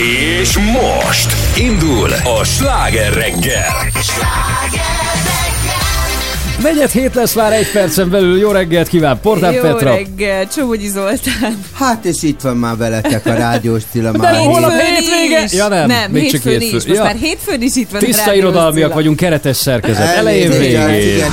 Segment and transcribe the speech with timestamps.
[0.00, 2.10] És most indul
[2.40, 3.90] a sláger reggel.
[6.62, 8.38] Negyed hét lesz már egy percen belül.
[8.38, 9.94] Jó reggelt kíván, Portán Jó Petra.
[9.94, 11.64] reggel, Csomogyi Zoltán.
[11.74, 14.34] Hát és itt van már veletek a rádiós Cilla De már.
[14.34, 15.44] holnap hétvége.
[15.50, 16.72] Ja nem, nem még csak hétfő.
[16.72, 17.02] Most ja.
[17.02, 20.16] már hétfőn is itt van a Tiszta rádiós irodalmiak vagyunk, keretes szerkezet.
[20.16, 21.32] Elején végén.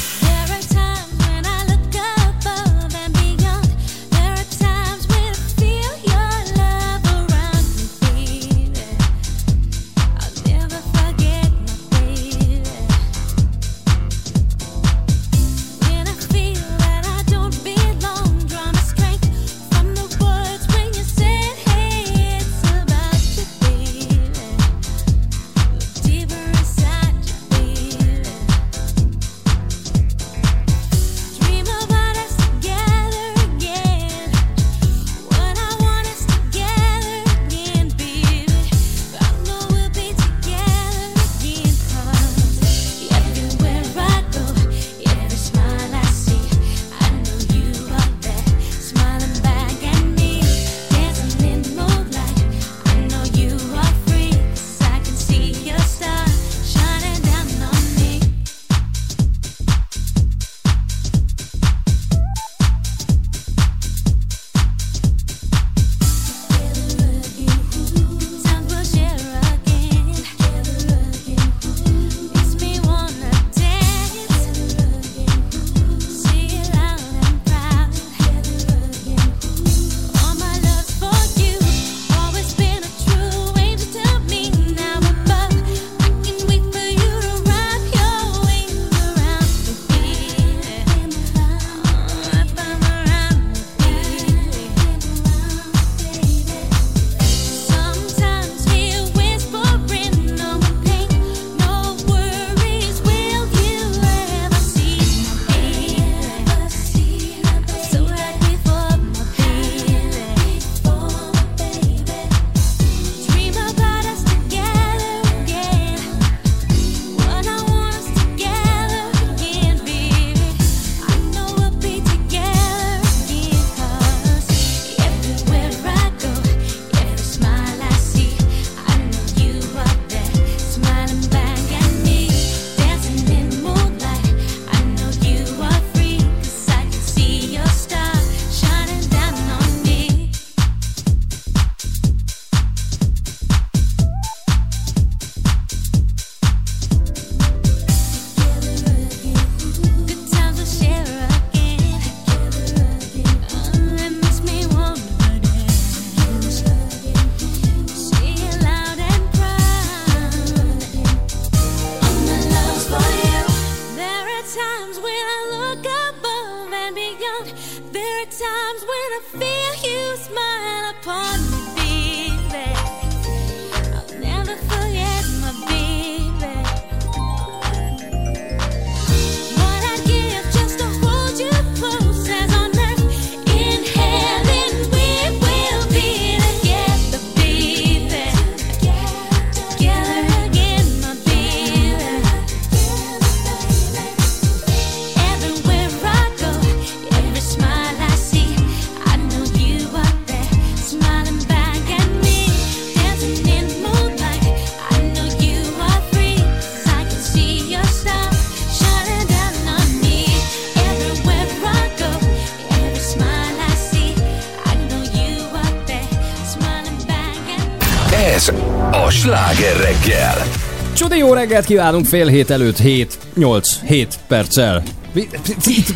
[221.41, 224.83] Reggelt kívánunk fél hét előtt 7, 8, 7 perccel.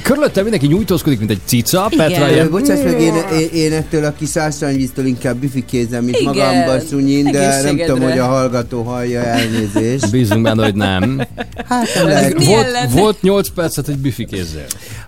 [0.03, 1.87] Körülöttem mindenki nyújtózkodik, mint egy cica.
[1.89, 2.07] Igen.
[2.07, 2.49] Petra ilyen...
[2.49, 6.33] Bocsáss meg, én, én, én ettől a kis ásványvíztől inkább büfikézem, mint Igen.
[6.33, 10.11] magamba szunyin, de nem tudom, hogy a hallgató hallja elnézést.
[10.11, 11.21] Bízunk benne, hogy nem.
[11.69, 12.43] Hát nem lehet.
[12.43, 14.65] Volt, volt 8 percet, hogy büfikézzél.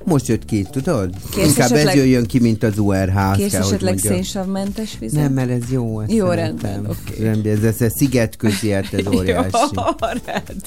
[0.08, 1.10] Most jött ki, tudod?
[1.32, 3.36] Kérsz inkább ez esetleg- jöjjön ki, mint az URH.
[3.36, 5.22] Kész kell, esetleg szénsavmentes vizet?
[5.22, 6.02] Nem, mert ez jó.
[6.08, 6.58] Jó, szeretem.
[6.62, 7.24] rendben, oké.
[7.24, 9.50] Rendben, ez, ez, ez szigetközi, hát ez óriási.
[9.76, 10.62] Jó, rendben.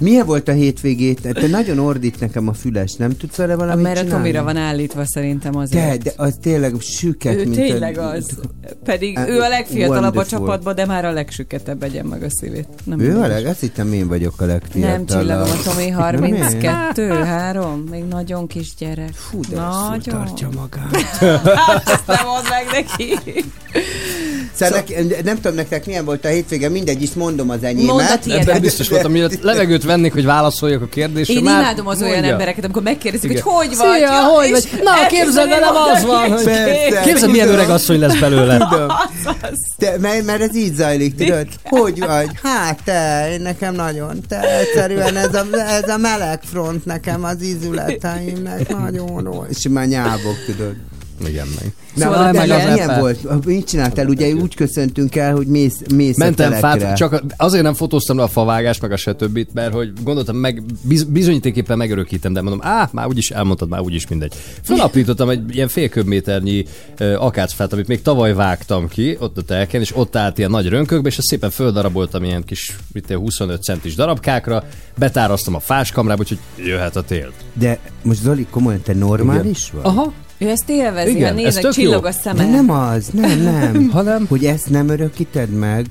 [0.00, 1.20] Milyen volt a hétvégét?
[1.20, 4.08] Te nagyon ordít nekem a füles, nem tudsz vele valamit Mert a?
[4.08, 5.88] Tomira van állítva szerintem azért.
[5.88, 8.10] De, de az tényleg süket, ő mint tényleg a...
[8.10, 8.38] az.
[8.84, 12.68] Pedig Uh, ő a legfiatalabb a csapatban, de már a legsüketebb egyen meg a szívét.
[12.84, 13.46] Nem Ő a leg?
[13.46, 15.08] Azt hittem én vagyok a legfiatalabb.
[15.08, 19.12] Nem csillagom a Tomi, Nem 32, 3, még nagyon kis gyerek.
[19.12, 20.00] Fú, de nagyon.
[20.00, 20.94] tartja magát.
[21.94, 23.18] Ezt nem mondd meg neki.
[24.54, 28.26] Szóval nek, nem tudom nektek milyen volt a hétvége, mindegy is mondom az enyémet.
[28.26, 31.34] Ebben biztos voltam, mielőtt levegőt vennék, hogy válaszoljak a kérdésre.
[31.34, 32.32] Én már imádom az olyan mondja.
[32.32, 33.52] embereket, amikor megkérdezik, hogy Igen.
[33.52, 33.98] hogy vagy.
[33.98, 34.68] Szia, hogy vagy?
[34.82, 37.02] Na, képzeld el, nem az van, hogy-.
[37.04, 38.68] Képzeld, milyen öreg asszony lesz belőle.
[38.70, 38.86] Tudom.
[40.00, 41.46] Mert, mert ez így zajlik, tudod?
[41.64, 42.30] Hogy vagy?
[42.42, 48.68] Hát te, nekem nagyon, te egyszerűen ez a, ez a meleg front nekem az ízületeimnek
[48.68, 49.46] nagyon rossz.
[49.48, 50.74] És már nyávok, tudod.
[51.26, 51.72] Igen, meg.
[51.94, 53.00] Na, Szóval de meg az milyen Apple.
[53.00, 53.44] volt?
[53.44, 54.06] Mit csináltál?
[54.06, 56.86] Ugye úgy köszöntünk el, hogy mész, mész Mentem a telekre.
[56.86, 60.36] fát, csak azért nem fotóztam le a favágást, meg a se többit, mert hogy gondoltam,
[60.36, 64.34] meg biz, bizonyítéképpen megörökítem, de mondom, á, már úgyis elmondtad, már úgyis mindegy.
[64.62, 66.64] Fölaprítottam egy ilyen fél köbméternyi
[66.98, 70.68] ö, akácfát, amit még tavaly vágtam ki, ott a telken, és ott állt ilyen nagy
[70.68, 74.64] rönkökbe, és azt szépen földaraboltam ilyen kis, mit ilyen 25 centis darabkákra,
[74.98, 77.32] betáraztam a fáskamrába, úgyhogy jöhet a tél.
[77.52, 79.82] De most Zoli, komolyan, te normális vagy?
[79.84, 82.08] Aha, Ő ezt élvezi, Igen, ha ez nézek, tök csillog jó.
[82.08, 82.46] a De szeme.
[82.50, 83.88] nem az, nem, nem.
[83.92, 84.26] Hanem?
[84.28, 85.86] Hogy ezt nem örökíted meg?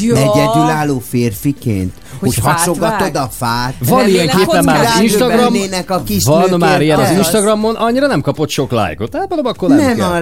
[0.00, 0.16] Ja.
[0.16, 1.92] Egyedülálló férfiként?
[2.18, 3.16] Hogy, Hogy fát hasogatod vág?
[3.16, 3.74] a fát?
[3.78, 7.18] Van Remélem, ilyen képen már az Instagram, Lennének a kis van már ilyen az érted?
[7.18, 9.14] Instagramon, annyira nem kapott sok lájkot.
[9.16, 10.08] Hát mondom, akkor nem, Nem kell.
[10.10, 10.16] a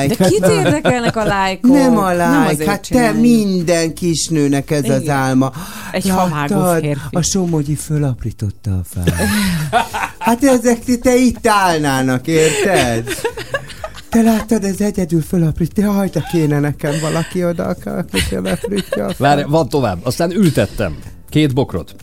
[0.00, 0.14] like.
[0.16, 1.70] De kit érdekelnek a lájkok?
[1.72, 5.16] Nem a like, azért hát te minden kisnőnek ez az Igen.
[5.16, 5.52] álma.
[5.92, 6.84] Egy Láttad?
[7.10, 9.12] A Somogyi fölaprította a fát.
[10.20, 13.08] Hát ezek te itt állnának, érted?
[14.08, 15.78] Te láttad, ez egyedül fölaprít.
[15.78, 19.10] Jaj, de kéne nekem valaki oda, aki fölaprítja.
[19.18, 19.98] Várj, van tovább.
[20.02, 20.98] Aztán ültettem.
[21.28, 21.94] Két bokrot.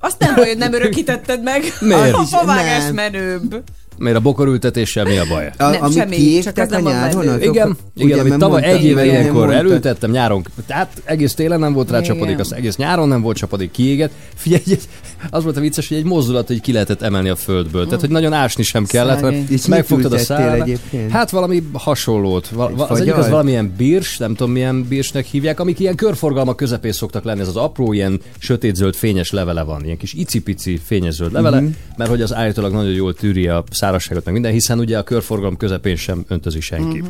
[0.00, 1.62] Azt nem baj, hogy nem örökítetted meg.
[1.80, 2.12] Miért?
[2.14, 2.94] A favágás Nem.
[2.94, 3.62] menőbb.
[3.98, 5.50] Mert a bokorültetéssel mi a baj?
[5.58, 8.36] A, Nem, amit semmi, kiírtak csak ez a nem a nyáron, azok- Igen, igen, amit
[8.36, 12.12] tavaly egy éve ilyenkor elültettem nyáron, tehát egész télen nem volt rá Igen.
[12.12, 14.12] csapadék, az egész nyáron nem volt csapadék, kiégett.
[14.34, 14.88] Figyelj, egy-
[15.30, 17.84] az volt a vicces, hogy egy mozdulat, hogy ki lehetett emelni a földből.
[17.84, 20.70] Tehát, hogy nagyon ásni sem kellett, mert És megfogtad a szállat.
[21.10, 22.48] Hát valami hasonlót.
[22.48, 26.56] Val- va- az egyik az valamilyen bírs, nem tudom milyen bírsnek hívják, amik ilyen körforgalmak
[26.56, 27.40] közepén szoktak lenni.
[27.40, 31.64] Ez az apró, ilyen sötétzöld fényes levele van, ilyen kis icipici fényes zöld levele, Mhm.
[31.66, 31.80] uh-huh.
[31.96, 35.56] mert hogy az állítólag nagyon jól tűri a szárazságot, meg minden, hiszen ugye a körforgalom
[35.56, 37.02] közepén sem öntözi senki.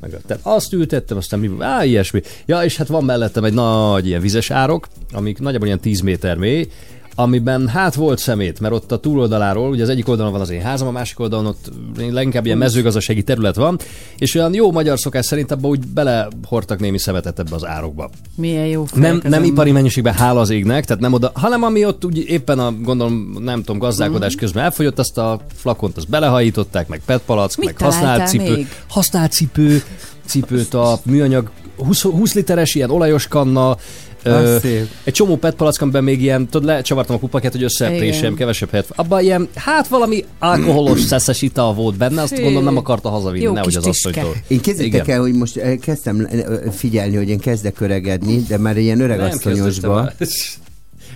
[0.00, 2.20] Meg, tehát azt ültettem, aztán mi, á, ilyesmi.
[2.46, 6.36] Ja, és hát van mellettem egy nagy ilyen vizes árok, amik nagyjából ilyen 10 méter
[6.36, 6.68] mély,
[7.14, 10.60] amiben hát volt szemét, mert ott a túloldaláról, ugye az egyik oldalon van az én
[10.60, 11.70] házam, a másik oldalon ott
[12.10, 13.78] leginkább ilyen mezőgazdasági terület van,
[14.18, 18.10] és olyan jó magyar szokás szerint abban úgy belehortak némi szemetet ebbe az árokba.
[18.36, 22.04] Milyen jó Nem, nem ipari mennyiségben, hála az égnek, tehát nem oda, hanem ami ott
[22.04, 24.40] úgy éppen a, gondolom, nem tudom, gazdálkodás Mhm.
[24.40, 28.68] közben elfogyott, azt a flakont azt belehajították, meg petpalack, Mit meg használt cipő, még?
[28.88, 29.82] használt cipő,
[30.26, 33.76] cipőt a műanyag 20, 20 literes ilyen olajos kanna,
[34.24, 34.88] Ö, szép.
[35.04, 38.34] egy csomó petpalack, amiben még ilyen, tudod, lecsavartam a kupakát, hogy összepréseljem, Igen.
[38.34, 38.88] kevesebb helyet.
[38.94, 42.42] Abban ilyen, hát valami alkoholos szeszes ital volt benne, azt Fű.
[42.42, 44.34] gondolom nem akarta hazavinni, Jó nehogy az asszonytól.
[44.46, 45.08] Én Igen.
[45.08, 49.00] el, hogy most eh, kezdtem eh, figyelni, hogy én kezdek öregedni, de már ilyen
[49.38, 50.14] kezdődtem el.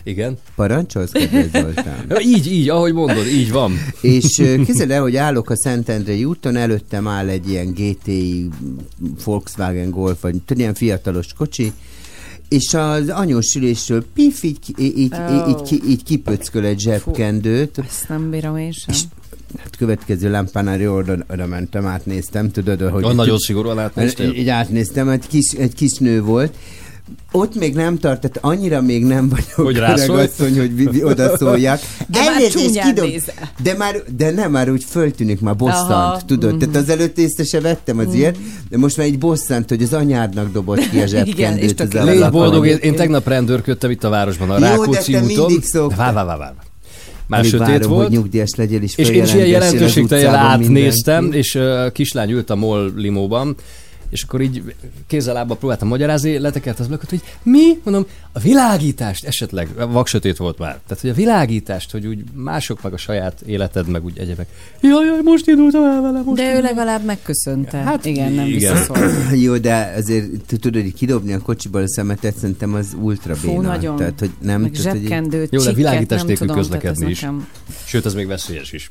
[0.05, 0.39] Igen.
[0.57, 1.11] Parancsolsz?
[2.09, 3.73] Ja, Így, így, ahogy mondod, így van.
[4.01, 8.49] És ö, képzeld el, hogy állok a Szentendrei úton, előttem áll egy ilyen GTI
[9.25, 11.73] Volkswagen Golf, vagy tudod, ilyen fiatalos kocsi,
[12.49, 15.49] és az anyós ülésről pif, így, így, így, Ó.
[15.49, 18.95] így, így, így kipöcköl egy zsebkendőt, Ezt nem bírom én sem.
[19.57, 23.15] hát következő lámpánál oda, oda mentem, átnéztem, tudod, hogy...
[23.15, 24.33] Nagyon szigorúan átnéztél?
[24.33, 26.55] Így átnéztem, egy kis, egy kis nő volt.
[27.33, 30.23] Ott még nem tartott, annyira még nem vagyok Hogy öreg rászólj?
[30.23, 31.81] asszony, hogy oda szóljak.
[32.07, 33.35] De már Elnézést, kidob- nézel.
[33.63, 36.21] de már, de nem, már úgy föltűnik, már bosszant, Aha.
[36.27, 36.57] Tudod?
[36.59, 38.37] Tehát az előtt észre se vettem az ilyet,
[38.71, 41.95] de most már így bosszant, hogy az anyádnak dobott ki a és zsebkendőt.
[41.95, 42.01] jó.
[42.01, 45.21] a Légy boldog, én, én tegnap rendőrködtem itt a városban, a Jó, de Rákóczi te
[45.23, 45.47] úton.
[45.47, 45.97] mindig szoktad.
[45.99, 46.55] Vár, vár, vár, vár.
[47.27, 48.07] Már Alig sötét várom, volt.
[48.07, 51.39] hogy nyugdíjas legyél, és És én is ilyen jelentőségteljel átnéztem, mindenki.
[51.39, 53.57] és uh, kislány ült a MOL limóban,
[54.11, 54.75] és akkor így
[55.07, 57.81] kézzel lábba próbáltam magyarázni, letekert az ablakot, hogy mi?
[57.85, 60.79] Mondom, a világítást esetleg, vaksötét volt már.
[60.87, 64.49] Tehát, hogy a világítást, hogy úgy mások meg a saját életed, meg úgy egyebek.
[64.81, 67.77] Jaj, jaj, most indultam el vele, most De ő legalább megköszönte.
[67.79, 68.77] Hát, igen, nem igen.
[69.45, 70.27] Jó, de azért
[70.61, 73.61] tudod, hogy kidobni a kocsiból a szemetet, szerintem az ultra Fú, béna.
[73.61, 73.97] nagyon.
[73.97, 77.21] Tehát, hogy nem, Meg tehát, hogy zsebkendőt, Jó, de csikket, világítás nem nélkül közlekedni is.
[77.21, 77.49] nekem-
[77.85, 78.87] Sőt, ez még veszélyes is.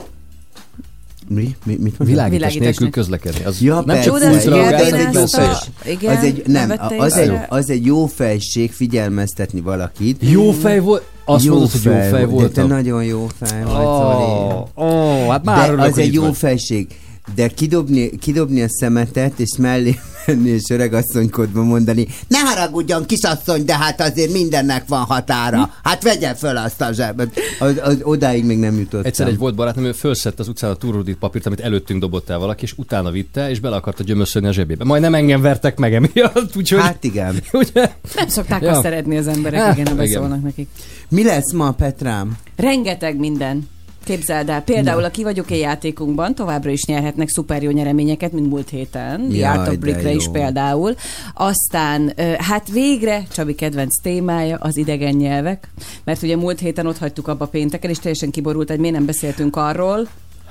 [1.30, 1.42] Mi?
[1.42, 1.56] mi?
[1.66, 2.08] Mit mondtad?
[2.08, 3.44] Világítás Világítás nélkül közlekedni.
[3.46, 4.04] Az Ja, nem persze.
[4.04, 5.70] csak Jó, de Jó, ez egy kérdezte, veszélyes.
[5.86, 10.18] igen, az egy, nem, az egy, az egy jó fejség figyelmeztetni valakit.
[10.30, 11.04] Jó fej volt?
[11.26, 13.76] Azt jó mondod, hogy jó fej De te nagyon jó fej vagy.
[13.76, 16.36] Ó, ó, hát már De örülök, az egy jó vagy.
[16.38, 16.88] fejség.
[17.36, 19.96] De kidobni, kidobni a szemetet, és mellé
[20.28, 25.74] menni, és öregasszonykodva mondani, ne haragudjon, kisasszony, de hát azért mindennek van határa.
[25.84, 27.40] Hát vegye föl azt a zsebet.
[27.60, 29.06] Az, az, odáig még nem jutottam.
[29.06, 32.40] Egyszer egy volt barátnőm, ő fölszett az utcán a turrudit papírt, amit előttünk dobott el
[32.40, 34.84] valaki, és utána vitte, és bele akarta gyömöszölni a zsebébe.
[34.84, 36.80] Majd nem engem vertek meg emiatt, úgyhogy...
[36.80, 37.36] Hát igen.
[37.52, 37.92] ugye?
[38.16, 38.72] Nem szokták Ja.
[38.72, 40.06] azt szeretni az emberek, Hát, igen, ha igen.
[40.06, 40.68] beszólnak nekik.
[41.10, 42.38] Mi lesz ma, Petrám?
[42.56, 43.68] Rengeteg minden.
[44.08, 48.50] Képzeld el, például a Ki vagyok én játékunkban továbbra is nyerhetnek szuper jó nyereményeket, mint
[48.50, 49.30] múlt héten.
[49.30, 50.96] The Art of Brickre is például.
[51.34, 55.70] Aztán, hát végre Csabi kedvenc témája az idegen nyelvek,
[56.04, 59.56] mert ugye múlt héten ott hagytuk abba pénteken, és teljesen kiborult, hogy miért nem beszéltünk
[59.56, 60.08] arról,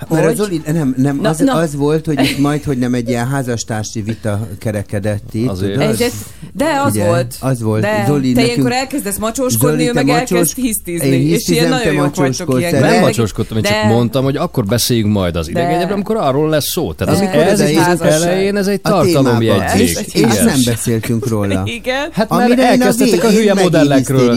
[0.09, 0.33] Mert hogy...
[0.33, 1.53] az, Zoli, nem, nem, Na, az, na.
[1.55, 5.49] az volt, hogy itt majd, hogy nem egy ilyen házastársi vita kerekedett itt.
[5.49, 5.73] Azért.
[5.73, 5.89] tudod?
[5.89, 6.13] Egyet,
[6.53, 7.37] de az Ugye, volt.
[7.41, 7.81] az volt.
[7.83, 11.07] De Zoli, te nekünk- ilyenkor elkezdesz macsóskodni, Zoli, ő te meg macsós- elkezd hisztizni.
[11.07, 12.81] Én És hisztizem, ilyen te nagyon jók vagytok ilyenkor.
[12.81, 16.49] Nem De- macsoskodtam, én csak de- mondtam, hogy akkor beszéljünk majd az idegenyebre, amikor arról
[16.49, 16.93] lesz szó.
[16.93, 19.81] Tehát az, Amikor ez ez egy elején, ez egy tartalomjegyzék.
[19.81, 21.63] És, és nem beszéltünk róla.
[21.79, 22.09] Igen.
[22.13, 24.37] Hát mert elkezdtetek a hülye modellekről.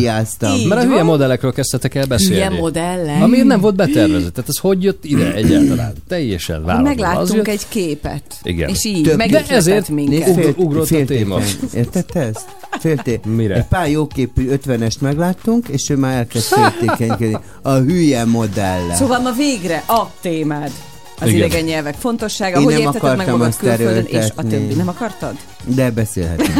[0.67, 2.35] Mert a hülye modellekről kezdtetek el beszélni.
[2.35, 3.21] Hülye modellek.
[3.21, 4.33] Ami nem volt betervezett.
[4.33, 5.93] Tehát ez hogy jött ide egyáltalán?
[6.07, 6.83] Teljesen váratlan.
[6.95, 8.23] Megláttunk egy képet.
[8.43, 8.69] Igen.
[8.69, 10.27] És így Több- De ezért minket.
[10.27, 11.39] Ugr- ugrott a téma.
[11.73, 12.45] Érted te ezt?
[12.79, 13.19] Félté.
[13.25, 13.55] Mire?
[13.55, 17.37] Egy pár jóképű ötvenest megláttunk, és ő már elkezd féltékenykedni.
[17.61, 18.95] A hülye modelle.
[18.95, 20.71] Szóval ma végre a témád.
[21.21, 21.37] Az Igen.
[21.39, 24.73] idegen nyelvek fontossága, Én hogy nem érteted meg magad külföldön, és a többi.
[24.73, 25.33] Nem akartad?
[25.65, 26.53] De beszélhetünk.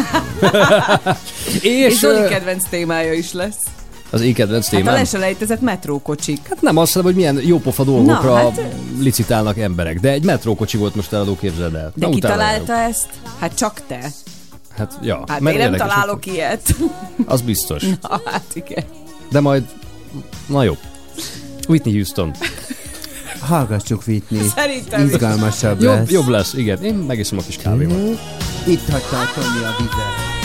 [1.61, 3.57] És, És Zoli kedvenc témája is lesz.
[4.09, 4.93] Az én kedvenc Hát a témám.
[4.93, 6.39] leselejtezett metrókocsik.
[6.49, 8.59] Hát nem azt mondom, hogy milyen jópofa dolgokra Na, hát...
[8.59, 11.91] hát- licitálnak emberek, de egy metrókocsi volt most eladó, képzeld el.
[11.95, 12.89] De Na, ki találta járok.
[12.89, 13.07] ezt?
[13.39, 14.09] Hát csak te.
[14.77, 16.75] Hát, ja, Hát mert én nem találok ilyet.
[17.25, 17.83] Az biztos.
[18.01, 18.83] Na, hát igen.
[19.31, 19.63] De majd,
[20.45, 20.77] na jó.
[21.67, 22.31] Whitney Houston.
[23.39, 24.47] Hallgassuk Whitney.
[24.55, 25.05] Szerintem.
[25.07, 26.09] Izgalmasabb Jobb, lesz.
[26.09, 26.83] jobb lesz, igen.
[26.83, 27.97] Én megiszom a kis kávémat.
[27.97, 28.11] Mhm.
[28.71, 30.38] Itt hagyta a Tomi a vizet.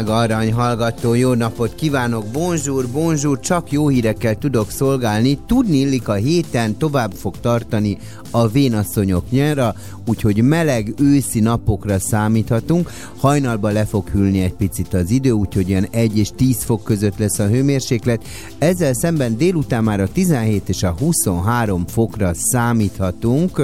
[0.00, 5.38] drága arany hallgató, jó napot kívánok, bonjour, bonjour, csak jó hírekkel tudok szolgálni.
[5.46, 7.98] Tudni illik a héten tovább fog tartani
[8.30, 9.74] a vénasszonyok nyára,
[10.10, 12.90] úgyhogy meleg őszi napokra számíthatunk.
[13.16, 17.18] Hajnalban le fog hűlni egy picit az idő, úgyhogy ilyen 1 és 10 fok között
[17.18, 18.24] lesz a hőmérséklet.
[18.58, 23.62] Ezzel szemben délután már a 17 és a 23 fokra számíthatunk.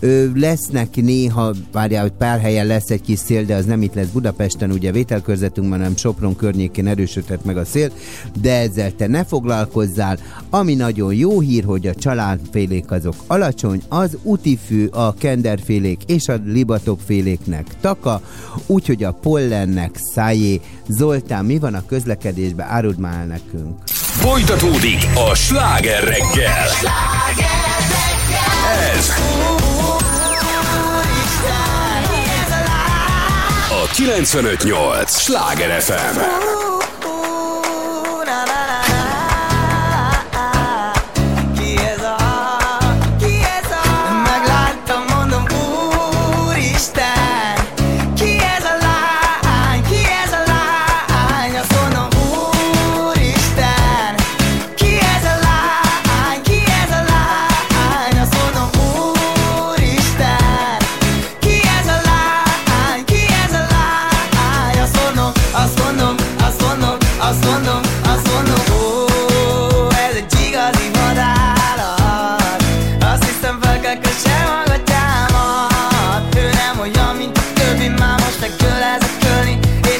[0.00, 3.94] Ö, lesznek néha, várjál, hogy pár helyen lesz egy kis szél, de az nem itt
[3.94, 7.90] lesz Budapesten, ugye vételkörzetünkben, hanem Sopron környékén erősödhet meg a szél,
[8.40, 10.18] de ezzel te ne foglalkozzál.
[10.50, 16.40] Ami nagyon jó hír, hogy a családfélék azok alacsony, az utifű a kenderfélék és a
[16.44, 18.20] libatokféléknek taka,
[18.66, 20.60] úgyhogy a pollennek szájé.
[20.88, 22.66] Zoltán, mi van a közlekedésben?
[22.68, 23.82] Áruld már nekünk.
[24.18, 26.66] Folytatódik a sláger reggel.
[28.96, 29.08] Ez
[33.70, 36.57] a 958 sláger FM.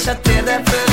[0.09, 0.88] deixa ter.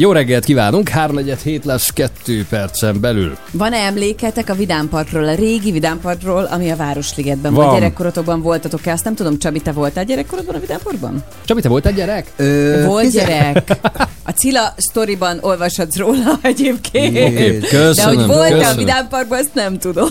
[0.00, 3.36] Jó reggelt kívánunk, 3 hét lesz 2 percen belül.
[3.52, 7.54] Van-e emléketek a Vidámparkról, a régi Vidámparkról, ami a Városligetben?
[7.54, 7.66] Van.
[7.66, 8.92] Vagy gyerekkorotokban voltatok-e?
[8.92, 11.24] Azt nem tudom, Csabi, te voltál gyerekkorodban a Vidámparkban?
[11.44, 12.32] Csabi, te voltál gyerek?
[12.36, 13.76] Ö, Volt tizen- gyerek.
[14.24, 17.12] A Cilla sztoriban olvashatsz róla egyébként.
[17.60, 18.74] De köszönöm, hogy volt a.
[18.74, 20.08] Vidámparkban, azt nem tudom.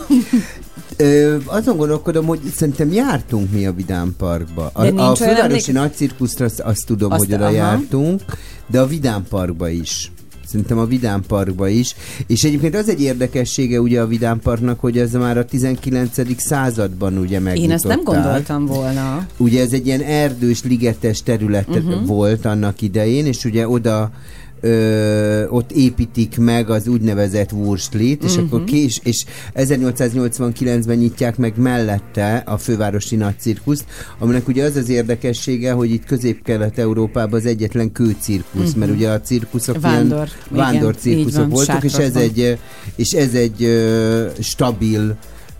[0.97, 4.69] Ö, azon gondolkodom, hogy szerintem jártunk mi a Vidám Parkba.
[4.73, 7.54] A, De a fővárosi emlék- nagy cirkuszra azt, azt tudom, Azt- hogy oda aha.
[7.54, 8.21] jártunk,
[8.67, 10.12] de a Vidám Parkba is.
[10.47, 11.95] Szerintem a Vidám Parkba is.
[12.27, 16.41] És egyébként az egy érdekessége ugye a Vidám Parknak, hogy ez már a 19.
[16.41, 17.75] században ugye Én megnyitották.
[17.75, 19.27] azt nem gondoltam volna.
[19.38, 22.06] Ugye ez egy ilyen erdős, ligetes terület uh-huh.
[22.06, 24.12] volt annak idején, és ugye oda
[24.62, 28.46] ö, ott építik meg az úgynevezett Wurstlit, és Mhm.
[28.46, 33.86] akkor kés, és 1889-ben nyitják meg mellette a fővárosi nagy cirkuszt,
[34.20, 39.76] aminek ugye az az érdekessége, hogy itt közép-kelet-európában az egyetlen kőcirkusz, mert ugye a cirkuszok
[39.76, 39.84] Mhm.
[39.86, 42.58] Vándor, ilyen vándor cirkuszok voltak, és ez egy,
[42.96, 43.86] és ez egy
[44.39, 45.17] stabil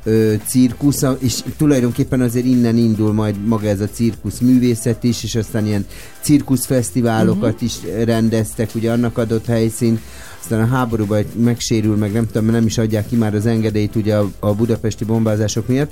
[0.08, 5.36] ö, cirkusz, és tulajdonképpen azért innen indul majd maga ez a cirkusz művészet is, és
[5.36, 5.86] aztán ilyen
[6.22, 7.64] cirkuszfesztiválokat uh-huh.
[7.64, 10.00] is rendeztek, ugye annak adott helyszín,
[10.40, 14.16] aztán a háborúban megsérül, meg nem tudom, nem is adják ki már az engedélyt ugye
[14.16, 15.92] a, a budapesti bombázások miatt,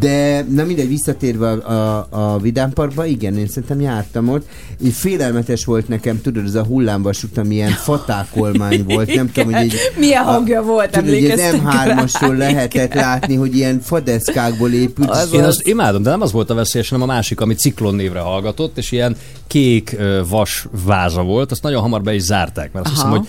[0.00, 4.48] de na mindegy, visszatérve a, a, a Vidám Parkba, igen, én szerintem jártam ott,
[4.82, 9.64] és félelmetes volt nekem, tudod, ez a hullámvasút, ami ilyen fatákolmány volt, nem tudom, hogy
[9.64, 12.36] így, Milyen hangja volt, tudod, hogy az emlékeztek M3-asról rá?
[12.36, 15.46] lehetett látni, hogy ilyen fadeszkákból épült, Az Én az.
[15.46, 18.78] azt imádom, de nem az volt a veszélyes, hanem a másik, ami ciklon névre hallgatott,
[18.78, 19.96] és ilyen kék
[20.28, 23.04] vas váza volt, azt nagyon hamar be is zárták, mert azt Aha.
[23.06, 23.28] hiszem, hogy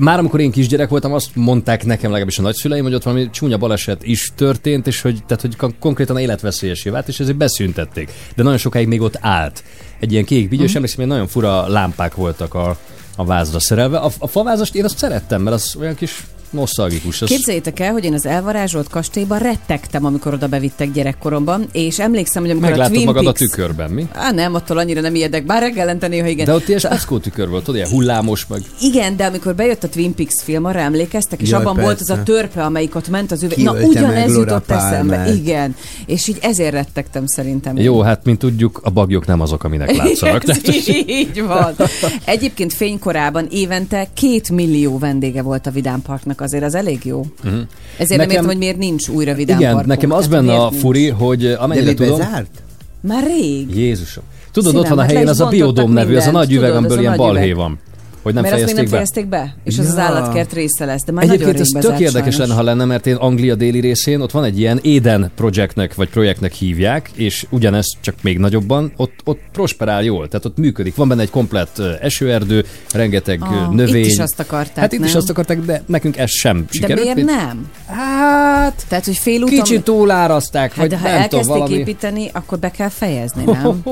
[0.00, 3.56] már amikor én kisgyerek voltam, azt mondták nekem legalábbis a nagyszüleim, hogy ott valami csúnya
[3.56, 8.10] baleset is történt, és hogy, tehát, hogy kon- konkrétan életveszélyesé vált, és ezért beszüntették.
[8.36, 9.64] De nagyon sokáig még ott állt.
[10.00, 10.76] Egy ilyen kék vigyő, és Mhm.
[10.76, 12.78] emlékszem, hogy nagyon fura lámpák voltak a,
[13.16, 13.98] a vázra szerelve.
[13.98, 17.22] A, a favázast én azt szerettem, mert az olyan kis nosztalgikus.
[17.22, 17.28] Az...
[17.28, 22.50] Képzeljétek el, hogy én az elvarázsolt kastélyban rettegtem, amikor oda bevittek gyerekkoromban, és emlékszem, hogy
[22.50, 23.38] amikor a Meglátod Twin magad a Peaks...
[23.38, 24.08] tükörben, mi?
[24.12, 26.44] Á, nem, attól annyira nem ijedek, bár reggelente néha igen.
[26.44, 29.88] De ott ilyen speckó tükör volt, tudod, ilyen hullámos, meg Igen, de amikor bejött a
[29.88, 32.22] Twin Peaks film, arra emlékeztek, és Jaj, abban volt az persze.
[32.22, 33.58] a törpe, amelyik ott ment az üveg.
[33.58, 35.34] Na, ugyanez jutott eszembe.
[35.34, 35.76] Igen.
[36.06, 37.76] És így ezért rettegtem szerintem.
[37.76, 40.44] Jó, hát mint tudjuk, a bagyok nem azok, aminek látszanak.
[40.44, 41.74] Tehát, így van.
[42.24, 47.18] Egyébként fénykorában évente két millió vendége volt a Vidám Parknak, azért az elég jó.
[47.44, 47.60] Uh-huh.
[47.98, 49.94] Ezért nem Nekem- értem, hogy miért nincs újra Vidám igen, Parkunk.
[49.94, 51.14] nekem az Tehát benne a furi, nincs?
[51.18, 52.18] hogy de amennyire tudom...
[52.18, 52.62] bezárt?
[53.00, 53.76] Már rég.
[53.76, 54.24] Jézusom.
[54.52, 56.52] Tudod, Szívem, ott van a hát helyén is az a biodóm nevű, az a nagy
[56.52, 57.78] üveg, amiből ilyen balhé van.
[58.26, 59.36] Hogy nem Mert azt még nem fejezték be.
[59.36, 60.00] fejezték be, és az az Ja.
[60.02, 62.36] állatkert része lesz, de már Egyébként ez tök érdekes sajnos.
[62.36, 66.08] lenne, ha lenne, mert én Anglia déli részén ott van egy ilyen Eden Projectnek vagy
[66.08, 70.94] projektnek hívják, és ugyanezt csak még nagyobban, ott, ott prosperál jól, tehát ott működik.
[70.94, 74.04] Van benne egy komplett esőerdő, rengeteg Ah, növény.
[74.04, 75.16] Itt is azt akarták, Hát itt is nem?
[75.20, 77.14] azt akarták, de nekünk ez sem De sikerült.
[77.14, 77.66] miért nem?
[77.86, 79.58] Hát, Tehát, hogy félúton...
[79.58, 81.74] kicsit túláraszták, Hát vagy de ha nem tudom, elkezdték valami...
[81.74, 83.82] építeni, akkor be kell fejezni, nem?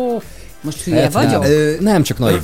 [0.64, 1.42] Most hülye Hát, vagyok?
[1.42, 1.50] nem.
[1.50, 2.40] Ö, Nem, csak naív.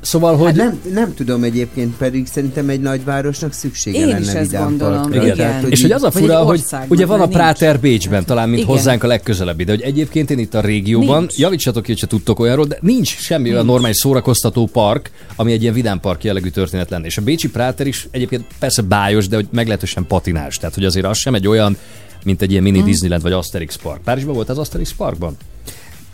[0.00, 0.54] Szóval, Hát hogy...
[0.54, 5.22] nem, nem tudom egyébként, pedig szerintem egy nagyvárosnak szüksége Én lenne is ezt gondolom, Parkra.
[5.22, 5.36] igen.
[5.36, 7.42] Tehát, És hogy az a fura, hogy ugye van a mert nincs.
[7.42, 8.74] Práter Bécsben, talán mint Igen.
[8.76, 11.38] hozzánk a legközelebbi, de hogy egyébként én itt a régióban, Nincs.
[11.38, 15.74] javítsatok ki, hogyha tudtok olyanról, de nincs semmi olyan normális szórakoztató park, ami egy ilyen
[15.74, 17.06] vidám park jellegű történet lenne.
[17.06, 20.56] És a Bécsi Práter is egyébként persze bájos, de hogy meglehetősen patinás.
[20.56, 21.76] Tehát, hogy azért az sem egy olyan,
[22.24, 24.02] mint egy ilyen mini Disneyland vagy Asterix Park.
[24.02, 25.36] Párizsban volt az Asterix Parkban?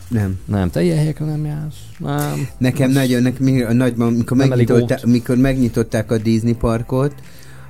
[0.08, 0.38] Nem.
[0.44, 1.76] Nem, te ilyen helyekre nem jársz.
[1.98, 2.48] Nem.
[2.58, 7.14] Nekem nagyon, nekem nagyban, mikor, megnyitották, mikor megnyitották a Disney parkot,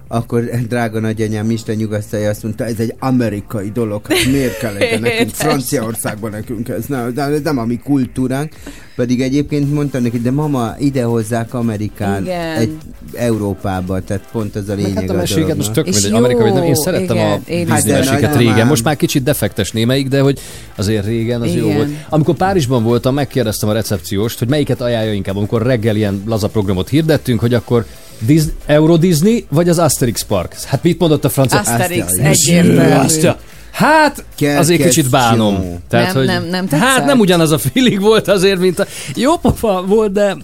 [0.09, 5.01] akkor drága nagyanyám Isten nyugasztalja azt mondta, ez egy amerikai dolog, hát miért kell ez
[5.01, 8.53] nekünk, Franciaországban nekünk ez, nem, nem, ez nem a mi kultúránk.
[8.97, 12.57] Pedig egyébként mondta neki, de mama, ide hozzák Amerikán, Igen.
[12.57, 12.77] egy
[13.15, 16.17] Európába, tehát pont az a Meg lényeg hát a a meséket most tök mindegy, jó,
[16.17, 19.71] Amerika, vagy nem, én szerettem igen, a Disney meséket Hát régen, most már kicsit defektes
[19.71, 20.41] némeik, de hogy
[20.75, 21.77] azért régen az jó Igen.
[21.77, 21.89] volt.
[22.09, 26.89] Amikor Párizsban voltam, megkérdeztem a recepcióst, hogy melyiket ajánlja inkább, amikor reggel ilyen laza programot
[26.89, 27.87] hirdettünk, hogy akkor
[28.19, 30.55] Disney, Euro Disney, vagy az Asterix Park.
[30.65, 31.59] Hát mit mondott a francia?
[31.59, 32.47] Asterix, Asterix.
[32.47, 33.39] egyértelmű.
[33.71, 35.55] Hát, Kerkes azért kicsit bánom.
[35.55, 35.79] jó.
[35.89, 36.89] Tehát, Nem, hogy, nem, nem tetszett?
[36.89, 38.87] Hát nem ugyanaz a feeling volt azért, mint a...
[39.15, 40.37] Jó pofa volt, de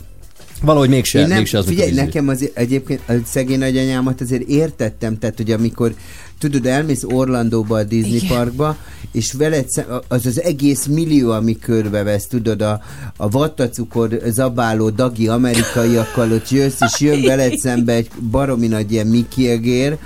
[0.62, 5.18] valahogy mégse, Én nem, mégse az, figyelj, nekem az, egyébként a szegény nagyanyámat azért értettem,
[5.18, 5.94] tehát hogy amikor
[6.50, 8.36] tudod, elmész Orlandóba a Disney Igen.
[8.36, 8.76] Parkba,
[9.12, 12.80] és veled szem, az az egész millió, ami körbevesz, tudod, a,
[13.16, 19.06] a vattacukor zabáló dagi amerikaiakkal ott jössz, és jön veled szembe egy baromi nagy ilyen
[19.06, 19.96] Mickey egér,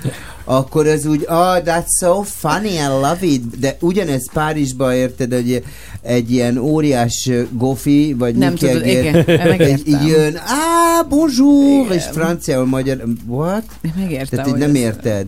[0.43, 3.59] akkor az úgy, oh, that's so funny, I love it.
[3.59, 5.63] De ugyanez Párizsba érted, hogy
[6.01, 9.13] egy ilyen óriás gofi, vagy Nem tudod, igen,
[9.57, 10.07] megértem.
[10.07, 13.63] jön, ah, bonjour, és franciául magyar, what?
[13.97, 15.27] Megértem, Tehát így nem ez- érted.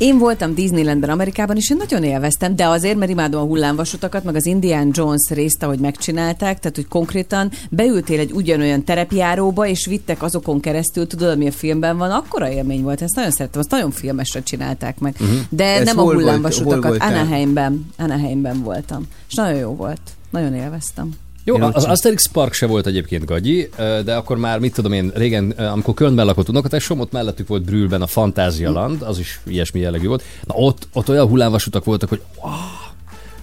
[0.00, 4.34] Én voltam Disneylandben Amerikában, és én nagyon élveztem, de azért, mert imádom a hullámvasutakat, meg
[4.34, 10.22] az Indiana Jones részt, ahogy megcsinálták, tehát hogy konkrétan beültél egy ugyanolyan terepjáróba, és vittek
[10.22, 13.90] azokon keresztül, tudod, ami a filmben van, akkora élmény volt, ezt nagyon szerettem, azt nagyon
[13.90, 15.16] filmesre csinálták meg.
[15.20, 15.38] Uh-huh.
[15.48, 17.14] De Ez nem a volt- hullámvasutakat, voltál?
[17.14, 19.06] Anaheimben, Anaheimben voltam.
[19.28, 20.00] És nagyon jó volt.
[20.30, 21.10] Nagyon élveztem.
[21.50, 21.84] Jó, Én az.
[21.84, 23.68] Asterix Park se volt egyébként gagyi,
[24.04, 28.02] de akkor már, mit tudom én, régen, amikor Kölnben lakott unokatestvom, ott mellettük volt Brühlben
[28.02, 30.22] a Fantázia Land, az is ilyesmi jellegű volt.
[30.46, 32.52] Na ott, ott olyan hullámvasutak voltak, hogy wow,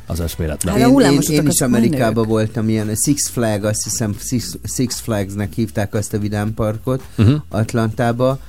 [0.05, 0.73] az eszméletlen.
[0.73, 4.55] Hát a Én, én, én is Amerikában voltam ilyen, a Six Flag, azt hiszem Six,
[4.75, 7.33] Six Flagsnek hívták azt a vidámparkot Mhm.
[7.49, 8.39] Atlantába.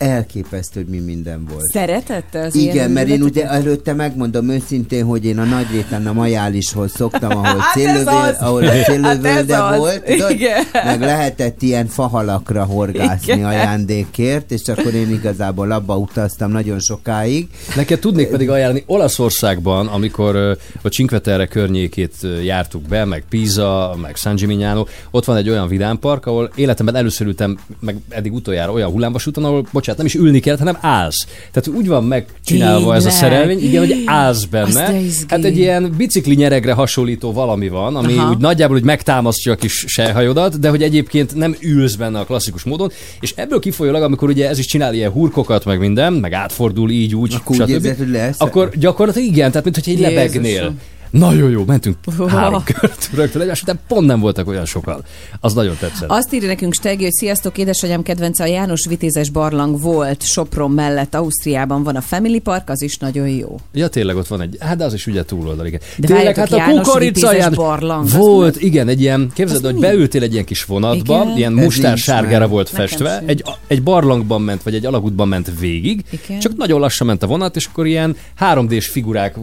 [0.00, 1.64] Elképesztő, hogy mi minden volt.
[1.72, 6.12] Szeretette az Igen, ilyen mert én ugye előtte megmondom őszintén, hogy én a Nagyréten a
[6.12, 9.78] Majálishoz szoktam, ahol Hát céllövél, ahol a Hát céllövölde az.
[9.78, 10.30] volt, tudod?
[10.30, 10.64] Igen.
[10.84, 13.44] meg lehetett ilyen fahalakra horgászni Igen.
[13.44, 17.48] ajándékért, és akkor én igazából abba utaztam nagyon sokáig.
[17.76, 20.36] Neked tudnék pedig ajánlani Olaszországban, amikor
[20.82, 25.68] a Cinque Terre környékét jártuk be, meg Pisa, meg San Gimignano, ott van egy olyan
[25.68, 30.40] vidámpark, ahol életemben először ültem, meg eddig utoljára olyan hullámvasúton, ahol, bocsánat, nem is ülni
[30.40, 31.26] kellett, hanem állsz.
[31.52, 33.22] Tehát úgy van megcsinálva ez a Tényleg?
[33.22, 34.92] szerelvény, igen, hogy állsz benne.
[35.28, 38.30] Hát egy ilyen bicikli nyeregre hasonlító valami van, ami Aha.
[38.30, 42.62] úgy nagyjából úgy megtámasztja a kis sejhajodat, de hogy egyébként nem ülsz benne a klasszikus
[42.62, 46.90] módon, és ebből kifolyólag, amikor ugye ez is csinál ilyen hurkokat, meg minden, meg átfordul
[46.90, 48.40] így, úgy, Akkor úgy érzed, hogy lesz?
[48.40, 50.14] Akkor gyakorlatilag igen, tehát mintha egy Jézusom.
[50.14, 50.74] lebegnél.
[51.10, 52.28] Nagyon jó, mentünk Wow.
[52.28, 55.02] három kört rögtön egymás után, pont nem voltak olyan sokan.
[55.40, 56.10] Az nagyon tetszett.
[56.10, 61.14] Azt írja nekünk Stegi, hogy sziasztok, édesanyám kedvence a János Vitézes barlang volt Sopron mellett,
[61.14, 63.60] Ausztriában van a Family Park, az is nagyon jó.
[63.72, 65.80] Ja, tényleg ott van egy, hát de az is ugye túloldal, igen.
[65.96, 68.64] De tényleg, várjatok, János Vitézes barlang, az Volt, mi?
[68.66, 69.86] igen, egy ilyen, képzeld, Az hogy mi?
[69.86, 71.36] beültél egy ilyen kis vonatba, Igen.
[71.36, 76.40] ilyen mustár sárgára volt festve, egy, egy barlangban ment, vagy egy alagútban ment végig, Igen.
[76.40, 79.36] csak nagyon lassan ment a vonat, és akkor ilyen 3D-s figurák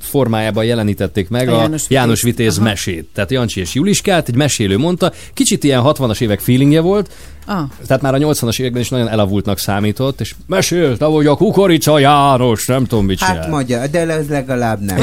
[0.00, 2.56] formájában jelenítették meg A a, János János, Vitéz.
[2.56, 2.64] Aha.
[2.68, 3.08] mesét.
[3.14, 7.10] Tehát Jancsi és Juliskát, egy mesélő mondta, kicsit ilyen 60-as évek feelingje volt,
[7.46, 11.98] Ah, tehát már a 80-as években is nagyon elavultnak számított, és mesélte, hogy a kukorica
[11.98, 13.36] János, nem tudom mit csinál.
[13.36, 14.96] Hát magyar, de ez legalább nem.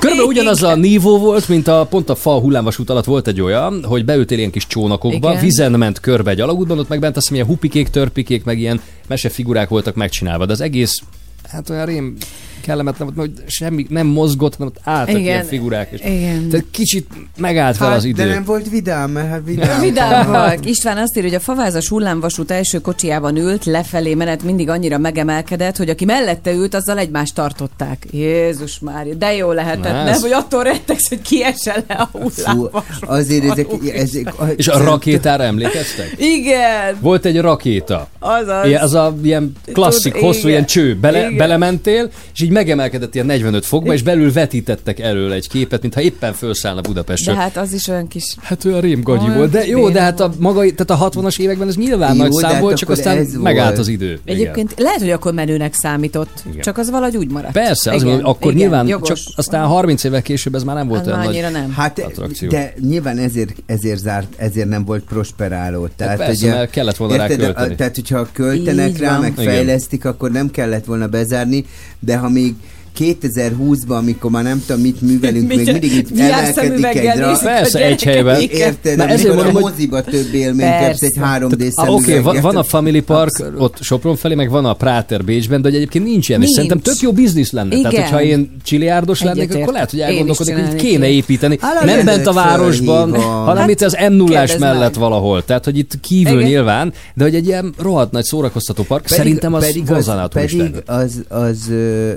[0.00, 3.84] Körülbelül ugyanaz a nívó volt, mint a pont a fa hullámvasút alatt volt egy olyan,
[3.84, 5.40] hogy beültél ilyen kis csónakokba, Igen.
[5.42, 8.80] vizen ment körbe egy alagútban, ott meg bent azt hiszem ilyen hupikék, törpikék, meg ilyen
[9.08, 11.02] mesefigurák voltak megcsinálva, de az egész,
[11.50, 12.16] hát olyan rém
[12.60, 15.22] kellemetlen volt, hogy semmi nem mozgott, hanem ott álltak Igen.
[15.22, 15.90] ilyen figurák.
[15.92, 16.48] És Igen.
[16.48, 18.22] Tehát kicsit megállt vele az Hát, idő.
[18.24, 19.80] de nem volt vidám, mert hát vidám.
[19.90, 20.66] Vidám vagy.
[20.66, 25.76] István azt írja, hogy a favázas hullámvasút első kocsijában ült, lefelé menet mindig annyira megemelkedett,
[25.76, 28.06] hogy aki mellette ült, azzal egymást tartották.
[28.10, 30.06] Jézus már, de jó lehetett, Na, nem?
[30.06, 32.84] ez- Hogy attól rettegsz, hogy kiesel le a hullámvasút.
[33.06, 36.14] azért ezek, ezek És a rakétára emlékeztek?
[36.18, 38.08] Igen, Volt egy rakéta.
[38.18, 38.66] azaz.
[38.66, 40.50] Ilyen, az a ilyen klasszik, Tud, hosszú igen.
[40.50, 40.96] ilyen cső.
[41.00, 41.36] Bele, Igen.
[41.40, 46.32] Belementél, és így megemelkedett ilyen 45 fokba, és belül vetítettek elől egy képet, mintha éppen
[46.32, 47.34] felszállna De Budapestről.
[47.34, 48.34] Hát, hát az is olyan kis...
[48.42, 49.50] hát olyan rémgagyi Olyan volt.
[49.50, 52.40] De jó, de hát a maga, tehát a 60-as években ez nyilván Jó, nagy de
[52.40, 54.20] szám hát volt, csak aztán megállt az idő.
[54.24, 54.36] Igen.
[54.36, 56.60] Egyébként lehet, hogy akkor menőnek számított, Igen.
[56.60, 57.52] csak az valahogy úgy maradt.
[57.52, 59.08] Persze, az Igen, akkor igen, nyilván, jogos.
[59.08, 61.46] csak aztán 30 évvel később ez már nem volt olyan nagy.
[61.52, 61.72] nem.
[61.72, 62.48] Hát, attrakció.
[62.48, 65.88] de nyilván ezért, ezért zárt, ezért nem volt prosperáló.
[65.96, 67.72] Tehát, persze, mert kellett volna rá érted, költeni.
[67.72, 69.44] A, tehát, hogyha költenek rá, meg Igen.
[69.44, 71.64] fejlesztik, akkor nem kellett volna bezárni,
[71.98, 72.54] de ha még
[73.00, 77.42] 2020-ban, amikor már nem tudom, mit művelünk, még Mit- mindig itt emelkedik egy ra- nézik
[77.46, 78.40] a Persze, egy helyben.
[78.40, 78.96] Érted?
[78.96, 80.86] Na, ezért mondom, a hogy- moziba több Persze.
[80.86, 83.60] kapsz egy 3D Ah, Oké, okay, van, van a Family Park Abszolút.
[83.60, 86.60] ott Sopron felé, meg van a Práter Bécsben, de hogy egyébként nincs ilyen, és Nincs.
[86.60, 87.68] szerintem tök jó biznisz lenne.
[87.76, 88.02] Tehát, Igen.
[88.04, 89.60] hogyha én csiliárdos lennék, Egyetért.
[89.62, 91.58] akkor lehet, hogy elgondolkodok, hogy csinálnék kéne építeni.
[91.60, 94.72] Hát, nem bent a városban, hanem Hát, itt az m 0 kérdezd meg.
[94.72, 95.44] mellett valahol.
[95.44, 99.66] Tehát, hogy itt kívül nyilván, de hogy egy ilyen rohadt nagy szórakoztató park, szerintem az
[99.66, 101.70] pedig az, pedig az, az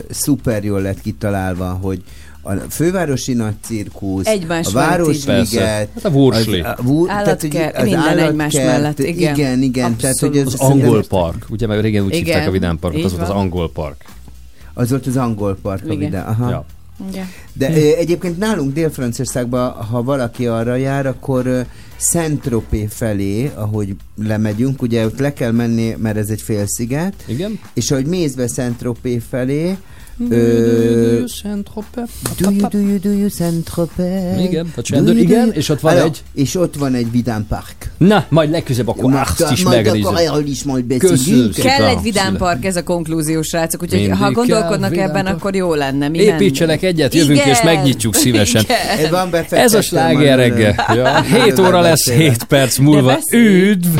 [0.09, 2.03] szuper jól lett kitalálva, hogy
[2.41, 4.71] a fővárosi nagy cirkusz, Egymás a.
[4.71, 5.89] Városliget.
[5.93, 6.59] Hát a Wursli.
[6.59, 9.35] az- a Wur- tehát, hogy az minden egymás állatkert, mellett, igen.
[9.35, 9.95] Igen, igen.
[9.97, 12.79] Tehát, hogy ez Az szerintem- angol park, ugye, mert régen úgy Igen, hívták a Vidám
[12.79, 14.05] Parkot, az volt az angol park.
[14.73, 16.27] Az volt az angol park, a vidám.
[16.27, 16.49] Aha.
[16.49, 16.65] Ja.
[17.11, 17.27] Igen.
[17.53, 21.61] De ö, egyébként nálunk Dél-Franciaországban, ha valaki arra jár, akkor ö,
[21.97, 27.59] Saint-Tropez felé, ahogy lemegyünk, ugye ott le kell menni, mert ez egy félsziget, Igen?
[27.73, 29.77] és ahogy mész be Saint-Tropez felé.
[30.17, 30.35] Do
[32.51, 34.39] you, do you, do you Saint-Tropez?
[34.39, 37.45] Igen, a Do csendőr, igen, you- és ott van egy- És ott van egy vidám
[37.47, 37.75] park.
[37.97, 41.53] Na, majd legközelebb akkor azt is majd akkor erről is majd beszélünk.
[41.55, 46.07] Kell egy vidám park, ez a konklúzió, srácok, úgyhogy ha gondolkodnak ebben, akkor jó lenne.
[46.07, 48.63] Mi Építsenek egyet, jövünk és megnyitjuk szívesen.
[49.49, 50.73] Ez a sláger reggel.
[50.87, 51.21] előre.
[51.29, 53.19] Ja, 7 óra lesz, 7 perc múlva.
[53.31, 53.97] Üdv!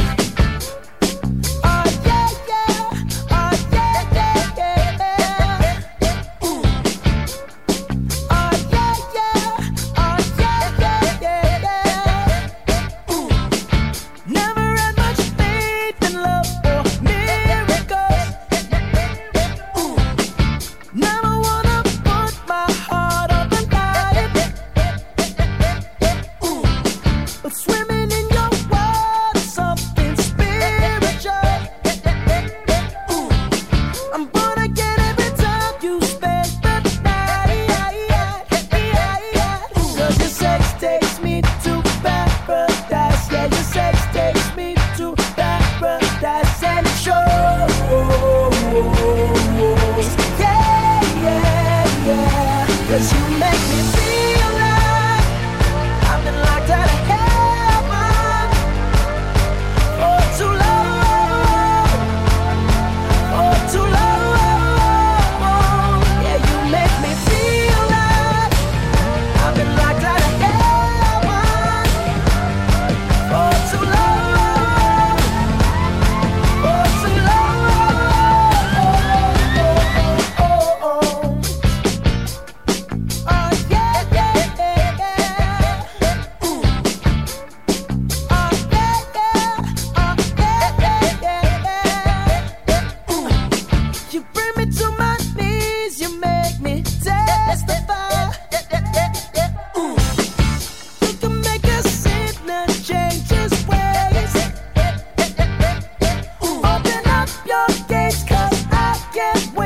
[109.23, 109.62] just wait.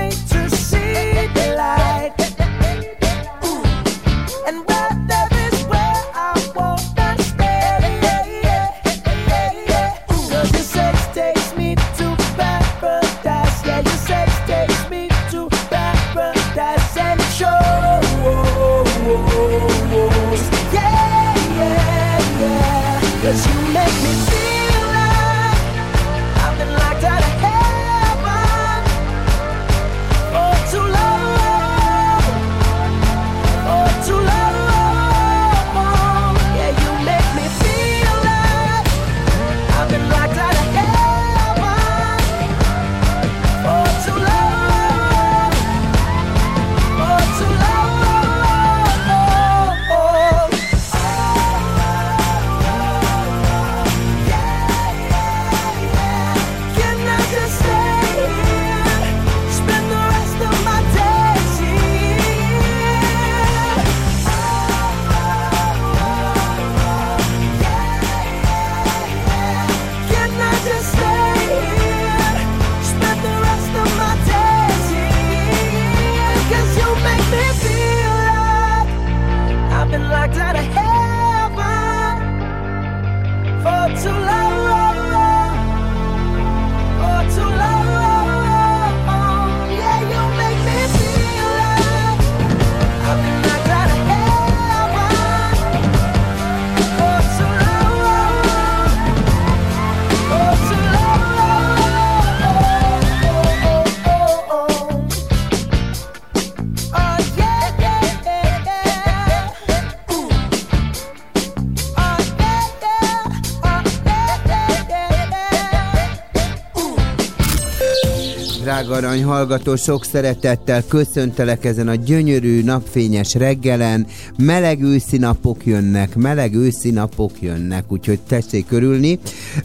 [118.98, 124.08] Arany hallgató, sok szeretettel köszöntelek ezen a gyönyörű napfényes reggelen.
[124.38, 129.20] Meleg őszi napok jönnek, meleg őszi napok jönnek, úgyhogy tessék körülni.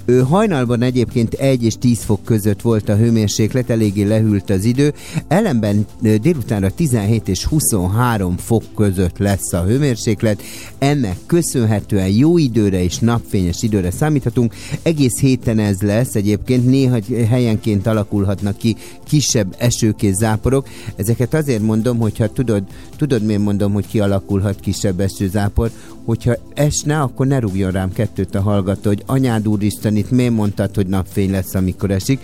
[0.05, 4.93] Ő hajnalban egyébként 1 és 10 fok között volt a hőmérséklet, eléggé lehűlt az idő.
[5.29, 10.43] Ellenben délutánra 17 és 23 fok között lesz a hőmérséklet.
[10.79, 14.55] Ennek köszönhetően jó időre és napfényes időre számíthatunk.
[14.83, 16.99] Egész héten ez lesz, egyébként néha
[17.29, 20.69] helyenként alakulhatnak ki kisebb esők és záporok.
[20.97, 22.63] Ezeket azért mondom, hogyha tudod,
[22.97, 25.71] tudod miért mondom, hogy kialakulhat kisebb esőzápor,
[26.05, 30.75] hogyha esne, akkor ne rúgjon rám kettőt a hallgató, hogy anyád úristen, itt miért mondtad,
[30.75, 32.21] hogy napfény lesz, amikor esik.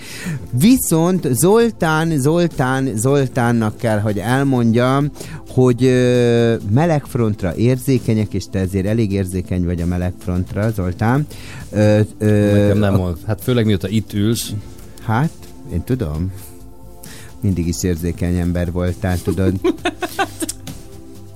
[0.50, 5.10] Viszont Zoltán, Zoltán, Zoltánnak kell, hogy elmondjam,
[5.48, 11.26] hogy ö, melegfrontra érzékenyek, és te ezért elég érzékeny vagy a melegfrontra, Zoltán.
[11.70, 13.18] Ö, ö, Nekem nem a- volt.
[13.26, 14.50] Hát főleg mióta itt ülsz,
[15.06, 15.30] Hát,
[15.72, 16.32] én tudom.
[17.40, 19.52] Mindig is érzékeny ember voltál, tudod.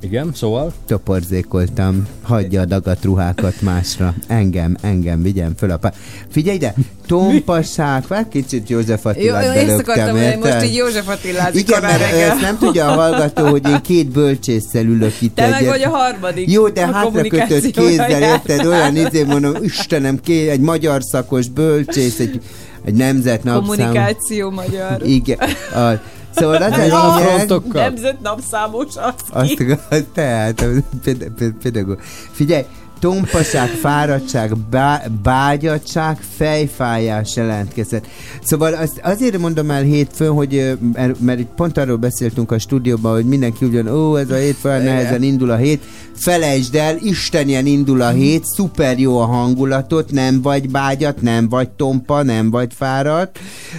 [0.03, 2.07] igen, szóval Toporzékoltam.
[2.23, 4.15] Hagyja a dagat ruhákat másra.
[4.27, 5.93] Engem, engem, vigyem föl a pá...
[6.29, 6.75] Figyelj ide!
[7.07, 11.83] Tompasság, vár kicsit József Jó, Attilát jó, ezt akartam mondani, most így József Attilázik Igen,
[11.83, 12.31] mert reggel.
[12.31, 15.71] ezt nem tudja a hallgató, hogy én két bölcsésszel ülök itt Te meg egyet.
[15.71, 16.51] vagy a harmadik.
[16.51, 18.67] Jó, de hátra kötött kézzel, érted?
[18.67, 22.41] Olyan izé mondom, Istenem, ké, egy magyar szakos bölcsész, egy,
[22.85, 23.77] egy nemzet napszám.
[23.77, 25.07] Kommunikáció magyar.
[25.07, 25.39] Igen.
[25.75, 26.01] A,
[26.35, 27.83] szóval az a a lényeg, frontokkal.
[27.83, 29.63] Nemzet napszámos az azt ki.
[29.63, 29.79] igaz,
[30.15, 30.65] tehát,
[31.05, 32.01] ped- ped- pedagóg.
[32.31, 32.65] Figyelj,
[33.03, 38.07] tompaság, fáradtság, bá, bágyadság, fejfájás jelentkezett.
[38.43, 43.13] Szóval azt azért mondom el hétfőn, hogy mert, mert itt pont arról beszéltünk a stúdióban,
[43.13, 45.83] hogy mindenki úgy jön, ó, ez a hétfő, olyan nehezen indul a hét.
[46.15, 51.69] Felejtsd el, Istenien indul a hét, szuper jó a hangulatot, nem vagy bágyat, nem vagy
[51.69, 53.39] tompa, nem vagy fáradt.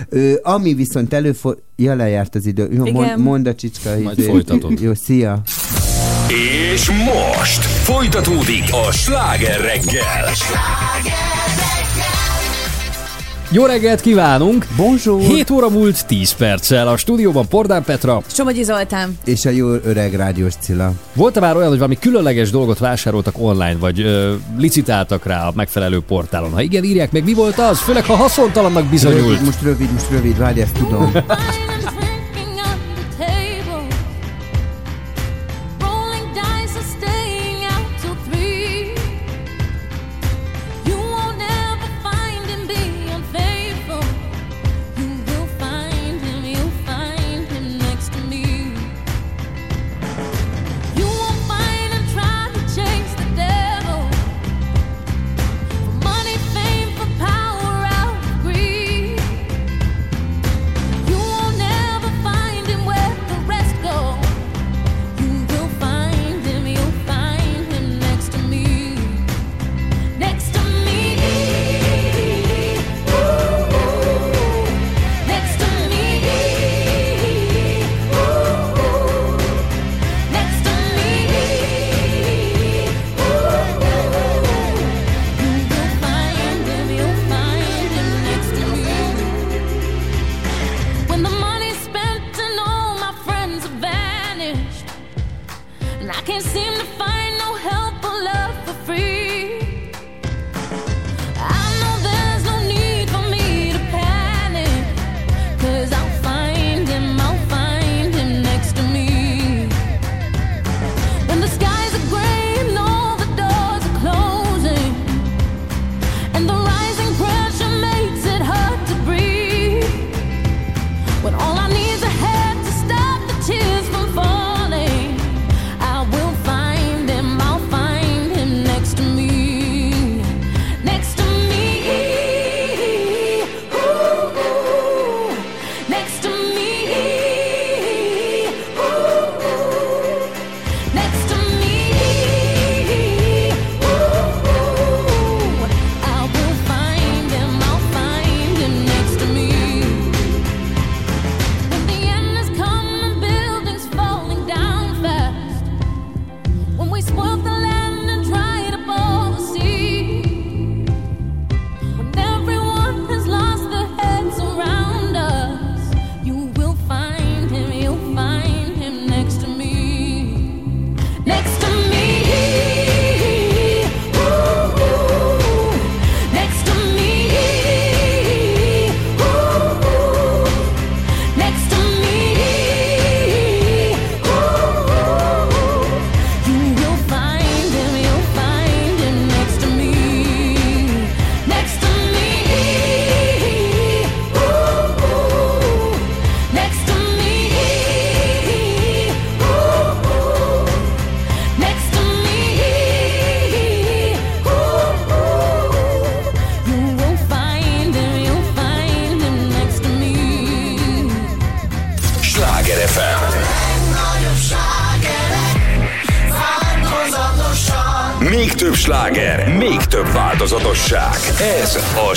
[0.10, 2.70] Ö, ami viszont előfordul, Ja, lejárt az idő.
[2.72, 2.94] Jó, Igen.
[2.94, 3.90] mond, mondd a csicska.
[4.04, 4.30] Majd izé.
[4.30, 4.80] folytatod.
[4.80, 5.42] Jó, szia.
[6.28, 10.30] És most folytatódik a sláger reggel.
[13.50, 14.68] Jó reggelt kívánunk!
[14.76, 15.22] Bonjour.
[15.22, 16.88] 7 óra múlt 10 perccel.
[16.88, 18.22] A stúdióban Pordán Petra.
[18.28, 19.18] Somogyi Zoltán.
[19.26, 20.92] És a jó öreg rádiós Cilla.
[21.14, 26.00] Volt-e már olyan, hogy valami különleges dolgot vásároltak online, vagy ö, licitáltak rá a megfelelő
[26.08, 26.52] portálon?
[26.52, 27.80] Ha igen, írják meg, mi volt az?
[27.80, 29.22] Főleg, ha haszontalannak bizonyult.
[29.22, 31.12] Rövid, most rövid, most rövid, várj, ezt tudom.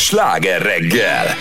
[0.07, 1.36] Sláger reggel.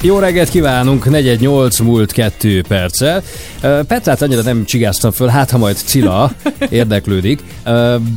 [0.00, 3.22] Jó reggelt kívánunk, 418 múlt 2 perccel.
[3.60, 6.32] Petrát annyira nem csigáztam föl, hát ha majd Cilla
[6.70, 7.42] érdeklődik.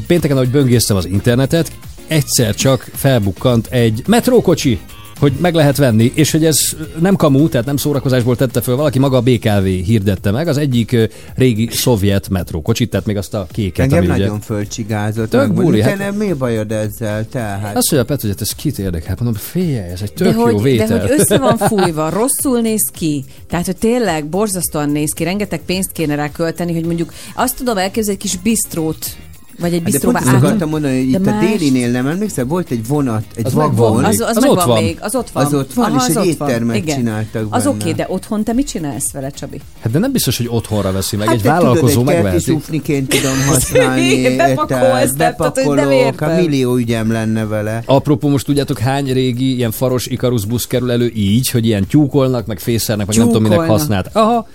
[0.08, 1.72] Pénteken, ahogy böngésztem az internetet,
[2.08, 4.80] egyszer csak felbukkant egy metrókocsi
[5.22, 6.58] hogy meg lehet venni, és hogy ez
[7.00, 11.10] nem kamu, tehát nem szórakozásból tette föl, valaki maga a BKV hirdette meg, az egyik
[11.36, 14.46] régi szovjet metrókocsit, tehát még azt a kéket, Engem ami nagyon ugye...
[14.46, 15.30] fölcsigázott.
[15.30, 17.28] Tök te hát- nem, mi bajod ezzel?
[17.28, 17.76] Tehát...
[17.76, 20.34] Azt mondja Petr, hogy hát ez kit érdekel, hát mondom, figyelj, ez egy tök De
[20.34, 20.88] jó hogy, vétel.
[20.88, 23.24] de hogy össze van fújva, rosszul néz ki.
[23.48, 27.78] Tehát, hogy tényleg borzasztóan néz ki, rengeteg pénzt kéne rá költeni, hogy mondjuk azt tudom
[27.78, 29.16] elképzelni, egy kis bistrót
[29.62, 30.44] vagy egy Hát de bistróba pont ezt át.
[30.44, 33.54] akartam mondani, hogy De itt a más- délinél nem emlékszel, volt egy vonat, egy Az
[33.54, 34.04] vagon.
[34.04, 34.84] Az, az, Az ott van.
[34.84, 35.46] még, az ott van.
[35.46, 36.96] Az ott van, és az egy éttermet Igen.
[36.98, 39.62] csináltak Az oké, okay, de otthon te mit csinálsz vele, Csabi?
[39.80, 42.22] Hát de nem biztos, hogy otthonra veszi meg, Hát egy te vállalkozó tudod, egy kerti
[42.24, 42.52] megveheti.
[42.52, 47.82] sufniként tudom használni, Bepakolsz, bepakolok, a millió ügyem lenne vele.
[47.86, 52.46] Apropó, most tudjátok hány régi ilyen faros Ikarus busz kerül elő így, hogy ilyen tyúkolnak,
[52.46, 54.10] meg fészernek, meg nem tudom minek használt.
[54.14, 54.48] Aha,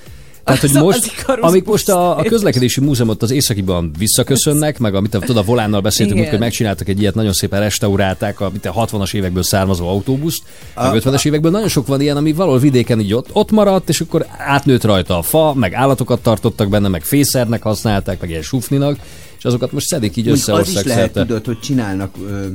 [0.47, 4.95] Tehát, hogy Az- most, az amik most a, a közlekedési múzeumot az északiban visszaköszönnek, meg
[4.95, 6.29] amit a, tudod, a volánnal beszéltünk, Igen.
[6.29, 10.43] amikor megcsináltak egy ilyet, nagyon szépen restaurálták a, mint a 60-as évekből származó autóbuszt,
[10.75, 11.51] meg 50-es évekből.
[11.51, 15.19] Nagyon sok van ilyen, ami valahol vidéken így ott, ott maradt, és akkor átnőtt rajta
[15.19, 18.99] a fa, meg állatokat tartottak benne, meg fészernek használták, meg ilyen sufninak,
[19.39, 22.47] és azokat most szedik így össze az is lehet, tudod, hogy csinálnak ö,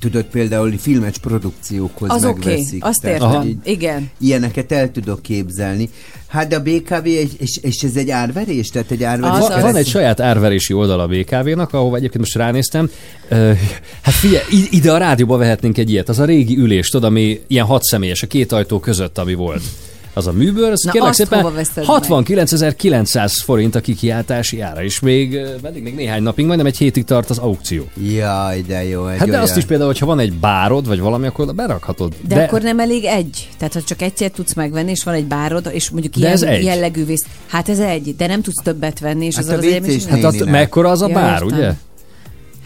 [0.00, 2.84] tudod például filmes produkciókhoz Az oké, megveszik.
[2.84, 3.46] azt Tehát, értem.
[3.48, 4.10] Így Igen.
[4.20, 5.88] Ilyeneket el tudok képzelni.
[6.26, 8.68] Hát de a BKV, és, és, és ez egy árverés?
[8.68, 9.62] Tehát egy árverés Az Van, az.
[9.62, 12.90] van egy saját árverési oldal a BKV-nak, ahova egyébként most ránéztem.
[14.00, 16.08] Hát figyelj, ide a rádióba vehetnénk egy ilyet.
[16.08, 19.62] Az a régi ülés, tudod, ami ilyen hat személyes, a két ajtó között, ami volt.
[20.14, 25.00] Az a műbőr, az Na, kérlek szépen hova veszed 69.900 forint a kikiáltási ára, és
[25.00, 27.84] még, pedig még néhány napig, majdnem egy hétig tart az aukció.
[28.14, 29.06] Jaj, de jó.
[29.06, 29.42] Egy Hát de olyan.
[29.44, 32.14] azt is például, hogyha van egy bárod, vagy valami, akkor berakhatod.
[32.28, 33.48] De, de akkor nem elég egy.
[33.58, 36.42] Tehát, ha csak egyet tudsz megvenni, és van egy bárod, és mondjuk De ilyen ez
[36.42, 36.64] egy.
[36.64, 37.26] jellegű vész.
[37.46, 39.96] Hát ez egy, de nem tudsz többet venni, és Hát az a az egyébként WC-s
[39.96, 40.52] is Hát nem- az, Néninek.
[40.54, 41.58] mekkora az a Ja, bár, értem.
[41.58, 41.72] ugye?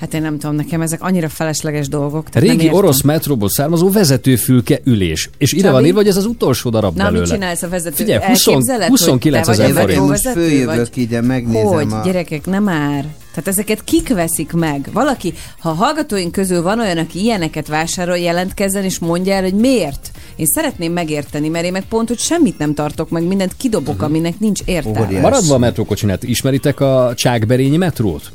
[0.01, 2.29] Hát én nem tudom, nekem ezek annyira felesleges dolgok.
[2.31, 5.31] tehát nem Régi orosz metróból származó vezetőfülke ülés.
[5.39, 5.73] És ide Csabi?
[5.75, 7.21] van írva, hogy ez az utolsó darab Na, belőle.
[7.23, 7.95] mit csinálsz a vezető?
[7.95, 10.09] Figyelj, 20 Elképzeled, 29 hogy te ezer forint.
[10.09, 12.01] Most följövök ide, megnézem Hogy, a...
[12.05, 13.05] gyerekek, nem már.
[13.31, 14.89] Tehát ezeket kik veszik meg?
[14.93, 19.55] Valaki, ha a hallgatóink közül van olyan, aki ilyeneket vásárol, jelentkezzen és mondja el, hogy
[19.55, 20.11] miért.
[20.37, 24.05] Én szeretném megérteni, mert én meg pont, hogy semmit nem tartok meg, mindent kidobok, Mhm.
[24.05, 25.21] aminek nincs értelme.
[25.21, 28.33] Maradva a metrókocsinát, ismeritek a Csákberényi metrót?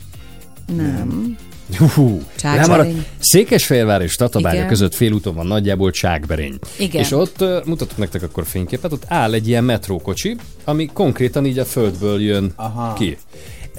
[0.77, 1.37] Nem.
[1.77, 2.67] Hú, Csákberény.
[2.69, 3.05] lemarad.
[3.19, 4.67] Székesfehérvár és Tatabánya Igen.
[4.67, 6.59] között félúton van nagyjából Csákberény.
[6.77, 7.01] Igen.
[7.03, 11.59] És ott uh, mutatok nektek akkor fényképet, ott áll egy ilyen metrókocsi, ami konkrétan így
[11.59, 12.93] a földből jön Aha.
[12.93, 13.17] ki.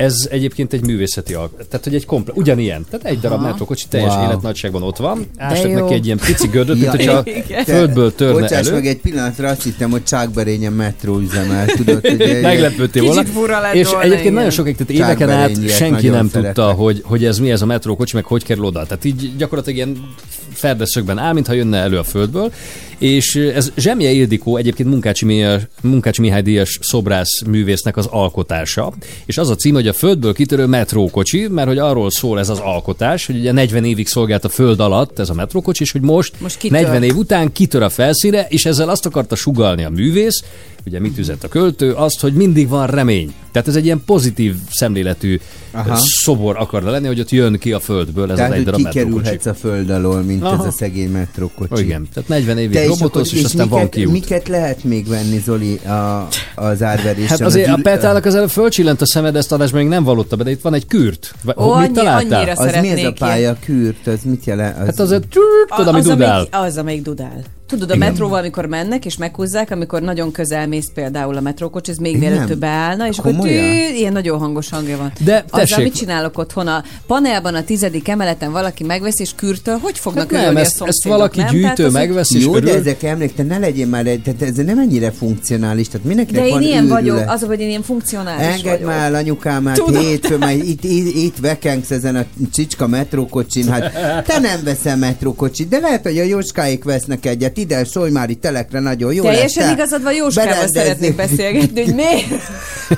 [0.01, 4.14] Ez egyébként egy művészeti alkotás, tehát hogy egy komplet, ugyanilyen, tehát egy darab metrókocsi teljes
[4.14, 4.24] Wow.
[4.24, 5.78] életnagyságban ott van, ástak jó.
[5.78, 7.64] neki egy ilyen pici gödöt, mint Ja, hogyha igen.
[7.64, 8.72] földből törne Bocsáss elő.
[8.72, 13.24] meg, egy pillanatra azt hittem, hogy Csákberényen metró üzemel, tudod, hogy Meglepődtél volna.
[13.24, 14.34] fura lett és volna, egyébként igen.
[14.34, 16.55] nagyon sokáig, tehát éveken át senki nem szeretnek.
[16.55, 18.84] tudta, hogy, hogy ez mi ez a metrókocsi, meg hogy kerül oda.
[18.84, 20.05] Tehát így gyakorlatilag ilyen
[20.53, 22.53] ferdeszögben áll, mintha jönne elő a földből.
[23.01, 28.92] És ez Zsemje Ildikó, egyébként Munkácsi, Mihály, Munkácsi Mihály Díjas szobrász művésznek az alkotása.
[29.26, 32.59] És az a cím, hogy a földből kitörő metrókocsi, mert hogy arról szól ez az
[32.59, 36.34] alkotás, hogy ugye 40 évig szolgált a föld alatt ez a metrókocsi, és hogy most,
[36.40, 36.80] Most kitör.
[36.80, 40.42] 40 év után kitör a felszíre, és ezzel azt akarta sugalni a művész,
[40.87, 43.35] ugye mit üzett a költő, azt, hogy mindig van remény.
[43.53, 45.91] Tehát ez egy ilyen pozitív szemléletű Aha.
[45.91, 45.99] Aha.
[46.03, 49.47] szobor akarna lenni, hogy ott jön ki a földből ez Tehát, az egy darab kikerülhetsz
[49.47, 50.62] a föld alól, mint Aha.
[50.62, 51.83] ez a szegény metrókocsi.
[51.83, 54.12] Igen, tehát 40 évig Te és, robotoz, akkor, és, aztán van miket, kiút.
[54.12, 57.28] miket lehet még venni, Zoli, a, az árverésen?
[57.28, 60.37] Hát azért a dül- Petának az előbb fölcsillant a szemed, ezt adásban még nem vallotta
[60.37, 61.35] be, de itt van egy kürt.
[61.47, 61.57] Ó, mit
[61.87, 62.39] annyi- találtál?
[62.41, 64.07] annyira Az mi ez a pálya kürt?
[64.07, 64.78] Az mit jelent?
[64.78, 66.49] Az, Hát az egy tűrt, tudod, ami az, dudál.
[66.51, 67.43] az, amelyik dudál.
[67.71, 68.09] Tudod, a Igen.
[68.09, 72.51] metróval, amikor mennek és meghúzzák, amikor nagyon közel mész például a metrókocsi, ez még mielőtt
[72.51, 73.64] ő beállna, és akkor Komolyan?
[73.64, 75.12] tű, ilyen nagyon hangos hangja van.
[75.25, 76.66] De Azzal tessék- mit csinálok otthon?
[76.66, 80.62] A panelban a tizedik emeleten valaki megvesz és kürtől, hogy fognak Hát nem, örülni a
[80.62, 81.49] ezt, ezt valaki nem?
[81.51, 82.71] gyűjtő Tehát megvesz, és Jó, de örül.
[82.81, 86.53] ezek emlék, te ne legyél már, tehát ez nem ennyire funkcionális, tehát mindenkinek De én
[86.55, 87.01] van ilyen őrület.
[87.01, 88.87] vagyok, az, hogy én ilyen funkcionális Engedd vagyok.
[88.87, 90.03] már anyukámát Tudom.
[90.03, 93.93] hétfő, majd itt, itt, itt vekengsz ezen a csicska metrókocsin, hát
[94.27, 98.40] te nem veszel metrókocsit, de lehet, hogy a Jóskáik vesznek egyet, ide szólj már itt
[98.40, 102.28] telekre nagyon jó Teljesen lesz, igazad van, Jóskával szeretnék beszélgetni, hogy miért?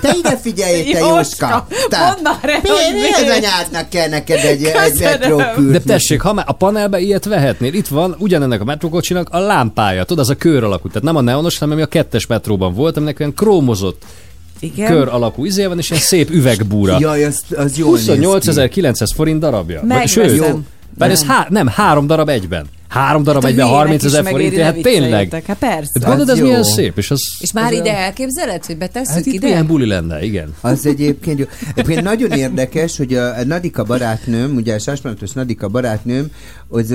[0.00, 1.66] Te ide figyelj, te Jóska!
[1.90, 3.36] Mondd már el, Mi, hogy mi az miért?
[3.36, 5.70] anyádnak kell neked egy, egy?
[5.70, 10.04] De tessék, ha már a panelbe ilyet vehetnél, itt van ugyanennek a metrókocsinak a lámpája,
[10.04, 12.96] tudod, az a kör alakú, tehát nem a neonos, hanem ami a kettes metróban volt,
[12.96, 14.02] aminek olyan krómozott
[14.60, 14.90] Igen.
[14.90, 16.96] kör alakú izé van, és ilyen szép üvegbúra.
[17.00, 17.82] Jaj, az, az ki.
[17.84, 19.82] 28.900 forint darabja.
[19.84, 20.28] Megveszem.
[20.28, 20.60] sőt, Jó.
[20.98, 21.28] Bár ez Nem.
[21.28, 22.66] há- nem, három darab egyben.
[22.88, 25.42] Három darab Hát egyben hülyének 30 is ezer forint, hát tényleg.
[25.46, 25.90] Hát persze.
[25.94, 26.62] Hát gondolod, Az ez milyen jó.
[26.62, 27.20] szép, és az...
[27.40, 29.46] És már az ide elképzeled, hogy betesszük Hát itt ide?
[29.46, 30.54] milyen buli lenne, igen.
[30.60, 31.44] Az egyébként jó.
[31.74, 36.26] Egyébként nagyon érdekes, hogy a Nadika barátnőm, ugye a Sásmánatos Nadika barátnőm,
[36.68, 36.94] az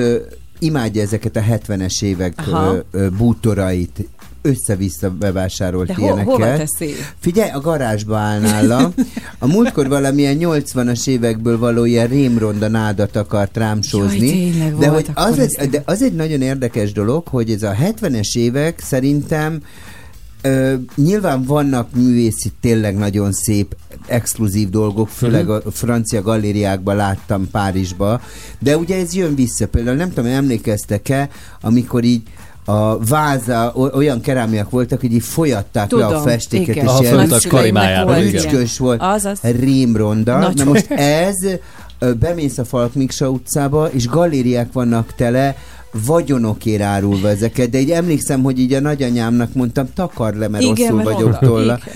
[0.59, 2.75] imádja ezeket a 70-es évek Aha.
[3.17, 4.05] bútorait,
[4.47, 6.25] össze-vissza bevásárolt De ho- ilyeneket.
[6.33, 6.93] hova teszi?
[7.19, 8.91] Figyelj, a garázsba áll nála.
[9.39, 14.45] A múltkor valamilyen 80-as évekből való ilyen rémronda nádat akart rám sózni.
[14.57, 18.37] Jaj, de, hogy az egy, de az egy nagyon érdekes dolog, hogy ez a 70-es
[18.37, 19.61] évek szerintem
[20.41, 23.75] Ö, nyilván vannak művészi, tényleg nagyon szép,
[24.07, 28.21] exkluzív dolgok, főleg a francia galériákban láttam Párizsba,
[28.59, 29.67] de ugye ez jön vissza.
[29.67, 31.29] Például nem tudom, emlékeztek-e,
[31.61, 32.21] amikor így
[32.69, 36.85] a váza, olyan kerámiák voltak, hogy így folyatták le a Tudom, festéket, igen.
[36.85, 38.05] és Aha, ilyen a karimájára,
[38.77, 39.39] volt Azaz.
[39.41, 40.37] rémronda.
[40.37, 41.35] Nagy Na most ez,
[42.19, 45.55] bemész a Falk Miksa utcába, és galériák vannak tele
[46.05, 50.75] vagyonokért árulva ezeket, de így emlékszem, hogy így a nagyanyámnak mondtam, takar le, mert Igen,
[50.75, 51.39] rosszul mert vagyok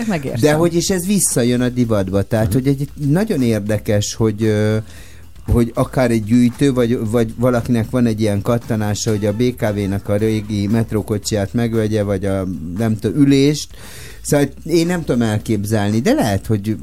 [0.08, 0.40] megértem.
[0.40, 4.54] De hogy is ez visszajön a divatba, tehát hogy egy nagyon érdekes, hogy
[5.46, 10.16] hogy akár egy gyűjtő, vagy, vagy valakinek van egy ilyen kattanása, hogy a BKV-nak a
[10.16, 12.44] régi metrókocsiját megvegye, vagy a
[12.78, 13.68] nem tudom, ülést.
[14.22, 16.76] Szóval én nem tudom elképzelni, de lehet, hogy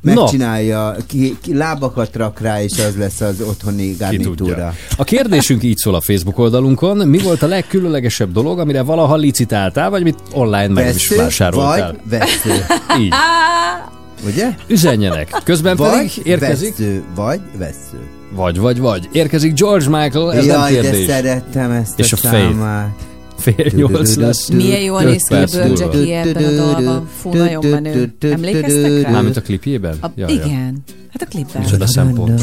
[0.00, 4.74] megcsinálja, ki, ki, lábakat rak rá, és az lesz az otthoni garnitúra.
[4.96, 7.08] A kérdésünk így szól a Facebook oldalunkon.
[7.08, 11.92] Mi volt a legkülönlegesebb dolog, amire valaha licitáltál, vagy mit online meg is vásároltál?
[11.92, 12.64] vagy vesző.
[12.98, 13.12] Így.
[14.26, 14.54] Ugye?
[14.66, 15.40] Üzenjenek.
[15.44, 16.76] Közben Vagy pedig érkezik...
[16.76, 17.98] vesző, vagy vesző.
[18.34, 19.08] Vagy, vagy, vagy.
[19.12, 21.06] Érkezik George Michael, ez nem Jaj, de kérdés.
[21.06, 22.90] szerettem ezt És a, a számát.
[23.38, 24.48] Fél nyolc lesz.
[24.48, 25.96] Milyen jól néz ki a perc Bölcs múlva.
[25.96, 27.08] Jackie ebben a dalban.
[27.20, 28.14] Fú, nagyon menő.
[28.20, 29.10] Emlékeztek rá?
[29.10, 29.96] Mármint a klipjében?
[30.00, 30.82] A, igen.
[31.12, 31.62] Hát a klipben.
[31.62, 32.42] Micsoda szempont.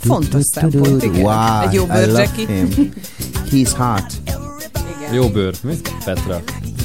[0.00, 1.20] Fontos szempont, igen.
[1.22, 2.46] Wow, Egy jó I Bölcs love Jackie.
[2.46, 2.92] him.
[3.50, 4.12] He's hot.
[5.12, 5.54] Jó bőr.
[5.62, 5.74] Mi?
[6.04, 6.42] Petra.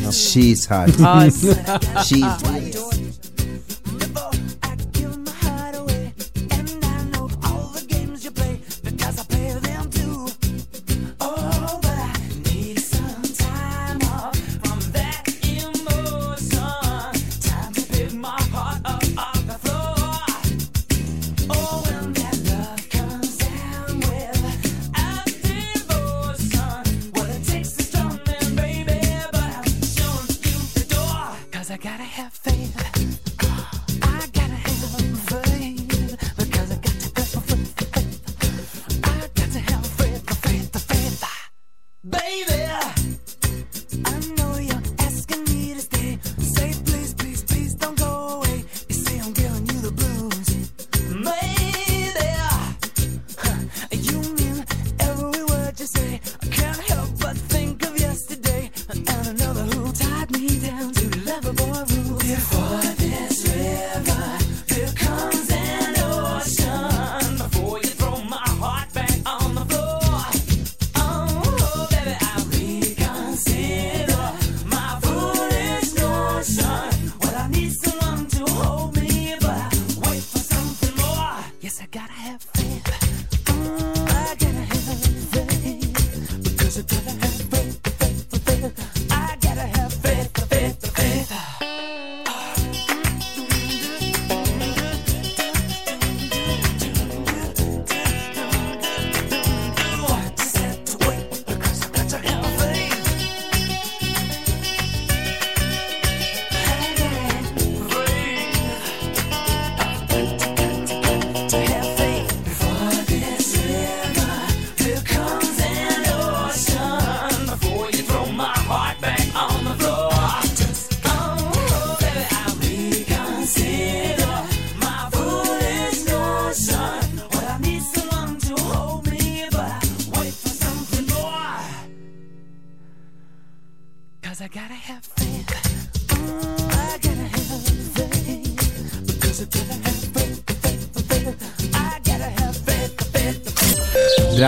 [0.09, 0.95] She's hot.
[1.23, 1.57] Az.
[1.95, 2.39] She's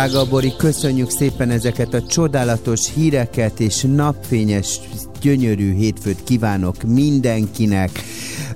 [0.03, 4.79] Drága Bori, köszönjük szépen ezeket a csodálatos híreket, és napfényes,
[5.21, 7.89] gyönyörű hétfőt kívánok mindenkinek.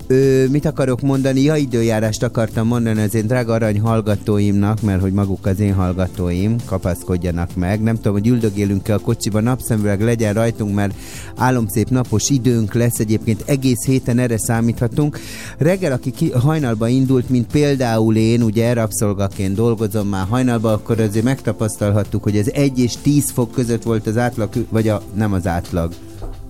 [0.08, 1.42] Ö, mit akarok mondani?
[1.42, 6.56] Ja, időjárást akartam mondani az én drága arany hallgatóimnak, mert hogy maguk az én hallgatóim,
[6.66, 7.82] kapaszkodjanak meg.
[7.82, 10.94] Nem tudom, hogy üldögélünk-e a kocsiba, napszemüveg legyen rajtunk, mert
[11.36, 15.20] álomszép napos időnk lesz, egyébként egész héten erre számíthatunk.
[15.58, 21.26] Reggel, aki ki, hajnalba indult, mint például én, ugye rabszolgaként dolgozom már hajnalba, akkor azért
[21.26, 25.48] megtapasztalhattuk, hogy ez 1 és 10 fok között volt az átlag, vagy a, nem az
[25.48, 25.94] átlag.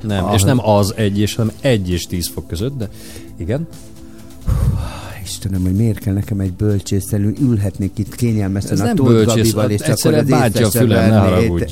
[0.03, 0.33] Nem, Ah.
[0.33, 2.89] és nem az egy és, hanem egy és tíz fok között, de
[3.37, 3.67] igen.
[5.23, 9.79] Istenem, hogy miért kell nekem egy bölcsészelő, ülhetnék itt kényelmesen Ez a Tóth Gabival, és
[9.79, 10.87] akkor az észre sem.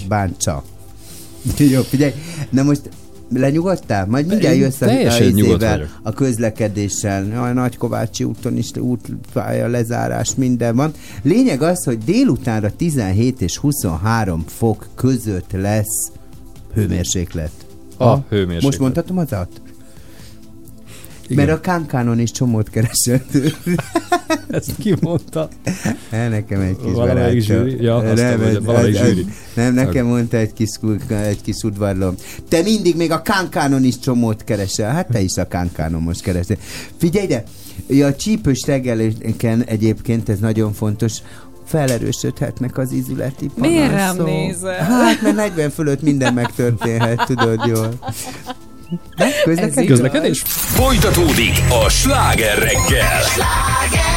[0.07, 0.63] Bántsa.
[1.73, 2.11] Jó, figyelj,
[2.49, 2.81] na most
[3.33, 4.05] lenyugodtál?
[4.05, 4.89] Majd mindjárt jössz a,
[5.65, 7.43] a, a közlekedéssel.
[7.43, 10.91] A Nagykovácsi úton is útpálya, lezárás, minden van.
[11.21, 16.11] Lényeg az, hogy délutánra 17 és 23 fok között lesz
[16.73, 17.51] hőmérséklet.
[17.97, 18.23] A Ha?
[18.29, 18.63] hőmérséklet.
[18.63, 19.61] Most mondhatom az at?
[21.27, 21.45] Igen.
[21.45, 23.37] Mert a Kánkánon is csomót keresett.
[24.49, 25.49] Ezt kimondta.
[26.09, 27.83] El nekem egy kis valamelyik zsűri.
[27.83, 29.25] Ja, nem, mondja, valamelyik zsűri.
[29.53, 30.69] Nem, nekem mondta egy kis,
[31.09, 32.15] egy kis udvarlom.
[32.49, 34.91] Te mindig még a Kánkánon is csomót keresel.
[34.91, 36.57] Hát te is a Kánkánon most keresel.
[36.97, 37.43] Figyelj ide,
[37.87, 41.13] ja, a csípős reggeleken egyébként ez nagyon fontos,
[41.65, 43.75] felerősödhetnek az izületi panaszok.
[43.75, 44.83] Miért nem nézel?
[44.83, 47.93] Hát, mert 40 fölött minden megtörténhet, tudod jól.
[49.17, 49.27] De?
[49.43, 49.87] Közlekedés?
[49.87, 50.41] Közlekedés?
[50.45, 53.21] Folytatódik a sláger reggel!
[53.21, 54.14] Sláger!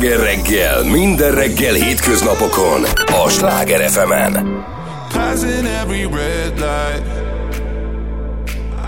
[0.00, 2.84] Sláger reggel, minden reggel hétköznapokon
[3.24, 4.64] a Sláger fm -en.
[5.12, 7.06] Passing every red light.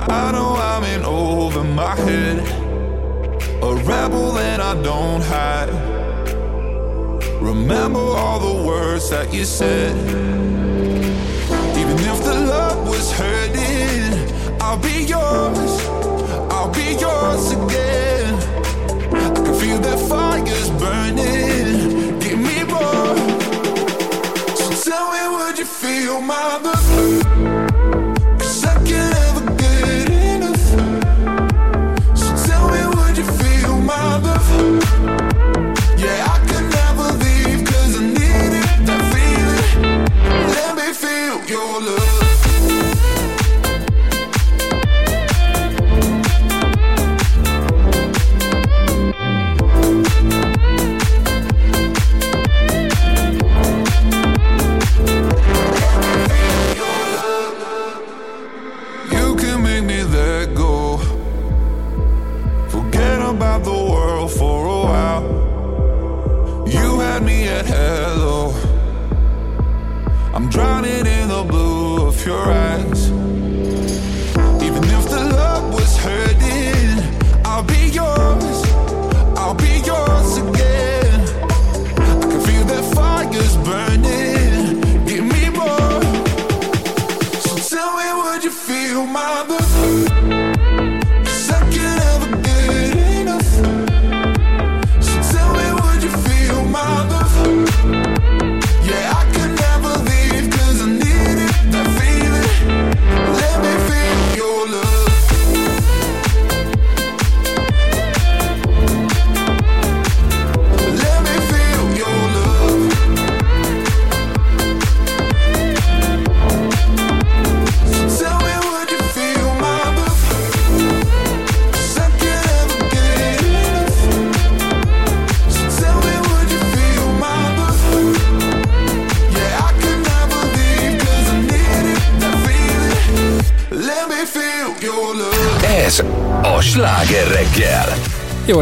[0.09, 2.39] I know I'm in over my head.
[3.61, 5.73] A rebel that I don't hide.
[7.41, 10.22] Remember all the words that you said.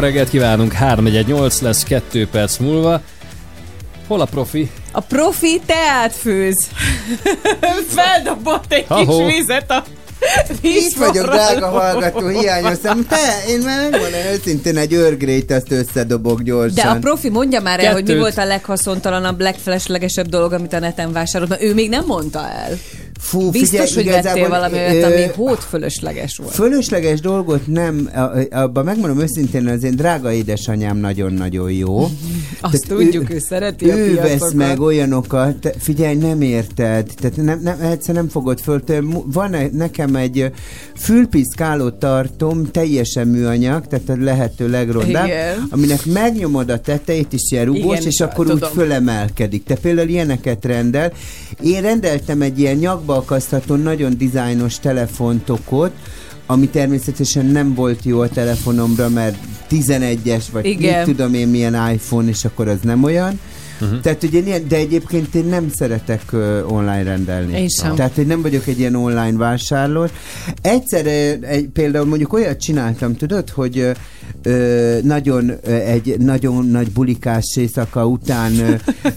[0.01, 3.01] Reggelt kívánunk, 348 lesz 2 perc múlva.
[4.07, 4.71] Hol a profi?
[4.91, 6.67] A profi teát főz.
[7.95, 9.25] Feldobott egy Ahó.
[9.25, 9.83] kis vizet a
[10.61, 13.05] Itt vagyok, drága hallgató, hiányoztam.
[13.05, 16.73] Te, én már megmondom őszintén, egy örgrét, azt összedobok gyorsan.
[16.85, 18.21] De a profi mondja már el, hogy mi Kettőt.
[18.21, 22.77] volt a leghaszontalanabb, legfeleslegesebb dolog, amit a neten vásárolt, mert ő még nem mondta el.
[23.31, 26.53] Fú, Biztos, hogy vettél valami olyat, ami hót fölösleges volt.
[26.53, 28.09] Fölösleges dolgot nem,
[28.51, 32.07] abban megmondom őszintén, az én drága édesanyám nagyon-nagyon jó.
[32.61, 34.53] Azt tudjuk, ő szereti a Ő vesz piacokat.
[34.53, 38.81] meg olyanokat, figyelj, nem érted, tehát nem, nem, egyszer nem fogod föl.
[39.25, 40.51] Van nekem egy
[40.95, 45.67] fülpiszkáló tartom, teljesen műanyag, tehát a lehető legrondább, Igen.
[45.69, 48.69] aminek megnyomod a tetejét is ilyen rugós, Igen, és akkor úgy tudom.
[48.71, 49.63] fölemelkedik.
[49.63, 51.11] Te például ilyeneket rendel.
[51.63, 55.91] Én rendeltem egy ilyen nyakba akasztható, nagyon dizájnos telefontokot,
[56.51, 59.37] ami természetesen nem volt jó a telefonomra, mert
[59.69, 60.97] 11-es, vagy Igen.
[60.97, 63.39] mit tudom én milyen iPhone, és akkor az nem olyan.
[63.81, 63.99] Uh-huh.
[63.99, 67.57] Tehát ugye ilyen, de egyébként én nem szeretek uh, online rendelni.
[67.57, 67.95] Én sem.
[67.95, 70.07] Tehát, hogy nem vagyok egy ilyen online vásárló.
[70.61, 71.05] Egyszer
[71.41, 73.91] egy, például mondjuk olyat csináltam, tudod, hogy
[74.43, 78.73] ö, nagyon ö, egy nagyon nagy bulikás éjszaka után ö,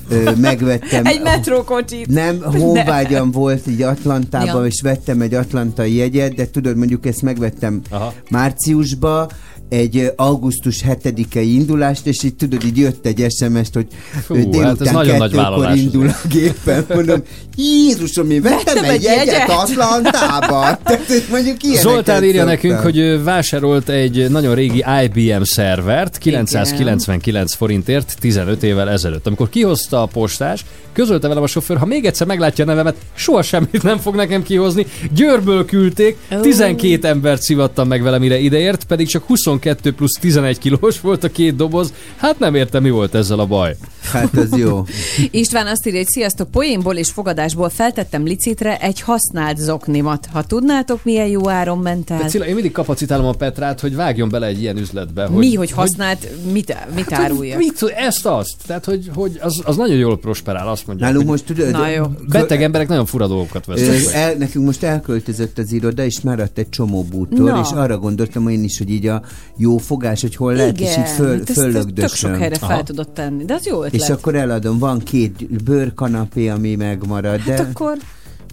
[0.08, 1.06] ö, megvettem.
[1.06, 2.06] Egy metrókocsit.
[2.06, 4.60] Nem, honvágyam volt így Atlantában, Ja.
[4.60, 4.66] ja.
[4.66, 8.12] és vettem egy atlantai jegyet, de tudod, mondjuk ezt megvettem Aha.
[8.30, 9.28] márciusba,
[9.68, 13.86] egy augusztus 7-i indulást, és így tudod, így jött egy SMS-t, hogy
[14.24, 16.84] Fú, hát ez délután nagyon nagy kettőkor vállalás indul a gépen.
[16.88, 17.22] Mondom,
[17.56, 19.48] Jézusom, én vettem, egy egy jegyet, jegyet.
[19.48, 20.78] Atlantába.
[20.84, 22.54] Tehát, mondjuk Zoltán írja szoktam.
[22.54, 29.26] nekünk, hogy vásárolt egy nagyon régi IBM szervert 999 forintért 15 évvel ezelőtt.
[29.26, 33.42] Amikor kihozta a postás, közölte velem a sofőr, ha még egyszer meglátja a nevemet, soha
[33.42, 34.86] semmit nem fog nekem kihozni.
[35.14, 36.40] Győrből küldték, Ó.
[36.40, 39.63] 12 embert szivattam meg vele, mire ideért, pedig csak 22
[39.96, 41.92] plusz 11 kilós volt a két doboz.
[42.16, 43.76] Hát nem értem, mi volt ezzel a baj.
[44.12, 44.84] Hát az jó.
[45.30, 50.28] István azt írja, hogy sziasztok, poénból és fogadásból feltettem licitre egy használt zoknimat.
[50.32, 52.28] Ha tudnátok, milyen jó áron ment el.
[52.28, 55.24] Cilla, én mindig kapacitálom a Petrát, hogy vágjon bele egy ilyen üzletbe.
[55.26, 57.58] Hogy, Mi, hogy használt, mit, mit Hát, hogy áruljak?
[57.58, 58.54] Mit, ezt azt.
[58.66, 61.06] Tehát, hogy, hogy az, az nagyon jól prosperál, azt mondja.
[61.06, 62.04] Nálunk most tudod, Na jó.
[62.28, 64.14] Beteg emberek nagyon fura dolgokat vesznek.
[64.14, 67.60] El, nekünk most elköltözött az iroda, és maradt egy csomó bútor, Na.
[67.64, 69.22] és arra gondoltam én is, hogy így a
[69.56, 72.34] jó fogás, hogy hol lehet, és így föl, hát ezt tök sok föllögdösöm.
[72.34, 72.66] helyre Aha.
[72.74, 74.02] fel tudod tenni, de az jó ötlet.
[74.02, 77.50] És akkor eladom, van két bőrkanapé, ami megmarad, de...
[77.52, 77.96] Hát akkor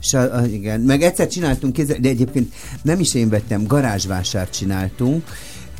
[0.01, 5.23] És a, a, igen, meg egyszer csináltunk de egyébként nem is én vettem, garázsvásárt csináltunk,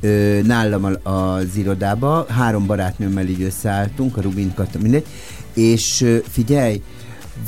[0.02, 5.06] ö, nálam a- az irodába, három barátnőmmel így összeálltunk, a Rubin Kata, mindegy,
[5.54, 6.82] és ö, figyelj,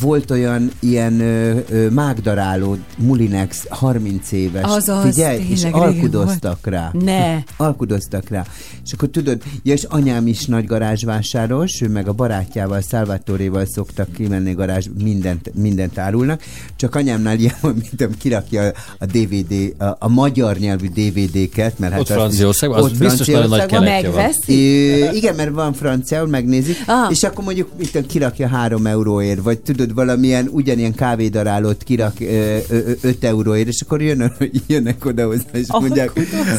[0.01, 4.63] volt olyan ilyen ö, ö, mágdaráló Mulinex 30 éves.
[4.63, 6.91] Azaz, Figyelj, és alkudoztak rá.
[6.93, 7.37] Ne.
[7.57, 8.45] Alkudoztak rá.
[8.85, 14.11] És akkor tudod, ja, és anyám is nagy garázsvásáros, ő meg a barátjával, Salvatoréval szoktak
[14.11, 16.41] kimenni garázs, mindent, mindent árulnak.
[16.75, 21.91] Csak anyámnál ilyen, van, mint ami kirakja a DVD, a, a magyar nyelvű DVD-ket, mert
[21.91, 24.31] hát Ott Franciaországban, az ott biztos nagyon nagy keletje van.
[25.13, 27.11] igen, mert van franciául, megnézik, ah.
[27.11, 32.13] és akkor mondjuk itt kirakja három euróért, vagy tudod, valamilyen ugyanilyen kávédarálót kirak
[33.01, 34.33] 5 euróért, és akkor jön,
[34.67, 36.11] jönnek oda hozzá, és mondják,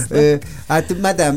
[0.08, 0.34] ö,
[0.68, 1.36] hát madám,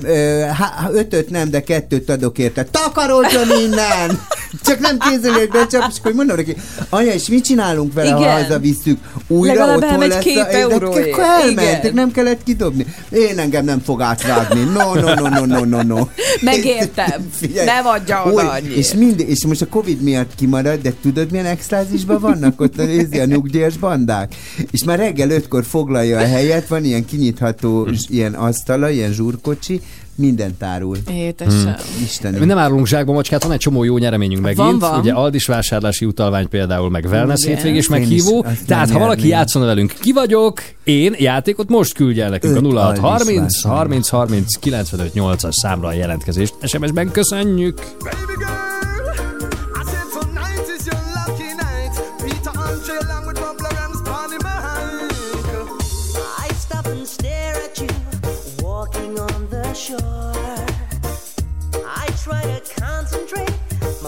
[0.94, 2.64] ötöt nem, de kettőt adok érte.
[2.64, 4.20] Takarodjon innen!
[4.66, 6.56] Csak nem kézzelőkbe csap, és akkor mondom neki,
[6.90, 8.42] anya, és mit csinálunk vele, ha Igen.
[8.44, 9.00] hazavisszük?
[9.28, 11.12] Újra Legalább otthon lesz két a, euróért.
[11.12, 12.86] akkor elmentek, nem kellett kidobni.
[13.10, 14.64] Én engem nem fog átrágni.
[14.64, 16.08] No, no, no, no, no, no, no.
[16.42, 17.30] Megértem.
[17.40, 18.76] Figyelj, Nem adja oda annyiért.
[18.76, 22.78] és, mind, és most a Covid miatt kimarad, de tudod milyen extra nyugdíjasfázisban vannak ott
[22.78, 24.36] a, nézi a nyugdíjas bandák.
[24.72, 29.82] És már reggel ötkor foglalja a helyet, van ilyen kinyitható ilyen asztala, ilyen zsúrkocsi,
[30.16, 30.98] minden tárul.
[31.12, 31.76] Étesem.
[32.04, 32.40] Istenem.
[32.40, 34.58] Mi nem árulunk zsákba macskát, van egy csomó jó nyereményünk megint.
[34.58, 35.00] Van, van.
[35.00, 37.56] Ugye Aldis vásárlási utalvány például, meg wellness Igen.
[37.56, 38.44] hétvégés is meghívó.
[38.48, 42.66] azt Tehát ha valaki játszana velünk, ki vagyok, én játékot most küldj el nekünk Öt
[42.66, 43.78] a 06 Aldis 30 vásárló.
[43.78, 46.54] 30 30 95 8-as számra a jelentkezést.
[46.62, 47.76] SMS-ben köszönjük!
[48.00, 48.77] Baby girl,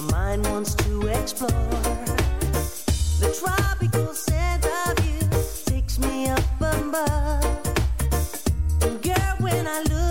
[0.02, 1.50] my mind wants to explore.
[3.20, 5.20] The tropical scent of you
[5.66, 7.44] takes me up above.
[8.82, 10.09] And girl, when I look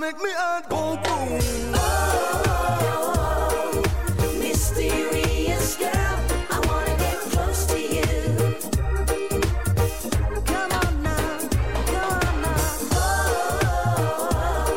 [0.00, 1.40] make me heart go boom.
[4.38, 6.16] Mysterious girl,
[6.50, 8.10] I wanna get close to you.
[10.46, 11.38] Come on now,
[11.92, 12.64] come on now.
[12.96, 14.68] Oh,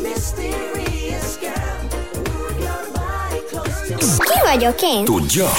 [0.00, 1.78] mysterious girl,
[2.26, 4.00] move your body close to me.
[4.26, 5.04] Ki vagyok én?
[5.04, 5.50] Tudja?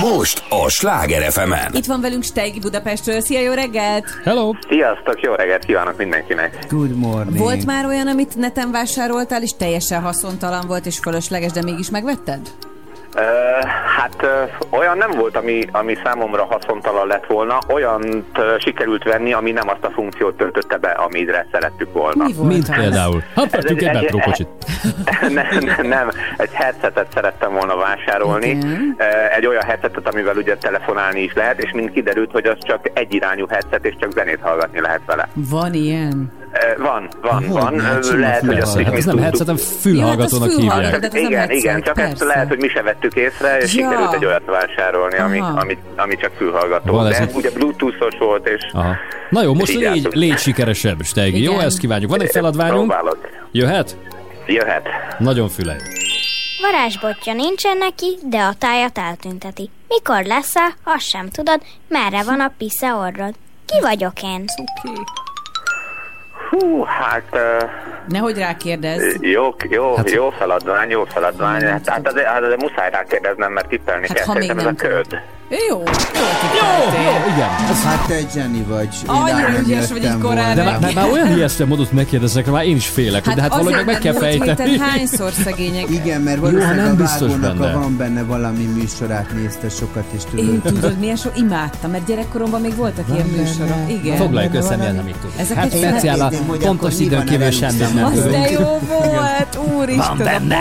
[0.00, 3.20] Most Sláger fm Itt van velünk Steigi Budapestről.
[3.20, 4.04] Szia, jó reggelt!
[4.24, 4.52] Hello!
[4.68, 6.58] Sziasztok, jó reggelt kívánok mindenkinek!
[6.68, 7.38] Good morning.
[7.38, 12.40] Volt már olyan, amit neten vásároltál, és teljesen haszontalan volt és fölösleges, de mégis megvetted?
[13.14, 13.20] Ö,
[13.96, 14.42] hát ö,
[14.76, 18.26] olyan nem volt, ami, ami számomra haszontalan lett volna, olyan
[18.58, 22.24] sikerült venni, ami nem azt a funkciót töltötte be, amire szerettük volna.
[22.24, 22.74] Mi volt Mint az?
[22.74, 23.22] például.
[23.34, 24.48] Hát vettünk egy metrókocsit.
[25.40, 25.46] nem,
[25.76, 28.48] nem, nem, egy headsetet szerettem volna vásárolni.
[28.48, 28.96] Igen.
[29.36, 33.46] Egy olyan headsetet, amivel ugye telefonálni is lehet, és mind kiderült, hogy az csak egyirányú
[33.46, 35.28] headset, és csak zenét hallgatni lehet vele.
[35.34, 36.32] Van ilyen?
[36.78, 37.74] Van, van, Hogy van.
[38.18, 41.02] Lehet, hogy azt is Hát mi ez nem headset, hanem fülhallgatónak hát az hívják.
[41.04, 43.82] ez igen, headset, igen, csak ezt lehet, hogy mi se vettük észre, és Ja.
[43.90, 46.92] sikerült egy olyat vásárolni, ami, ami, ami csak fülhallgató.
[46.92, 48.94] Van ez De egy- ugye bluetoothos volt, és Aha.
[49.30, 51.42] Na jó, most légy, légy sikeresebb, Steigi.
[51.42, 52.10] Jó, ezt kívánjuk.
[52.10, 52.78] Van egy feladványunk.
[52.88, 53.18] próbálok.
[53.52, 53.96] Jöhet?
[54.50, 54.88] Jöhet.
[55.18, 55.76] Nagyon fülej.
[56.62, 59.70] Varázsbotja nincsen neki, de a tájat eltünteti.
[59.88, 63.34] Mikor lesz -e, azt sem tudod, merre van a pisze orrod.
[63.66, 64.44] Ki vagyok én?
[64.56, 65.00] Oké.
[66.50, 67.22] Hú, hát...
[67.32, 67.68] Uh,
[68.08, 69.16] Nehogy rákérdezz.
[69.20, 71.62] jó, jó, jó feladvány, jó feladvány.
[71.62, 74.26] Hát, hát azért, hát azért muszáj rákérdeznem, mert tippelni Hát, kell.
[74.26, 75.20] ha még Szerintem ez a nem köd.
[75.50, 77.48] Jó, jó Jó, jó, igen.
[77.70, 78.88] Ez, Hát te Jenny vagy.
[79.06, 80.56] Annyira nem ügyes vagy így korán.
[80.56, 83.72] de már, már, olyan ijesztő módot megkérdeznek, már én is félek, hát de hát valahogy
[83.72, 84.78] meg, meg kell fejteni.
[84.78, 85.88] hányszor szegények.
[85.90, 87.72] Igen, mert Jó, valószínűleg nem a biztos benne.
[87.72, 90.80] van benne valami műsorát nézte sokat, és Én tudod.
[90.80, 93.42] tudod, milyen so imádtam, mert gyerekkoromban még voltak ilyen benne.
[93.42, 93.76] műsorok.
[94.02, 94.16] Igen.
[94.16, 95.30] Foglaljuk össze, milyen nem így tud.
[95.36, 98.04] Ezeket Hát speciál a pontos időn van kívül semmit nem.
[98.04, 98.30] Az tudunk.
[98.30, 100.56] de jó volt, úristen, Van a benne.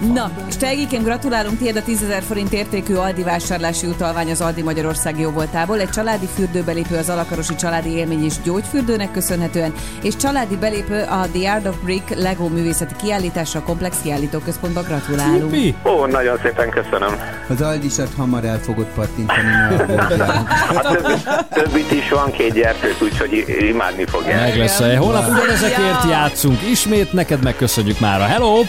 [0.00, 4.40] Na, és te Egikém, gratulálunk tiéd a 10 ezer forint értékű Aldi vásárlási utalvány az
[4.40, 5.80] Aldi Magyarország jóvoltából.
[5.80, 11.52] Egy családi fürdőbelépő az Alakarosi Családi Élmény és Gyógyfürdőnek köszönhetően, és családi belépő a The
[11.52, 15.40] Art of Brick Lego művészeti kiállításra a Komplex Kiállítóközpontba gratulálunk.
[15.40, 15.74] Szupi.
[15.84, 17.20] Ó, nagyon szépen köszönöm.
[17.48, 20.46] Az Aldisat hamar el fogod pattintani, ne aggódjál.
[20.68, 21.14] A többi,
[21.50, 24.40] többit is van két gyertőt, úgyhogy imádni fogják.
[24.40, 26.62] Meg lesz a Holnap ugyanezekért játszunk.
[26.70, 28.20] Ismét neked megköszönjük már.
[28.20, 28.62] Hello!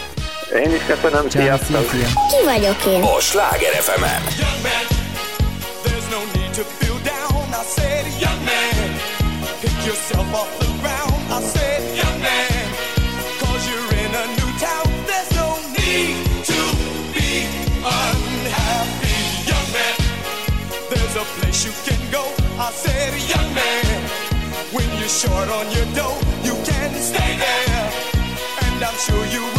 [0.54, 1.90] Én is köszönöm, Ciao, sziasztok!
[1.90, 2.06] szia, szia.
[2.06, 3.02] Ki vagyok én?
[3.02, 4.84] A Sláger fm Young man,
[5.84, 7.44] there's no need to feel down.
[7.60, 8.88] I said, young man,
[9.60, 11.20] pick yourself off the ground.
[11.36, 12.66] I said, young man,
[13.40, 14.86] cause you're in a new town.
[15.10, 15.48] There's no
[15.78, 16.16] need
[16.52, 16.60] to
[17.16, 17.30] be
[18.02, 19.18] unhappy.
[19.50, 19.96] Young man,
[20.90, 22.24] there's a place you can go.
[22.66, 24.00] I said, young man,
[24.74, 26.18] when you're short on your dough,
[26.48, 27.86] you can stay there.
[28.64, 29.57] And I'm sure you will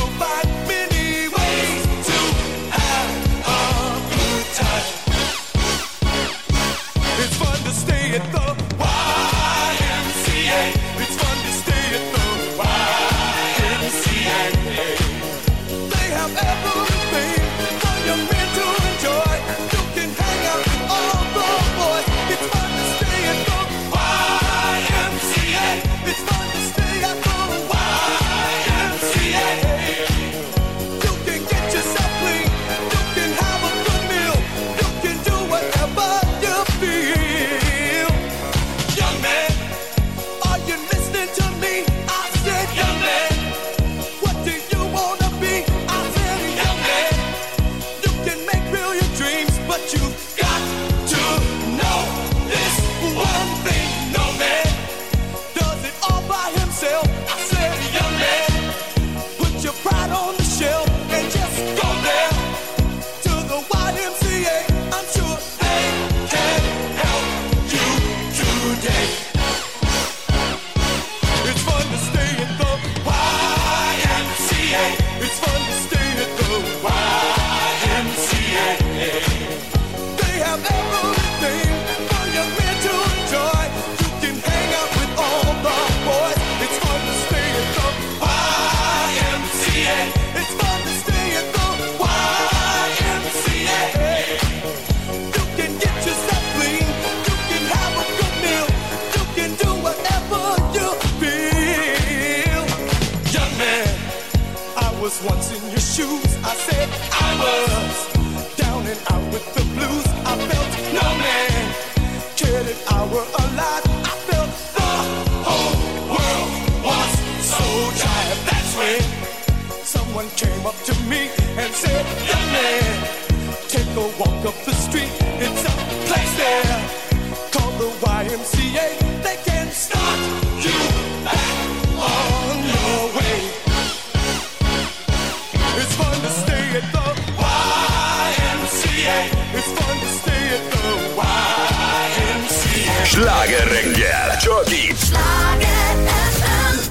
[143.04, 145.18] Sláger reggel, csak itt.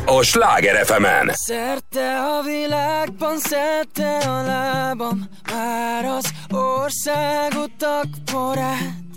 [0.04, 9.07] A Sláger fm Szerte a világban, szerte a lábam Már az országutak porát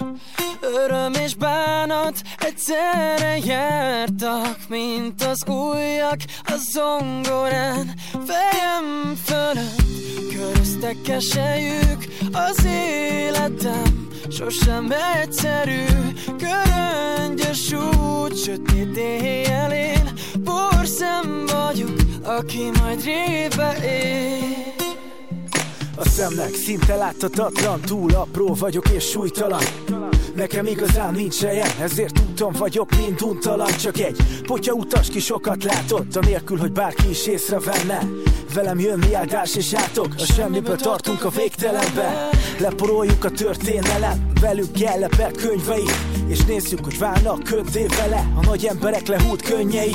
[0.61, 7.93] Öröm és bánat egyszerre jártak Mint az újak a zongorán.
[8.11, 9.81] Fejem fölött
[10.33, 15.85] köröztek keselyük Az életem sosem egyszerű.
[16.37, 20.13] Köröngyös út, sötét éjjelén
[20.43, 24.80] Porszem vagyok, aki majd rébe él
[26.01, 26.53] A szemnek.
[26.53, 29.63] Szinte láthatatlan Túl apró vagyok és súlytalan.
[30.35, 33.71] Nekem igazán nincs helye, ezért úton vagyok, mint untalan.
[33.77, 38.07] Csak egy potya utas ki sokat látott, anélkül, hogy bárki is észrevenne.
[38.53, 42.29] Velem jön mi áldás és átok, a semmiből tartunk a végtelenbe.
[42.59, 45.87] Leporoljuk a történelem, velük jellepek könyvei.
[46.27, 47.85] És nézzük, hogy válnak köddé
[48.35, 49.93] a nagy emberek lehúlt könnyei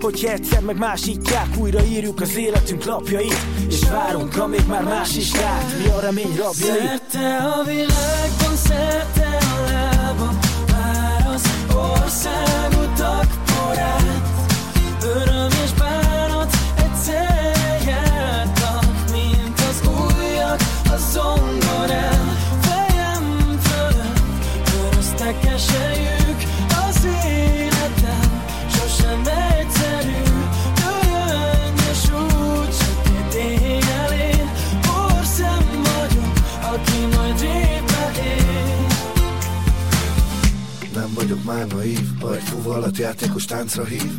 [0.00, 3.36] Hogyha egyszer meg másítják, újra írjuk az életünk lapjait
[3.68, 6.78] És várunk, amíg már más is lát, mi a remény rabjai?
[6.78, 10.38] Szerte a világban, szerte a lábam
[10.70, 11.42] Már az
[11.74, 14.29] országutak porát
[41.54, 44.12] már naív, ha egy fuvalat játékos táncra hív.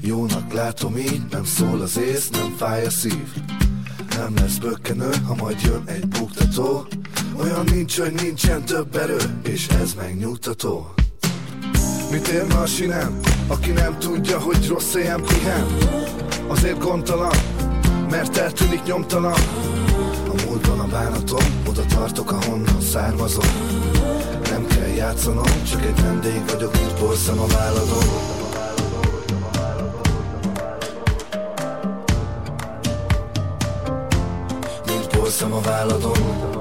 [0.00, 3.26] Jónak látom így, nem szól az ész, nem fáj a szív.
[4.16, 6.86] Nem lesz bökkenő, ha majd jön egy buktató.
[7.36, 10.94] Olyan nincs, hogy nincsen több erő, és ez megnyugtató.
[12.10, 15.66] Mit érne a sinem, aki nem tudja, hogy rossz helyen pihen.
[16.48, 17.36] Azért gondtalan,
[18.10, 19.40] mert eltűnik nyomtalan.
[20.28, 23.83] A múltban a bánatom, oda tartok, ahonnan származom
[24.96, 28.04] játszanom, csak egy vendég vagyok, mint porszem a váladon.
[34.86, 36.52] Mint porszem a váladon.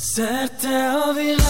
[0.00, 1.43] Szerte a világban,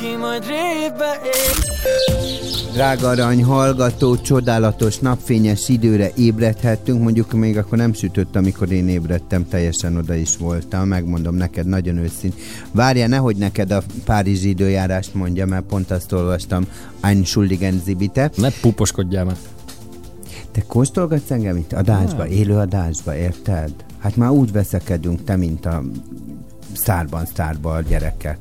[0.00, 1.62] aki majd régbe él
[2.72, 9.48] Drága arany hallgató, csodálatos napfényes időre ébredhettünk, mondjuk még akkor nem sütött, amikor én ébredtem,
[9.48, 12.34] teljesen oda is voltam, megmondom neked nagyon őszint.
[12.72, 16.66] Várja, nehogy neked a párizsi időjárást mondja, mert pont azt olvastam,
[17.00, 18.30] Einschuldigen Zibite.
[18.36, 19.36] Ne puposkodjál már.
[20.52, 23.72] Te kóstolgatsz engem itt adásba, élő adásba, érted?
[23.98, 25.82] Hát már úgy veszekedünk, te, mint a
[26.72, 28.38] szárban szárban a gyerekek.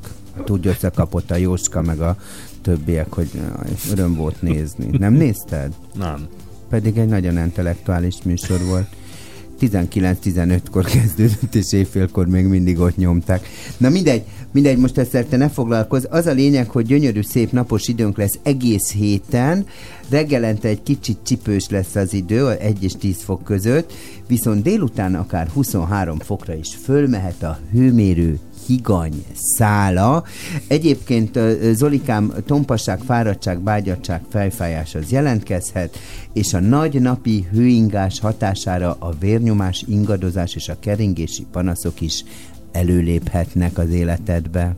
[0.47, 2.17] Úgy összekapott a Jóska meg a
[2.61, 4.97] többiek, hogy jaj, öröm volt nézni.
[4.97, 5.73] Nem nézted?
[5.97, 6.27] Nem.
[6.69, 8.87] Pedig egy nagyon intellektuális műsor volt.
[9.59, 13.47] 19-15-kor kezdődött, és éjfélkor még mindig ott nyomták.
[13.77, 16.05] Na mindegy, mindegy, most ezzel te ne foglalkozz.
[16.09, 19.65] Az a lényeg, hogy gyönyörű, szép napos időnk lesz egész héten.
[20.09, 23.93] Reggelente egy kicsit csipős lesz az idő, 1 és 10 fok között,
[24.27, 30.23] viszont délután akár 23 fokra is fölmehet a hőmérő higany szála.
[30.67, 31.39] Egyébként
[31.73, 35.97] Zolikám tompasság, fáradtság, bágyadság, fejfájás az jelentkezhet,
[36.33, 42.23] és a nagy napi hőingás hatására a vérnyomás, ingadozás és a keringési panaszok is
[42.71, 44.75] előléphetnek az életedbe.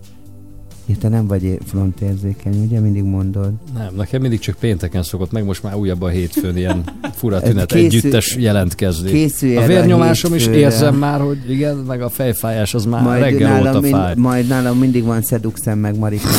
[0.92, 3.52] Ja, te nem vagy frontérzékeny, ugye mindig mondod?
[3.78, 6.84] Nem, nekem mindig csak pénteken szokott meg, most már újabb a hétfőn ilyen
[7.16, 9.12] fura tünet, készül- együttes jelentkezni.
[9.12, 13.02] készülj A erre a vérnyomásom is érzem már, hogy igen, meg a fejfájás az már
[13.04, 14.06] Majd reggel nálam, óta fáj.
[14.14, 16.32] mind, majd nálam mindig van szeduxem meg marikám.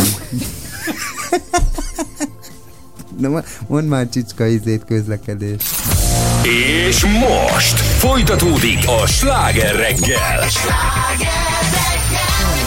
[3.19, 5.63] Na, mo- mondd már csicska izét közlekedés.
[6.89, 10.41] És most folytatódik a sláger reggel.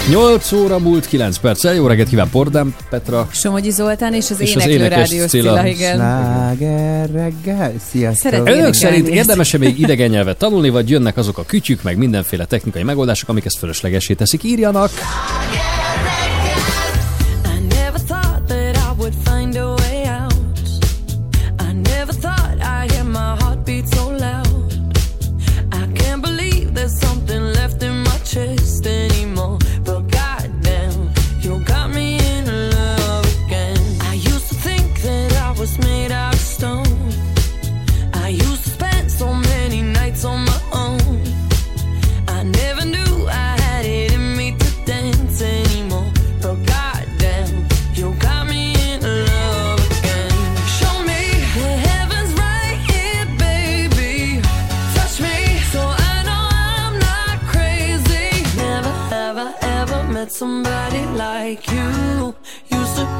[0.10, 1.73] 8 óra múlt 9 perccel.
[1.73, 3.27] Jó reggelt kíván Pordám, Petra.
[3.32, 5.53] Somogyi Zoltán és az És az éneklő énekes rádiós Cilla.
[5.53, 5.95] Cilla, igen.
[5.95, 7.73] Sláger reggel.
[7.90, 8.48] Sziasztok.
[8.48, 9.15] Önök szerint ezt.
[9.15, 13.45] érdemes-e még idegen nyelvet tanulni, vagy jönnek azok a kütyük, meg mindenféle technikai megoldások, amik
[13.45, 14.44] ezt fölöslegesé teszik?
[14.44, 14.91] Írjanak!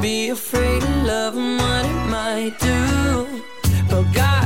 [0.06, 3.42] be afraid of love and what it might do.
[3.90, 4.45] But God.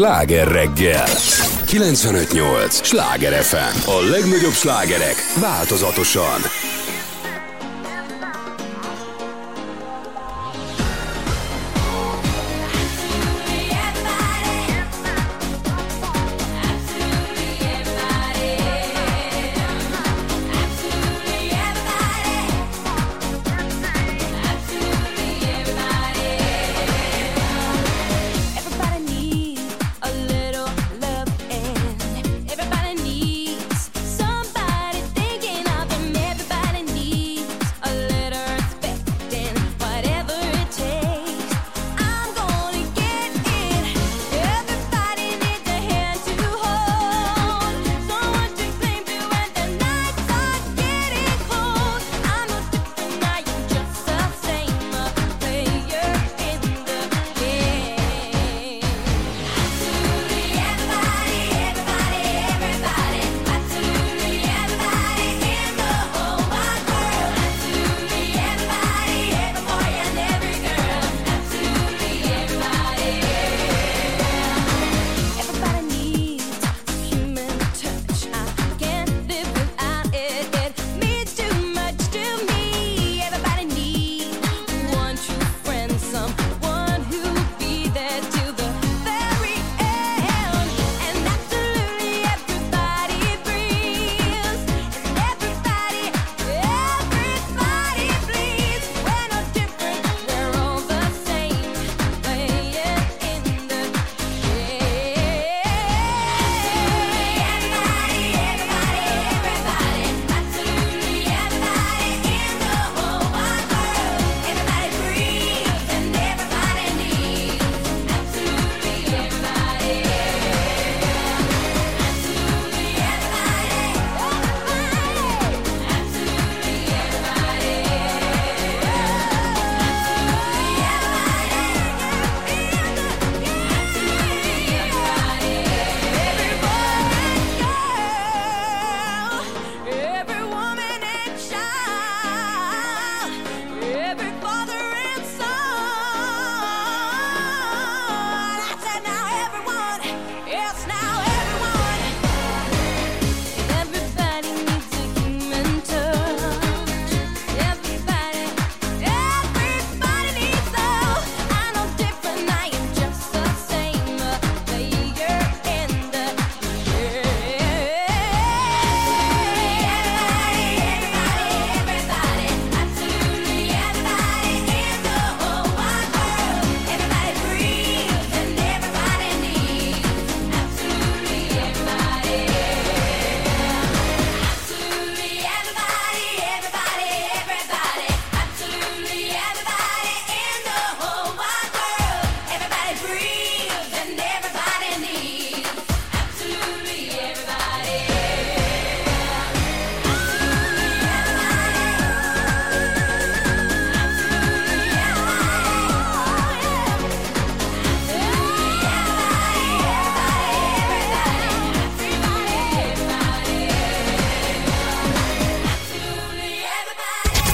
[0.00, 1.06] Sláger reggel
[1.66, 2.80] 958!
[2.82, 3.90] Sláger FM!
[3.90, 6.40] A legnagyobb slágerek változatosan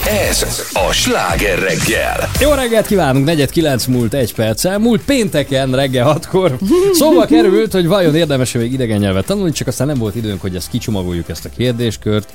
[0.09, 2.31] Ez a sláger reggel.
[2.41, 6.59] Jó reggelt kívánunk, 49 múlt egy perccel, múlt pénteken reggel 6-kor.
[6.93, 10.55] Szóval került, hogy vajon érdemes még idegen nyelvet tanulni, csak aztán nem volt időnk, hogy
[10.55, 12.29] ezt kicsomagoljuk ezt a kérdéskört,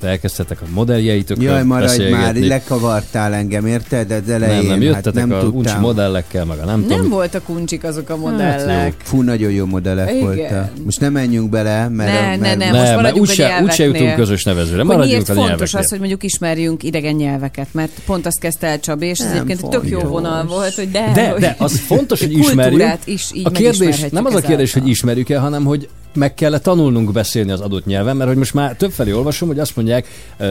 [0.00, 4.10] mert elkezdtetek a modelljeitökről Jaj, maradj már, lekavartál engem, érted?
[4.10, 5.80] Az elején, nem, nem, jöttetek hát nem a uncsi tudtam.
[5.80, 7.10] modellekkel, meg a nem, Nem tudom.
[7.10, 8.94] voltak uncsik azok a Hát modellek.
[9.02, 10.20] Fú, nagyon jó modellek Igen.
[10.24, 10.70] voltak.
[10.84, 12.12] Most nem menjünk bele, mert...
[12.12, 14.76] Ne, mert ne, ne, most Nem, mert maradjunk úgyse, a úgyse jutunk közös nevezőre.
[14.76, 15.80] Hogy Maradjunk miért a fontos nyelveknél.
[15.80, 19.34] az, hogy mondjuk ismerjünk idegen nyelveket, mert pont azt kezdte el Csabi, és ez Nem
[19.34, 20.10] egyébként egy tök jó fontos.
[20.10, 22.92] vonal volt, hogy de, De, hogy de az fontos, hogy ismerjük.
[23.04, 27.12] is így a kérdés nem az a kérdés, hogy ismerjük-e, hanem hogy meg kell tanulnunk
[27.12, 30.06] beszélni az adott nyelven, mert hogy most már többfelé olvasom, hogy azt mondják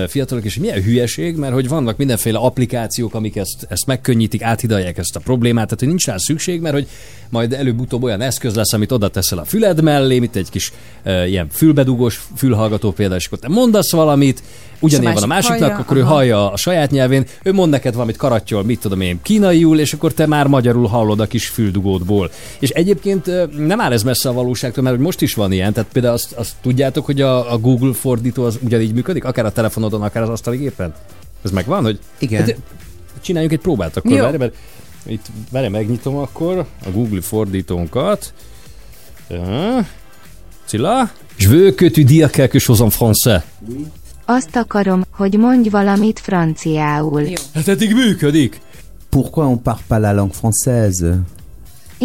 [0.07, 4.97] fiatalok is, hogy milyen hülyeség, mert hogy vannak mindenféle applikációk, amik ezt, ezt megkönnyítik, áthidalják
[4.97, 6.87] ezt a problémát, tehát hogy nincs rá szükség, mert hogy
[7.29, 10.71] majd előbb-utóbb olyan eszköz lesz, amit oda teszel a füled mellé, mint egy kis
[11.05, 14.43] uh, ilyen fülbedugós fülhallgató például, és akkor te mondasz valamit,
[14.83, 16.13] ugyanilyen van a másik másiknak, hallja, akkor ő aha.
[16.13, 20.13] hallja a saját nyelvén, ő mond neked valamit karattyol, mit tudom én, kínaiul, és akkor
[20.13, 22.31] te már magyarul hallod a kis füldugódból.
[22.59, 23.25] És egyébként
[23.57, 26.31] nem áll ez messze a valóságtól, mert hogy most is van ilyen, tehát például azt,
[26.31, 30.29] azt tudjátok, hogy a, a Google fordító az ugyanígy működik, akár a telefonodon, akár az
[30.29, 30.93] asztali gépen?
[31.43, 32.41] Ez megvan, hogy Igen.
[32.41, 32.57] Hát,
[33.21, 34.55] csináljunk egy próbát akkor, várj, mert
[35.05, 38.33] itt várj, megnyitom akkor a Google fordítónkat.
[40.65, 41.09] Cilla?
[41.39, 43.41] Je veux que tu dises quelque chose en français.
[44.25, 47.21] Azt akarom, hogy mondj valamit franciául.
[47.21, 47.33] Jó.
[47.53, 48.61] Hát eddig működik.
[49.09, 51.15] Pourquoi on parle pas la langue française?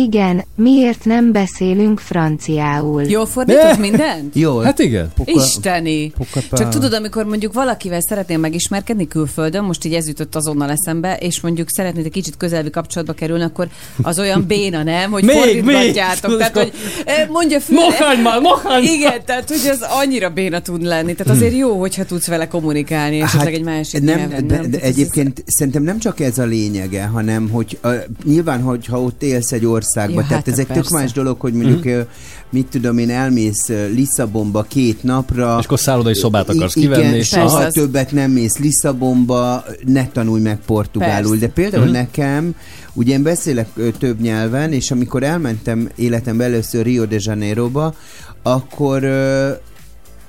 [0.05, 3.03] Igen, miért nem beszélünk franciául?
[3.03, 4.35] Jól fordított mindent?
[4.35, 4.59] Jó.
[4.59, 5.11] Hát igen.
[5.15, 6.12] Pourquoi- Isteni!
[6.33, 6.45] pas?
[6.59, 11.41] Csak tudod, amikor mondjuk valakivel szeretnél megismerkedni külföldön, most így ez jutott azonnal eszembe, és
[11.41, 13.69] mondjuk szeretnéd egy kicsit közelvi kapcsolatba kerülni, akkor
[14.03, 15.11] az olyan béna, nem?
[15.11, 16.29] Hogy Még, fordítgatjátok.
[16.31, 16.39] még.
[16.39, 16.73] Tehát, hogy
[17.05, 17.77] eh, mondja fül...
[17.77, 18.83] Mohány már, mohány!
[18.83, 21.15] Igen, tehát, hogy az annyira béna tud lenni.
[21.15, 24.55] Tehát azért jó, hogyha tudsz vele kommunikálni, és esetleg egy másik Hát nem, nyelven, de,
[24.55, 24.62] nem?
[24.62, 27.95] de Tehát ez- egyébként szerintem nem csak ez a lényege, hanem hogy uh,
[28.25, 31.52] nyilván, hogyha ott élsz egy országban, Ja, tehát hát ez egy tök más dolog, hogy
[31.52, 31.94] mondjuk, Mhm.
[31.94, 32.06] uh,
[32.51, 35.56] mit tudom én, elmész Lisszabonba két napra.
[35.59, 39.65] És akkor szállodai szobát akarsz I- kivenni, Igen, és soha az- többet nem mész Lisszabonba,
[39.86, 41.31] ne tanulj meg portugálul.
[41.31, 41.47] Persze.
[41.47, 41.93] De például Mhm.
[41.93, 42.55] nekem,
[42.93, 47.94] ugye én beszélek több nyelven, és amikor elmentem életemben először Rio de Janeiroba,
[48.43, 49.02] akkor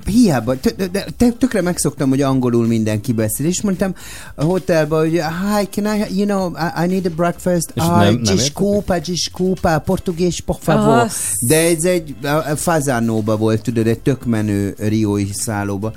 [0.10, 0.56] hiába,
[1.38, 3.94] tökre megszoktam, hogy angolul mindenki beszél, és mondtam
[4.36, 8.04] a hotelba, hogy hi, can I, you know, I, I need a breakfast, És ah,
[8.04, 11.10] nem- desculpa, desculpa, portugés, por favor.
[11.48, 15.92] De ez egy a- a Fazánóba volt, tudod, egy tök menő riói szállóba.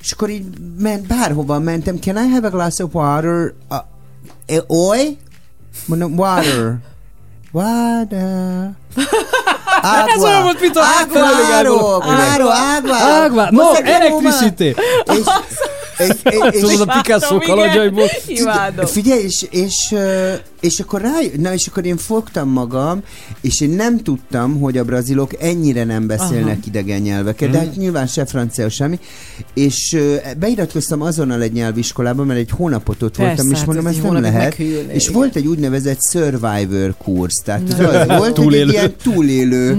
[0.00, 0.44] És akkor így
[0.78, 3.52] ment, bárhova mentem, can I have a glass of water?
[3.70, 3.76] Uh,
[4.46, 5.16] eh, oy?
[5.86, 6.78] Mondom, water.
[7.52, 8.70] Water.
[9.82, 10.12] Água.
[10.14, 12.00] Ez olyan volt, mint a Água, Gábor.
[12.00, 12.94] claro, água.
[12.94, 14.30] Ágvá, no, quer uma?
[15.96, 16.36] Electricité.
[16.36, 18.06] És, és, Tudod, a Picasso kalandjaiból.
[18.26, 18.86] Imádom.
[18.86, 19.94] Figyelj, és, és,
[20.60, 23.00] és akkor rá, na és akkor én fogtam magam,
[23.40, 26.62] és én nem tudtam, hogy a brazilok ennyire nem beszélnek Aha.
[26.66, 27.66] idegen nyelveket, de Mhm.
[27.66, 28.98] hát nyilván se francia, semmi,
[29.54, 29.96] és
[30.38, 34.04] beiratkoztam azonnal egy nyelviskolába, mert egy hónapot ott Persze, voltam, és hát mondom, ez ez
[34.04, 34.42] egy nem lehet.
[34.42, 35.14] meghűlni, És igen.
[35.14, 38.62] volt egy úgynevezett survivor kursz, tehát az az volt, Túlélő.
[38.66, 39.74] egy ilyen túlélő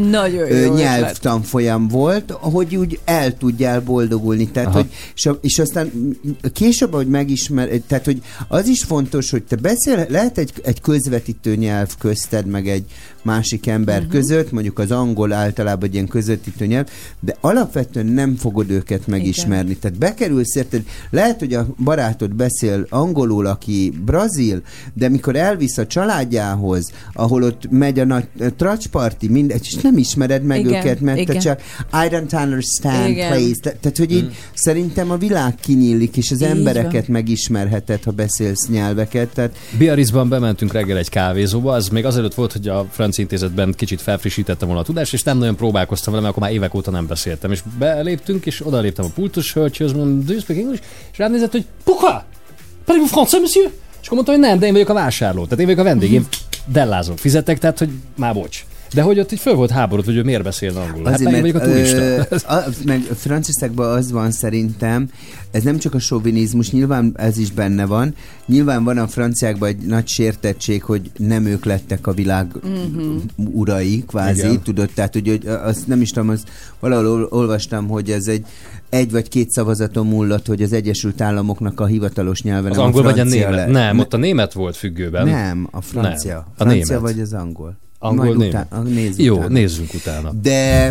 [0.76, 4.48] nyelvtanfolyam volt, hogy úgy el tudjál boldogulni.
[4.52, 4.78] Tehát, Aha.
[4.78, 5.92] hogy, és, és aztán
[6.54, 11.56] később, hogy megismer, tehát, hogy az is fontos, hogy te beszél, lehet egy, egy közvetítő
[11.56, 12.86] nyelv közted, meg egy
[13.24, 14.12] másik ember uh-huh.
[14.12, 16.88] között, mondjuk az angol általában egy ilyen közvetítő nyelv,
[17.20, 19.70] de alapvetően nem fogod őket megismerni.
[19.70, 19.82] Igen.
[19.82, 24.62] Tehát bekerülsz, érted, lehet, hogy a barátod beszél angolul, aki brazil,
[24.94, 28.28] de mikor elvisz a családjához, ahol ott megy a nagy
[28.58, 31.36] tracsparti, mindegy, és nem ismered meg Igen, őket, mert igen.
[31.36, 33.32] te csak I don't understand, Igen.
[33.32, 33.60] please.
[33.62, 38.68] Te, tehát, hogy így szerintem a világ kinyílik, és az Így embereket megismerheted, ha beszélsz
[38.70, 39.30] nyelveket.
[39.34, 44.02] Tehát Biarritzban bementünk reggel egy kávézóba, az még azelőtt volt, hogy a francia intézetben kicsit
[44.02, 47.08] felfrissítettem volna a tudást, és nem nagyon próbálkoztam vele, mert akkor már évek óta nem
[47.08, 47.52] beszéltem.
[47.52, 50.84] És beléptünk, és oda léptem a pultos hölgyhöz, mondom, do you speak English?
[51.12, 52.12] És rám nézett, hogy pourquoi?
[52.86, 53.72] Parlez-vous français, monsieur?
[54.02, 56.12] És akkor mondtam, hogy nem, de én vagyok a vásárló, tehát én vagyok a vendég,
[56.12, 56.28] én
[56.66, 58.66] dellázom, fizetek, tehát hogy már bocs.
[58.94, 61.10] De hogy ott így föl volt háborút, hogy ő miért beszél angolul.
[61.10, 61.98] Hát meg én vagyok a turista.
[61.98, 62.22] ö,
[62.56, 65.10] a, meg Franciaországban az van szerintem,
[65.52, 68.16] ez nem csak a sovinizmus, nyilván ez is benne van.
[68.46, 73.16] Nyilván van a franciákban egy nagy sértettség, hogy nem ők lettek a világ Mhm.
[73.36, 74.62] urai, kvázi, Igen.
[74.62, 76.44] tudod, tehát hogy, hogy azt nem is tudom, az,
[76.80, 78.46] valahol ol- olvastam, hogy ez egy
[78.90, 83.02] egy vagy két szavazaton múlott, hogy az Egyesült Államoknak a hivatalos nyelve Az nem angol
[83.02, 83.50] a vagy a német?
[83.52, 83.68] lett.
[83.70, 85.28] Nem, ott a német volt függőben.
[85.28, 86.34] Nem, a francia.
[86.34, 87.12] Nem, a francia német.
[87.14, 87.78] vagy az angol.
[88.06, 88.66] Angol Majd német?
[88.72, 89.50] utá- nézz Jó, utána.
[89.54, 90.32] nézzünk utána.
[90.42, 90.86] De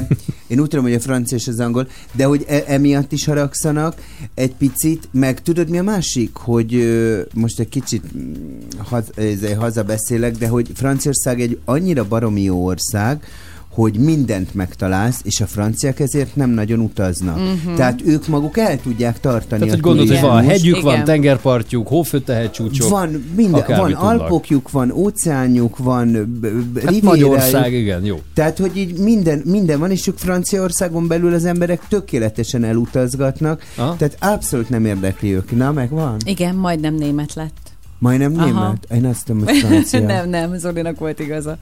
[0.47, 3.95] én úgy tudom, hogy a francia és az angol, de hogy e- emiatt is haragszanak
[4.35, 8.33] egy picit, meg tudod mi a másik, hogy ö, most egy kicsit mm,
[8.79, 13.25] haz, ez, hazabeszélek, de hogy Franciaország egy annyira baromi jó ország,
[13.73, 17.37] hogy mindent megtalálsz, és a franciák ezért nem nagyon utaznak.
[17.39, 17.75] Mhm.
[17.75, 21.05] Tehát ők maguk el tudják tartani Tehát, hogy gondolod, hogy van hegyük, van Igen.
[21.05, 22.89] tengerpartjuk, hófötte hegycsúcsok.
[22.89, 24.03] Van minden, van tudnak.
[24.03, 27.03] alpokjuk, van óceánjuk, van b- b- Hát rivérájuk.
[27.03, 28.21] Magyarország, igen, jó.
[28.35, 33.97] Tehát, hogy így minden, minden van, és ők Franciaországon belül az emberek tökéletesen elutazgatnak, Aha.
[33.97, 35.57] tehát abszolút nem érdekli ők.
[35.57, 36.17] Na, megvan?
[36.25, 37.57] Igen, majdnem német lett.
[37.99, 38.45] Majdnem Aha.
[38.45, 38.87] német?
[38.95, 40.01] Én azt tudom, hogy francia.
[40.01, 41.59] nem, nem, Zolinak volt igaza.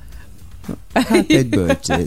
[0.93, 2.07] Hát egy bölcsész.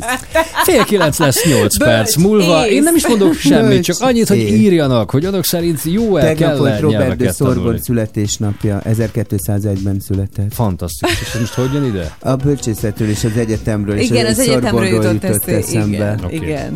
[0.63, 2.67] Fél kilenc lesz nyolc Bölcs perc múlva.
[2.67, 4.51] Én nem is mondok semmit, Bölcs csak annyit, hogy ész.
[4.51, 10.53] írjanak, hogy önök szerint jó-e, Tegnap kell volt Robert de Sorbon születésnapja, 1201-ben született.
[10.53, 11.19] Fantasztikus.
[11.33, 12.15] És most hogy jön ide?
[12.19, 15.95] A bölcsészetről és az egyetemről és Igen, a az egyetemről Sorbonról jutott, jutott eszé- eszembe.
[15.95, 16.35] Igen, Oké.
[16.35, 16.73] igen.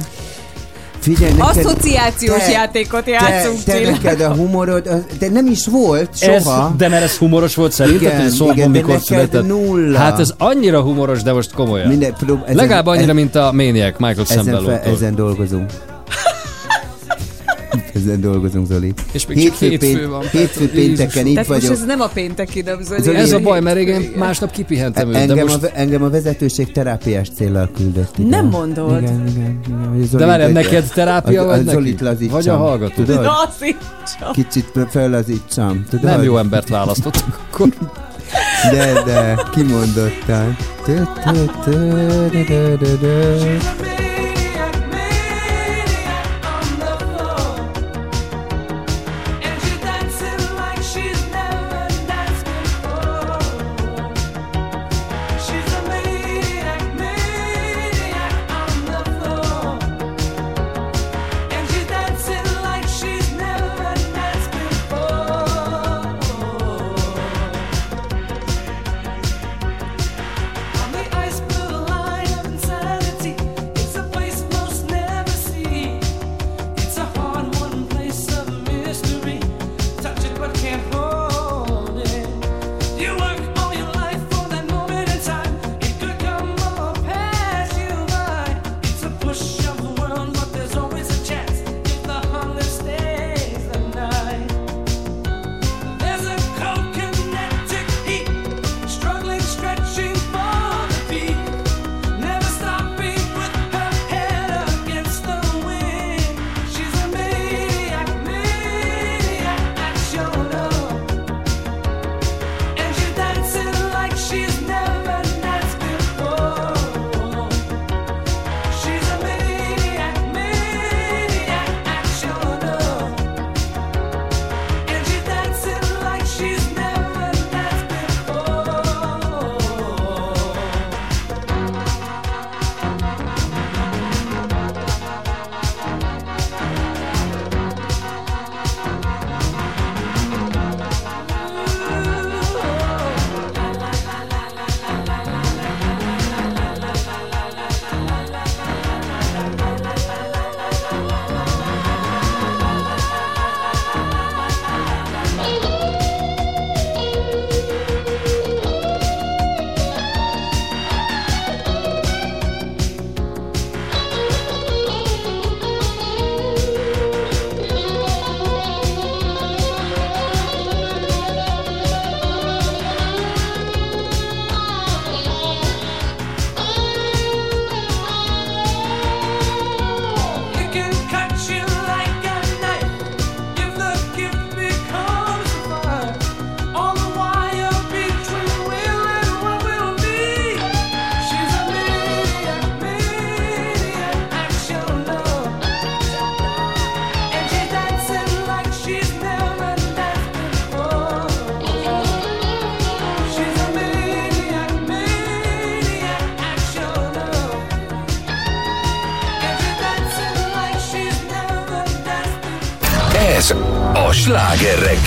[1.15, 3.91] Figyelj, neked, Asszociációs te- játékot te, játszunk, te Csilla.
[3.91, 6.73] neked a humorod, az- de nem is volt Ez, soha.
[6.77, 9.47] de mert ez humoros volt szerinted, a Sorbon igen, mikor született?
[9.47, 9.97] nulla.
[9.97, 11.87] Hát ez annyira humoros, de most komolyan.
[11.87, 15.71] Minden, prób- ezen- Legalább annyira, e- mint a Maniac Michael ezen, fe, ezen dolgozunk.
[17.95, 18.93] ezen dolgozunk, Zoli.
[19.11, 20.21] És még csak hétfő van.
[20.31, 21.75] Hétfő pénteken itt Tehát most vagyok.
[21.77, 23.01] ez nem a pénteki nap, Zoli.
[23.01, 25.63] Zoli, Ez a baj, mert régen másnap kipihentem őt, engem, most...
[25.63, 28.29] a, engem a vezetőség terápiás céllal küldött ide.
[28.29, 29.01] Nem mondod.
[29.01, 29.59] Igen, igen.
[29.65, 31.71] igen Zoli- De várjál, neked terápia a, vagy a?
[31.71, 32.35] Zolit lazítsam.
[32.35, 33.03] Vagy a hallgató?
[33.03, 33.23] Tudod?
[33.23, 34.31] Lazítsam.
[34.33, 35.85] Kicsit fellazítsam.
[35.89, 36.05] Tudod?
[36.05, 37.67] Nem jó embert választottak akkor.
[38.71, 40.55] De, de, kimondottan.
[40.85, 41.71] Tö, tö, tö,
[42.31, 44.06] de, de, de, de.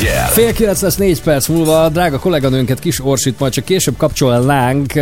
[0.01, 0.27] Reggel.
[0.27, 4.93] Fél kilenc lesz négy perc múlva, drága kolléganőnket Kis Orsit majd csak később kapcsolnánk,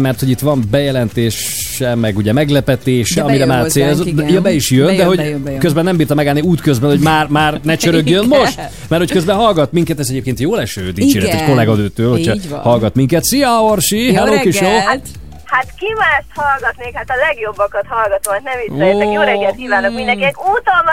[0.00, 4.30] mert hogy itt van bejelentése, meg ugye meglepetése, De amire már célzott.
[4.30, 5.60] Ja, be is jön, de Bejön, hogy bejön, bejön.
[5.60, 8.56] közben nem bírta megállni útközben, hogy már, már ne csörögjön most,
[8.88, 13.24] mert hogy közben hallgat minket, ez egyébként jó leső dicséret egy kolléganőtől, hogyha hallgat minket.
[13.24, 15.02] Szia Orsi, Jó hello reggelt!
[15.54, 16.94] Hát ki mást hallgatnék?
[16.94, 19.12] Hát a legjobbakat hallgatom, hát nem vicceljetek.
[19.12, 20.34] Jó reggelt kívánok mindenkinek.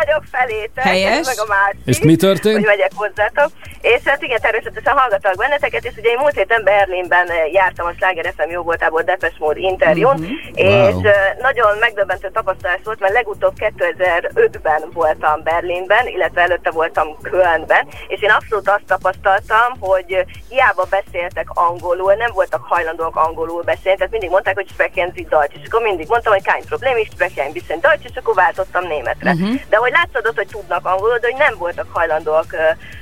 [0.05, 0.83] Vagyok felétek.
[0.83, 1.17] Helyes.
[1.17, 1.79] Ez meg a másik.
[1.85, 2.55] És mi történt?
[2.55, 3.51] Hogy megyek hozzátok.
[3.95, 7.91] És hát igen, természetesen hallgatlak benneteket, és ugye én múlt héten Berlinben eh, jártam a
[7.97, 10.31] Sláger FM jogoltából Depes Mód interjún, Mhm.
[10.53, 11.05] és Wow.
[11.05, 18.22] eh, nagyon megdöbbentő tapasztalás volt, mert legutóbb 2005-ben voltam Berlinben, illetve előtte voltam Kölnben, és
[18.22, 24.11] én abszolút azt tapasztaltam, hogy eh, hiába beszéltek angolul, nem voltak hajlandóak angolul beszélni, tehát
[24.11, 27.41] mindig mondták, hogy sprechen Sie Deutsch, és akkor mindig mondtam, hogy kein Problem, ich spreche
[27.43, 29.34] ein bisschen Deutsch, és akkor váltottam németre.
[29.34, 29.53] Mhm.
[29.69, 32.57] De hogy látszódott, hogy tudnak angolul, de hogy nem voltak hajlandóak ö,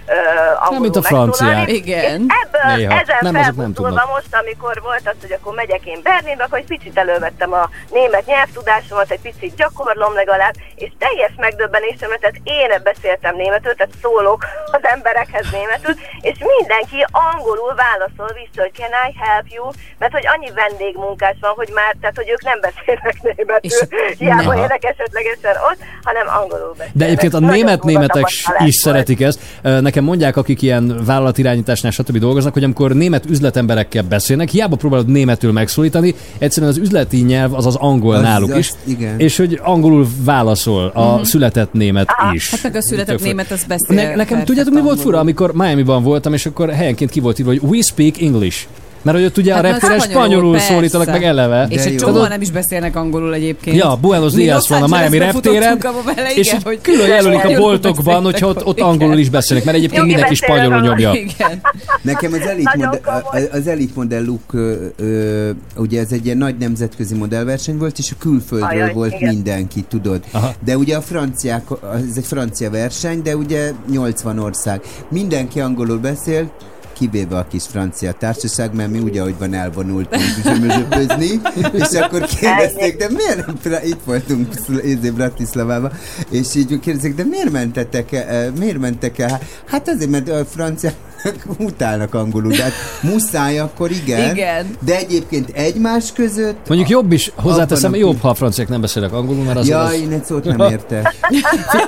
[0.09, 0.19] ö,
[0.59, 1.71] angolul mint a megszólalni.
[1.71, 2.19] Igen.
[2.27, 2.99] És ebből Néha.
[3.01, 4.09] ezen Nem, azok nem tudnak.
[4.15, 8.25] most, amikor volt az, hogy akkor megyek én Berlinbe, akkor egy picit elővettem a német
[8.25, 14.83] nyelvtudásomat, egy picit gyakorlom legalább, és teljes megdöbbenésemre, tehát én beszéltem németül, tehát szólok az
[14.95, 19.65] emberekhez németül, és mindenki angolul válaszol vissza, hogy can I help you,
[19.97, 23.83] mert hogy annyi vendégmunkás van, hogy már, tehát hogy ők nem beszélnek németül,
[24.21, 24.59] hiába Aha.
[24.61, 26.97] élnek esetlegesen ott, hanem angolul beszélnek.
[26.99, 29.39] De egyébként a Nagyon német durva németek tapasztalás is szeretik ezt.
[29.61, 32.17] Ö, Nekem mondják, akik ilyen vállalatirányításnál stb.
[32.17, 37.65] dolgoznak, hogy amikor német üzletemberekkel beszélnek, hiába próbálod németül megszólítani, egyszerűen az üzleti nyelv az
[37.65, 38.71] az angol Az- náluk az- is.
[38.83, 39.19] igen.
[39.19, 41.23] És hogy angolul válaszol a Mhm.
[41.23, 42.49] született német is.
[42.51, 43.95] Hát meg a született német, az beszél.
[43.95, 45.11] Ne, nekem tudjátok, mi volt angolul.
[45.11, 48.65] fura, amikor Miami-ban voltam, és akkor helyenként ki volt írva, hogy we speak English.
[49.01, 50.73] Mert hogy ott ugye Hát a reptéren spanyolul persze.
[50.73, 51.65] szólítanak meg eleve.
[51.69, 53.75] És egy csomóan nem is beszélnek angolul egyébként.
[53.77, 55.77] Ja, Buenos Dias van a Miami reptéren,
[56.15, 58.89] bele, és igen, hogy külön jelölik a spanyolul boltokban, hogyha ott, ott igen.
[58.89, 60.95] angolul is beszélnek, mert egyébként Jogi mindenki spanyolul angolul.
[60.95, 61.13] nyomja.
[61.13, 61.61] Igen.
[62.01, 67.15] Nekem az Elite, modell, az elite modelluk, ö, ö, ugye ez egy ilyen nagy nemzetközi
[67.15, 69.33] modellverseny volt, és a külföldről Ajaj, volt igen.
[69.33, 70.21] mindenki, tudod.
[70.31, 70.53] Aha.
[70.65, 71.63] De ugye a franciák,
[72.09, 74.81] ez egy francia verseny, de ugye 80 ország.
[75.09, 76.51] Mindenki angolul beszél,
[76.99, 82.97] kivéve a kis francia társaság, mert mi ugye, ahogy van elvonultunk zsömözsöpözni, és akkor kérdezték,
[82.97, 84.47] de miért nem, itt voltunk
[84.83, 85.91] Izé Bratislavában,
[86.29, 89.39] és így kérdezték, de miért mentetek el, miért mentek el?
[89.65, 90.95] Hát azért, mert a franciák
[91.57, 94.35] utálnak angolul, de hát muszáj, akkor igen.
[94.35, 94.77] Igen.
[94.85, 99.13] De egyébként egymás között Mondjuk jobb is, hozzáteszem, Abban jobb, ha a franciák nem beszélnek
[99.13, 99.93] angolul, mert az Ja, az...
[99.93, 101.15] én egy szót nem értek.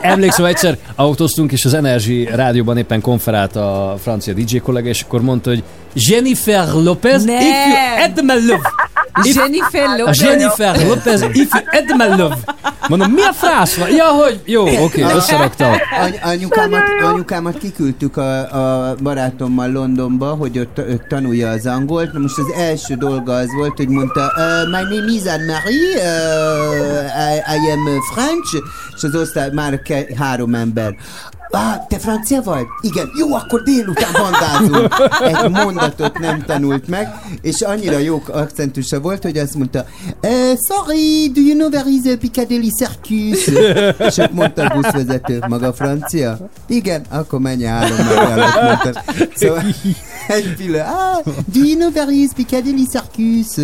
[0.01, 5.21] Emlékszem, egyszer autóztunk, és az Energy rádióban éppen konferált a francia DJ kollega, és akkor
[5.21, 5.63] mondta, hogy
[5.93, 7.33] Jennifer Lopez, Ne!
[7.33, 8.69] if you add my love.
[9.23, 10.21] If- Jennifer A Lopez.
[10.21, 12.37] Jennifer Lopez, if you add my love.
[12.87, 13.89] Mondom, mi a frász van?
[13.91, 15.71] Ja, hogy jó, oké, okay, összeraktam.
[16.01, 18.39] Any, anyukámat, anyukámat kiküldtük a,
[18.89, 22.13] a barátommal Londonba, hogy ott, ott tanulja az angolt.
[22.13, 27.55] Na most az első dolga az volt, hogy mondta, uh, my name is Anne-Marie, uh,
[27.55, 28.55] I, I am French,
[28.95, 30.95] és az osztály már ke, három ember.
[31.51, 32.65] Ah, te francia vagy?
[32.81, 33.11] Igen.
[33.19, 34.93] Jó, akkor délután bandázunk.
[35.23, 37.09] Egy mondatot nem tanult meg,
[37.41, 39.85] és annyira jó akcentusa volt, hogy azt mondta,
[40.21, 40.29] uh,
[40.69, 43.47] sorry, do you know where is a Piccadilly Circus?
[44.07, 46.37] és ott mondta a buszvezető, maga francia?
[46.67, 49.03] Igen, akkor menj mondta.
[49.35, 49.63] Szóval
[50.27, 53.55] egy pillanat, ah, do you know where is Piccadilly Circus?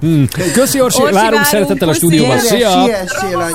[0.00, 0.28] Hmm.
[0.52, 2.38] Köszi, Orsi, Orsi, várunk várunk, szeretettel a stúdióban.
[2.38, 2.70] Szia!
[3.06, 3.48] Szia.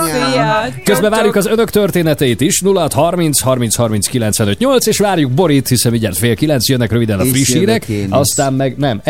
[0.84, 5.68] Közben várjuk az önök történeteit is, 0 30 30 30 95 8, és várjuk Borit,
[5.68, 9.02] hiszen mindjárt fél kilenc jönnek röviden a friss hírek, aztán meg nem,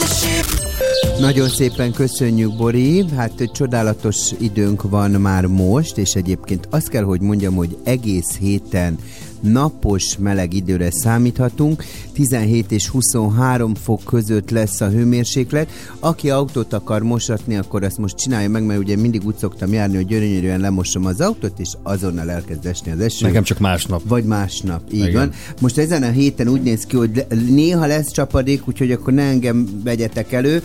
[0.00, 1.20] the shit.
[1.20, 3.04] Nagyon szépen köszönjük, Bori.
[3.16, 8.36] Hát egy csodálatos időnk van már most, és egyébként azt kell, hogy mondjam, hogy egész
[8.40, 8.98] héten
[9.40, 15.70] napos meleg időre számíthatunk, 17 és 23 fok között lesz a hőmérséklet.
[16.00, 19.96] Aki autót akar mosatni, akkor azt most csinálja meg, mert ugye mindig úgy szoktam járni,
[19.96, 23.26] hogy gyönyörűen lemosom az autót, és azonnal elkezd esni az eső.
[23.26, 24.02] Nekem csak másnap.
[24.04, 25.12] Vagy másnap, így Igen.
[25.12, 25.32] van.
[25.60, 29.80] Most ezen a héten úgy néz ki, hogy néha lesz csapadék, úgyhogy akkor ne engem
[29.84, 30.62] vegyetek elő,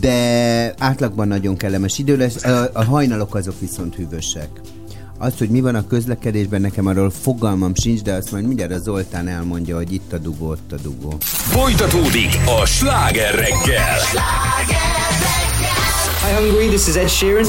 [0.00, 0.14] de
[0.78, 2.44] átlagban nagyon kellemes idő lesz.
[2.44, 4.60] A, a hajnalok azok viszont hűvösek.
[5.22, 8.78] Az, hogy mi van a közlekedésben, nekem arról fogalmam sincs, de azt majd mindjárt a
[8.78, 11.16] Zoltán elmondja, hogy itt a dugó, ott a dugó.
[11.20, 13.98] Folytatódik a sláger reggel.
[16.24, 17.44] Hi Hungary, this is Ed Sheeran.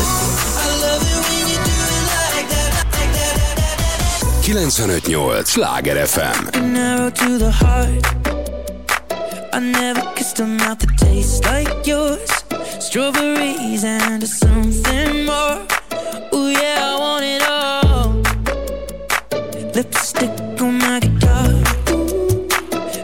[4.42, 6.48] 95.8 Sláger FM.
[9.52, 12.30] I never kissed a mouth that tastes like yours.
[12.80, 15.58] Strawberries and something more.
[16.34, 17.43] Ooh yeah, I want it.
[19.76, 20.30] Lipstick
[20.62, 21.50] on my guitar.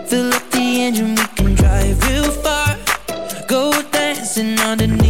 [0.08, 2.78] Fill up the engine, we can drive real far.
[3.48, 5.09] Go dancing underneath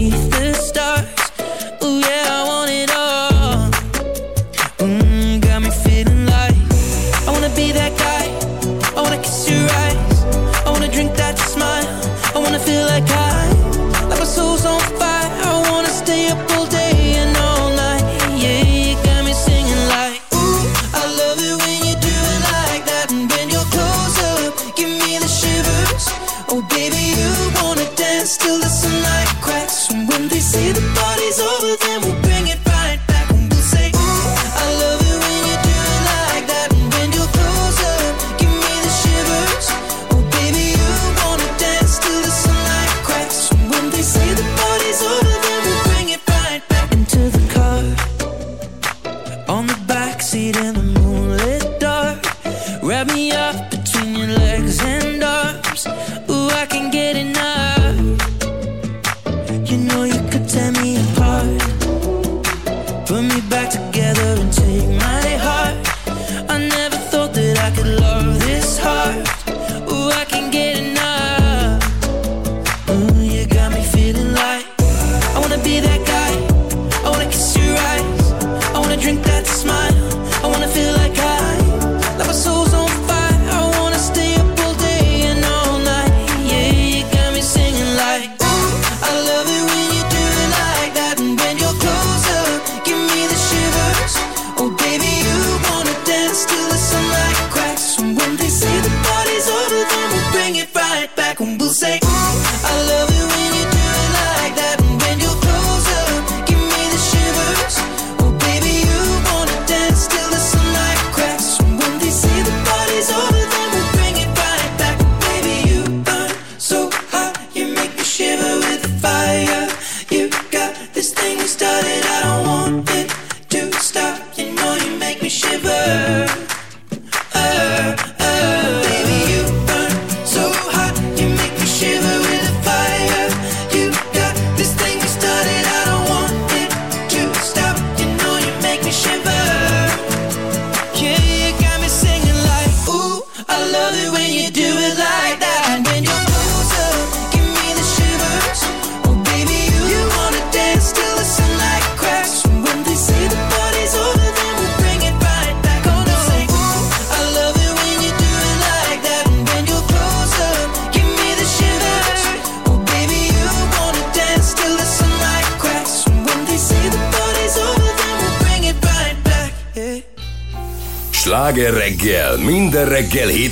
[30.49, 30.89] see the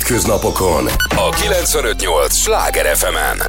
[0.08, 0.86] hétköznapokon
[1.16, 3.36] a 958 Sláger FM-en.
[3.36, 3.47] Mr.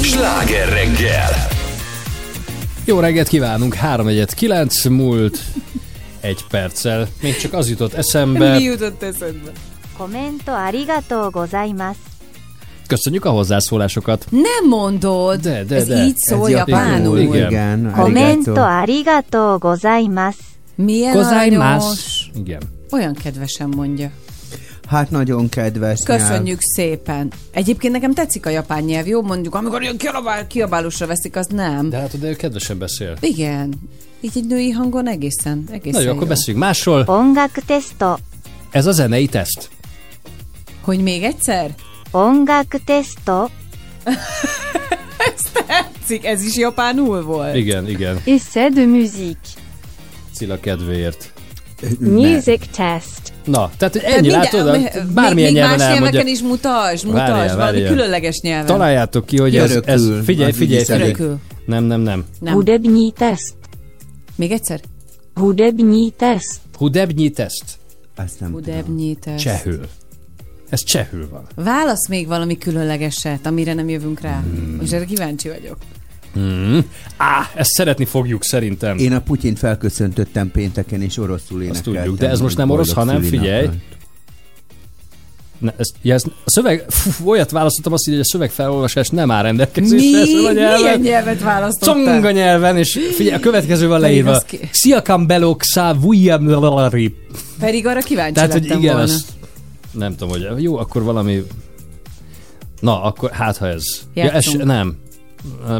[0.00, 1.30] Sláger reggel!
[2.84, 5.38] Jó reggelt kívánunk, 3 egyet 9 múlt
[6.20, 7.08] egy perccel.
[7.22, 8.56] Még csak az jutott eszembe.
[8.56, 9.50] Mi jutott eszembe?
[9.96, 11.98] Komento arigato gozaimasu.
[12.86, 14.26] Köszönjük a hozzászólásokat.
[14.30, 15.40] Nem mondod!
[15.40, 17.18] De, de, Ez így szól japánul.
[17.18, 17.50] Igen.
[17.50, 17.92] igen.
[17.96, 20.38] Komento arigatou gozaimasu.
[20.74, 22.30] Milyen Gozaimasu.
[22.34, 22.62] Igen.
[22.90, 24.10] Olyan kedvesen mondja.
[24.92, 26.58] Hát nagyon kedves Köszönjük nyelv.
[26.60, 27.32] szépen.
[27.50, 29.22] Egyébként nekem tetszik a japán nyelv, jó?
[29.22, 31.90] Mondjuk, amikor ilyen kiabál, kiabálósra veszik, az nem.
[31.90, 33.16] De hát oda kedvesen beszél.
[33.20, 33.74] Igen.
[34.20, 36.16] Így egy női hangon egészen, egészen Na jó, jó.
[36.16, 37.04] akkor beszéljünk másról.
[37.06, 38.16] Ongak testo.
[38.70, 39.70] Ez a zenei teszt.
[40.80, 41.74] Hogy még egyszer?
[42.10, 43.48] Ongak testo.
[45.34, 47.54] ez tetszik, ez is japánul volt.
[47.56, 48.20] Igen, igen.
[48.24, 49.48] Et c'est de musique.
[50.34, 51.32] Cilla kedvéért.
[51.98, 53.21] Music test.
[53.44, 54.80] Na, tehát hogy Tehát ennyi, minden- látod?
[54.80, 56.10] még- Bármilyen még nyelven más elmondja.
[56.10, 57.88] nyelveken is mutasd, mutasd, Várjál, valami várjál.
[57.92, 58.66] különleges nyelven.
[58.66, 61.02] Találjátok ki, hogy ez, ez figyelj, figyelj, figyelj.
[61.02, 61.38] Örökül.
[61.66, 62.24] Nem, nem, nem.
[62.40, 62.54] Nem.
[62.54, 63.54] Hudebnyi test.
[64.36, 64.80] Még egyszer?
[65.34, 66.50] Hudebnyi test.
[66.78, 67.64] Hudebnyi teszt.
[68.16, 69.42] Azt nem Udebnyítás.
[69.42, 69.80] Csehül.
[70.68, 71.46] Ez csehül van.
[71.54, 74.40] Válasz még valami különlegeset, amire nem jövünk rá.
[74.40, 74.76] Hmm.
[74.80, 75.76] Most erre kíváncsi vagyok.
[76.38, 76.78] Mm.
[77.16, 78.98] Á, ezt szeretni fogjuk szerintem.
[78.98, 81.92] Én a Putyint felköszöntöttem pénteken, és oroszul énekeltem.
[81.92, 83.68] Azt tudjuk, de ez most nem orosz, hanem figyelj.
[85.58, 89.30] Ne, ez, ja, ez, a szöveg, fú, olyat választottam azt, hogy a szöveg felolvasás nem
[89.30, 90.22] áll rendelkezésre.
[90.24, 90.46] Mi?
[90.46, 90.80] a nyelven.
[90.80, 92.04] Milyen nyelvet választottál?
[92.04, 94.30] Conga nyelven, és figyelj, a következő van leírva.
[94.30, 96.46] az ki- Siakam belok szá vujjam
[97.58, 99.00] Pedig arra kíváncsi Tehát, hogy igen, volna.
[99.02, 99.28] azt
[99.90, 101.42] nem tudom, hogy jó, akkor valami...
[102.80, 103.84] Na, akkor hát ha ez...
[104.14, 104.96] Ja, ez nem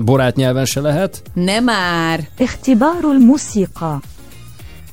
[0.05, 1.23] borát nyelven se lehet.
[1.35, 2.29] Nem már!
[2.39, 4.03] Ihtibárul musika.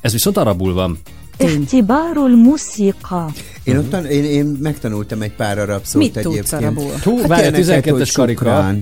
[0.00, 0.98] Ez viszont arabul van.
[1.38, 3.30] Ihtibárul musika.
[3.62, 6.92] Én, ott, én, én megtanultam egy pár arab szót Mit tudsz arabul?
[7.02, 8.74] Hú, hát várj, 12-es karika.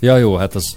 [0.00, 0.74] Ja jó, hát az...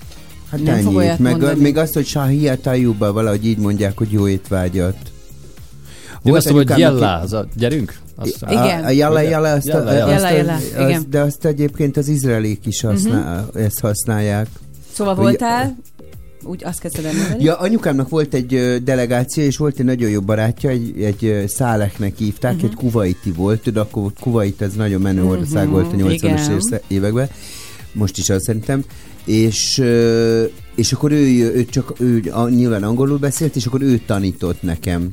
[0.51, 1.19] Hát nem ennyit.
[1.19, 1.59] Meg mondani.
[1.59, 4.95] a, még azt, hogy Sahia Tajuba valahogy így mondják, hogy jó étvágyat.
[4.95, 7.45] Volt Én azt mondom, hogy jellá, a...
[7.55, 7.99] gyerünk.
[8.19, 10.13] Azt A, a jala jala, azt, Jalla, a, jalla.
[10.13, 11.01] azt, Jalla, jalla, az, igen.
[11.01, 11.09] Mhm.
[11.09, 14.47] de azt egyébként az izraelék is használ, ezt használják.
[14.93, 15.77] Szóval voltál,
[16.43, 17.43] úgy azt kezdted el mondani?
[17.43, 22.55] Ja, anyukámnak volt egy delegáció, és volt egy nagyon jó barátja, egy, egy Száleknek hívták,
[22.55, 22.65] Mhm.
[22.65, 26.37] egy kuvaiti volt, tudod, akkor Kuwait ez nagyon menő Mhm, ország volt a 80-as igen.
[26.37, 27.29] ész- években,
[27.93, 28.83] most is azt szerintem,
[29.25, 29.83] és,
[30.75, 35.09] és akkor ő, ő csak ő nyilván angolul beszélt, és akkor ő tanított nekem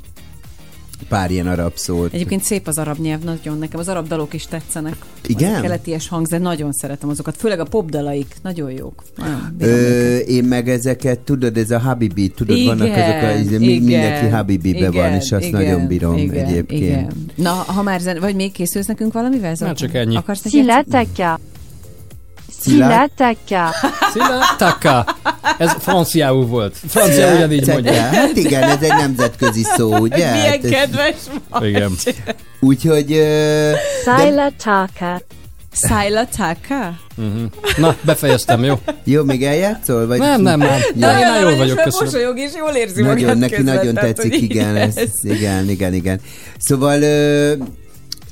[1.09, 2.13] pár ilyen arab szót.
[2.13, 4.97] Egyébként szép az arab nyelv, nagyon nekem az arab dalok is tetszenek.
[5.27, 5.53] Igen?
[5.53, 9.03] Az a keleties hangzat, nagyon szeretem azokat, főleg a popdalaik, nagyon jók.
[9.17, 13.47] Nagyon Ö, én meg ezeket, tudod, ez a Habibi, tudod, Igen, vannak azok a, ez,
[13.47, 16.81] mi- igen, mindenki Habibibe van, és azt igen, nagyon bírom igen, egyébként.
[16.83, 17.13] Igen.
[17.35, 19.55] Na, ha már zen- vagy még készülsz nekünk valamivel?
[19.55, 19.77] Zoltán?
[19.77, 20.17] csak ennyi.
[20.17, 20.65] Akarsz neki
[22.65, 22.77] játszani?
[22.77, 23.37] Silataka.
[23.47, 23.75] Szilá-
[24.13, 24.13] Silataka.
[24.13, 25.17] Szila Taka.
[25.59, 26.77] Ez franciául volt.
[26.89, 27.93] Francia ugyanígy mondja.
[28.03, 30.17] Hát igen, ez egy nemzetközi szó, ugye?
[30.33, 31.15] Milyen Hát kedves
[31.51, 31.69] vagy.
[31.69, 31.93] Igen.
[32.61, 33.13] Úgyhogy...
[33.13, 33.73] ö,
[34.05, 35.23] Silataka.
[35.73, 36.95] Szájla Taka?
[37.15, 37.45] Mhm.
[37.77, 38.75] Na, befejeztem, jó?
[39.05, 40.07] Jó, még eljátszol?
[40.07, 40.19] Vagy...
[40.19, 40.69] Nem, nem, nem.
[40.69, 41.19] Ja.
[41.19, 42.05] Én már jól vagyok, köszönöm.
[42.13, 45.69] Mosolyog és jól érzi Nagyon, magát neki közben, nagyon tehát, tetszik, hogy igen, ez, igen,
[45.69, 46.21] igen, igen.
[46.59, 47.53] Szóval, ö,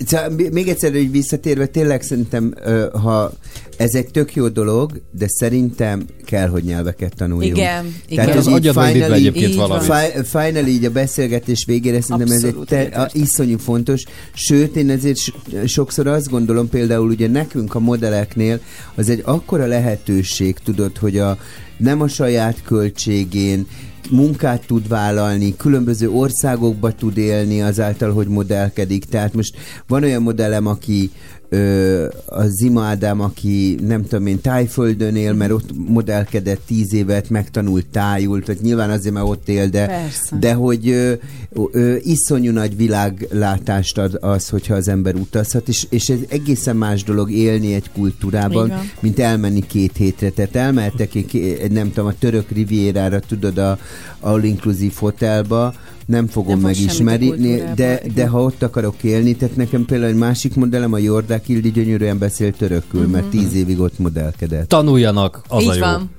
[0.07, 3.31] szóval még egyszer, hogy visszatérve, tényleg szerintem, ö, ha
[3.77, 7.57] ez egy tök jó dolog, de szerintem kell, hogy nyelveket tanuljunk.
[7.57, 8.29] Igen, igen.
[8.29, 9.93] Az hogy így agyadba indít be egyébként valamit.
[9.93, 14.03] Fi- Finally így a beszélgetés végére szerintem Abszolút ez egy te, a, iszonyú fontos,
[14.35, 15.19] sőt én ezért
[15.67, 18.61] sokszor azt gondolom például ugye nekünk a modelleknél
[18.95, 21.39] az egy akkora lehetőség tudod, hogy a
[21.77, 23.67] nem a saját költségén
[24.11, 29.05] munkát tud vállalni, különböző országokba tud élni azáltal, hogy modellkedik.
[29.05, 29.57] Tehát most
[29.87, 31.11] van olyan modellem, aki
[31.55, 37.31] ö, a Zima Ádám, aki nem tudom én, tájföldön él, mert ott modellkedett tíz évet,
[37.31, 40.37] megtanult tájul, tehát nyilván azért, mert ott él, de, Persze.
[40.39, 41.13] de hogy ö,
[41.73, 47.03] ö, iszonyú nagy világlátást ad az, hogyha az ember utazhat, és, és ez egészen más
[47.05, 50.31] dolog élni egy kultúrában, mint elmenni két hétre.
[50.31, 51.13] Tehát elmehetek
[51.71, 53.79] nem tudom, a török rivierára, tudod, a
[54.21, 55.75] all-inclusive hotelba,
[56.07, 60.17] nem fogom Nem a megismerni, de, de ha ott akarok élni, tehát nekem például egy
[60.19, 63.11] másik modellem, a Jordák Ildi gyönyörűen beszél törökül, Mhm.
[63.11, 64.69] mert tíz évig ott modellkedett.
[64.69, 65.81] Tanuljanak, az Így a jó.
[65.81, 66.11] van.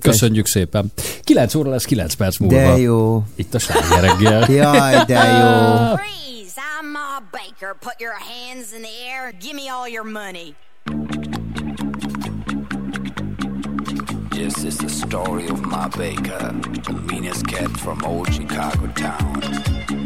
[0.00, 0.92] Köszönjük szépen.
[1.22, 2.56] 9 óra lesz 9 perc múlva.
[2.56, 3.22] De jó.
[3.34, 4.50] Itt a sláger reggel.
[4.62, 5.94] Jaj, de jó.
[5.96, 6.60] Freeze!
[6.80, 7.76] I'm Ma Baker.
[7.80, 10.54] Put your hands in the air give me all your money.
[14.34, 16.50] Yes, is the story of my Baker,
[16.82, 20.03] the meanest cat from old Chicago town.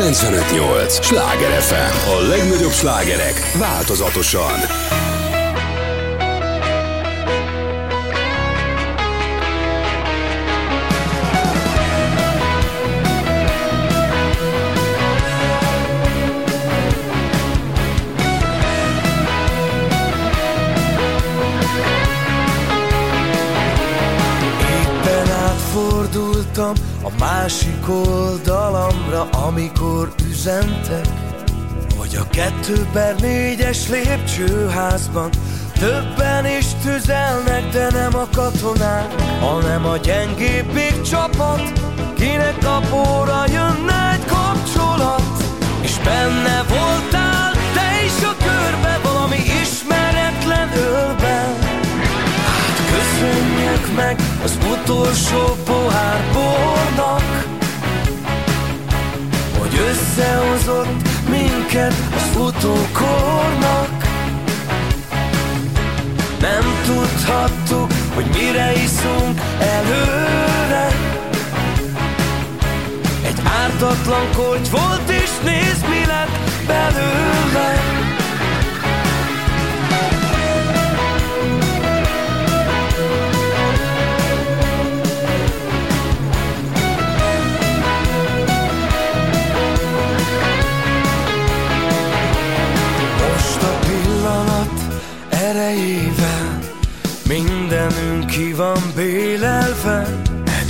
[0.00, 0.98] 958!
[1.02, 2.10] Sláger FM.
[2.10, 4.58] A legnagyobb slágerek változatosan.
[24.60, 26.72] Éppen átfordultam
[27.02, 27.88] a másik
[29.30, 31.06] amikor üzentek,
[31.98, 35.30] hogy a kettő per négyes lépcsőházban
[35.78, 41.62] többen is tüzelnek, de nem a katonák, hanem a gyengébbik csapat,
[42.16, 45.44] kinek kapóra jönne egy kapcsolat,
[45.80, 51.58] és benne voltál te is a körbe valami ismeretlen ölben.
[52.46, 57.29] Hát köszönjük meg az utolsó pohár bornak,
[59.88, 64.08] összehozott minket az utókornak.
[66.40, 70.86] Nem tudhattuk, hogy mire iszunk előre.
[73.24, 78.09] Egy ártatlan korty volt, és nézd, mi lett belőle.
[98.30, 100.06] Ki van bélelve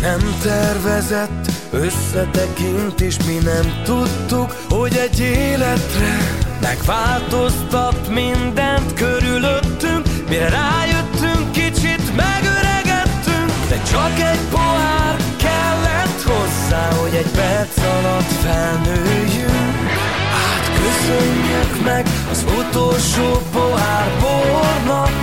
[0.01, 6.19] nem tervezett összetekintés Mi nem tudtuk, hogy egy életre
[6.61, 10.07] Megváltoztat mindent körülöttünk.
[10.29, 19.89] Mire rájöttünk, kicsit megöregettünk De csak egy pohár kellett hozzá Hogy egy perc alatt felnőjünk.
[20.33, 25.20] Hát köszönjük meg az utolsó pohár bornak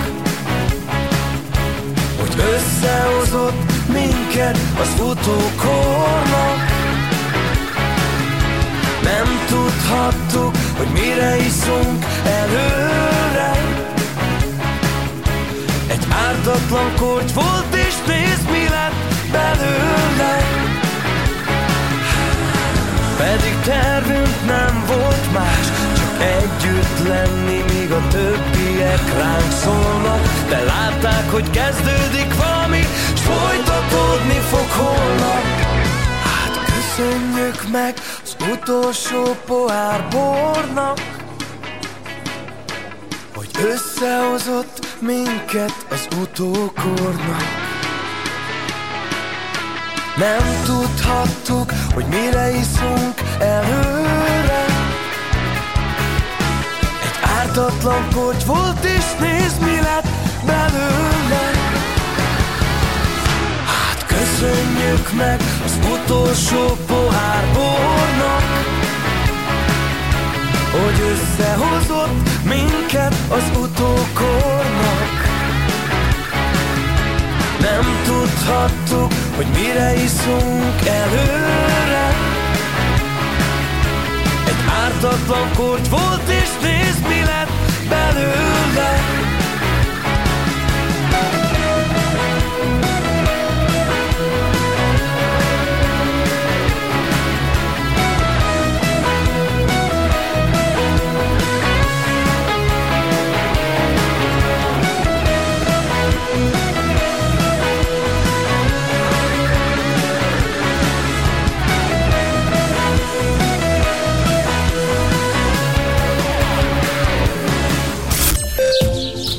[2.56, 3.62] összehozott
[3.94, 6.60] minket az utókornak.
[9.04, 13.52] Nem tudhattuk, hogy mire iszunk előre.
[15.88, 18.96] Egy ártatlan korty volt, és nézd, mi lett
[19.32, 20.48] belőle.
[23.18, 25.66] Pedig tervünk nem volt más
[25.98, 28.08] Csak együtt lenni, míg a
[28.88, 32.82] többiek ránk szólnak De látták, hogy kezdődik valami
[33.16, 35.44] S folytatódni fog holnap.
[36.24, 41.00] Hát köszönjük meg az utolsó pohár bornak
[43.36, 47.44] Hogy összehozott minket az utókornak.
[50.18, 54.37] Nem tudhattuk, hogy mire iszunk előre
[57.58, 60.08] ártatlan korty volt, és nézd, mi lett
[60.46, 61.52] belőle.
[63.66, 68.44] Hát köszönjük meg az utolsó pohár bornak
[70.72, 75.26] Hogy összehozott minket az utókornak.
[77.62, 82.07] Nem tudhattuk, hogy mire iszunk előre
[84.88, 87.50] ártatlan kort volt és nézd mi lett
[87.90, 89.17] belőle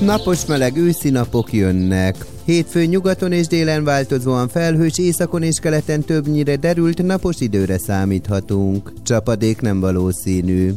[0.09, 2.27] Napos meleg őszi napok jönnek.
[2.45, 8.93] Hétfőn nyugaton és délen változóan felhős, északon és keleten többnyire derült napos időre számíthatunk.
[9.03, 10.73] Csapadék nem valószínű.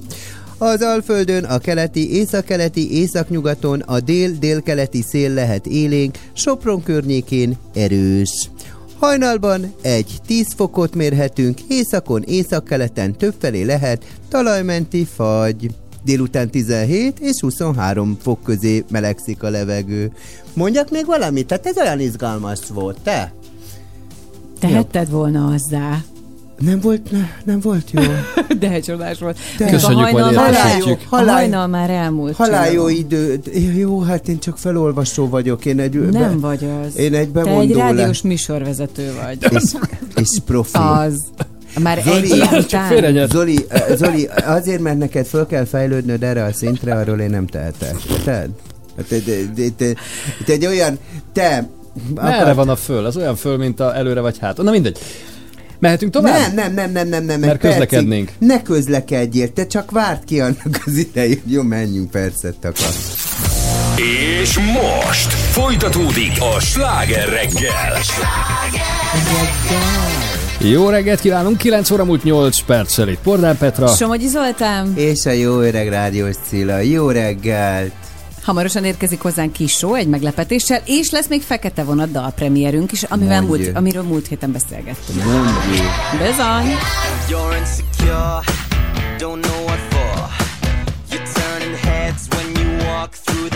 [0.57, 8.49] Az Alföldön a keleti, északkeleti, északnyugaton a dél-délkeleti szél lehet élénk, Sopron környékén erős.
[8.99, 15.69] Hajnalban egy 10 fokot mérhetünk, északon, északkeleten többfelé lehet talajmenti fagy.
[16.05, 20.11] Délután 17 és 23 fok közé melegszik a levegő.
[20.53, 21.47] Mondjak még valamit?
[21.47, 23.33] Tehát ez olyan izgalmas volt, te?
[24.59, 26.03] Tehetted volna hozzá.
[26.59, 28.01] Nem volt, ne, nem volt jó.
[28.59, 29.37] De csodás volt.
[29.57, 30.55] De- Még a Köszönjük, hajnal majd
[31.09, 32.35] Halál- hajnal már elmúlt.
[32.35, 33.39] Halál jó idő.
[33.75, 35.65] Jó, hát én csak felolvasó vagyok.
[35.65, 36.97] Én egy, Nem vagy az.
[36.97, 39.51] Én egy Te egy rádiós műsorvezető vagy.
[39.51, 39.63] És,
[40.15, 40.77] és profi.
[40.77, 41.15] Az.
[41.79, 43.27] Már egy Zoli, év után.
[43.27, 47.47] Zoli, eh, Zoli, azért, mert neked föl kell fejlődnöd erre a szintre, arról én nem
[47.47, 47.95] tehetek.
[48.23, 48.47] Te,
[48.95, 49.93] te, te, te, te,
[50.45, 50.99] te egy olyan,
[51.33, 51.69] te...
[52.15, 53.05] Merre van a föl?
[53.05, 54.57] Az olyan föl, mint a előre vagy hát.
[54.57, 54.97] Na mindegy.
[55.79, 56.53] Mehetünk tovább?
[56.53, 57.41] Nem, nem, nem, nem, nem, nem.
[57.41, 58.31] egy Mert percig közlekednénk.
[58.37, 61.41] Ne közlekedjél, te csak várt ki annak az idejét.
[61.45, 62.93] Jó, menjünk percet akar.
[64.41, 67.93] És most folytatódik a sláger reggel.
[70.63, 73.87] Jó reggelt kívánunk, 9 óra múlt 8 perccel itt Pordán Petra.
[73.87, 74.93] Somogyi Zoltán.
[74.95, 76.79] És a jó öreg rádiós Cilla.
[76.79, 77.91] Jó reggelt!
[78.43, 83.41] Hamarosan érkezik hozzánk kis show egy meglepetéssel, és lesz még Fekete Vonat dalpremierünk is, amivel
[83.41, 83.63] Mondj.
[83.63, 85.23] múlt, amiről múlt héten beszélgettünk.
[85.23, 85.85] Mondjuk.
[86.11, 86.75] Bizony.
[87.29, 88.39] You're insecure,
[89.17, 90.27] don't know what for.
[91.11, 93.50] You're turning heads when you walk through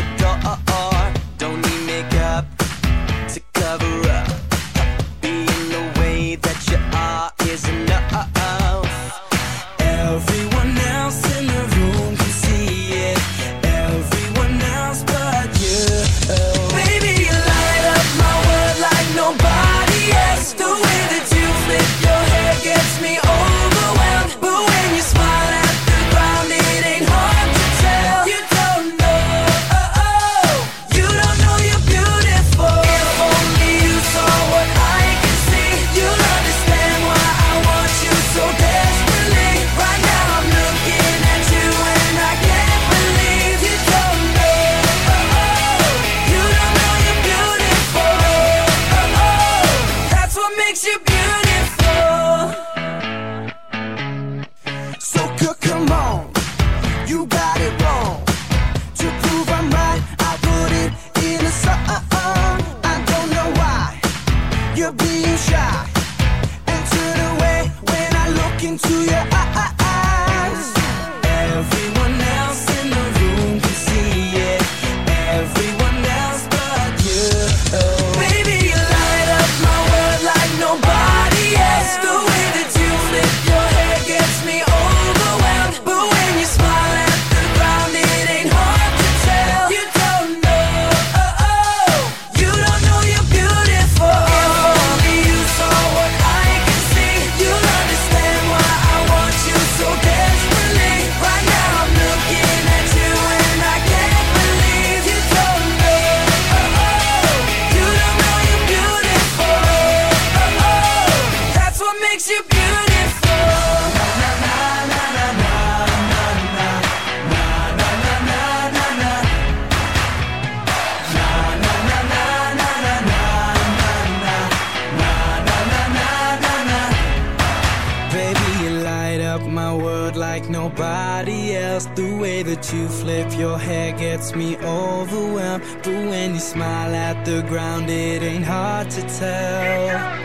[132.73, 135.63] you flip your hair gets me overwhelmed.
[135.83, 140.24] But when you smile at the ground, it ain't hard to tell.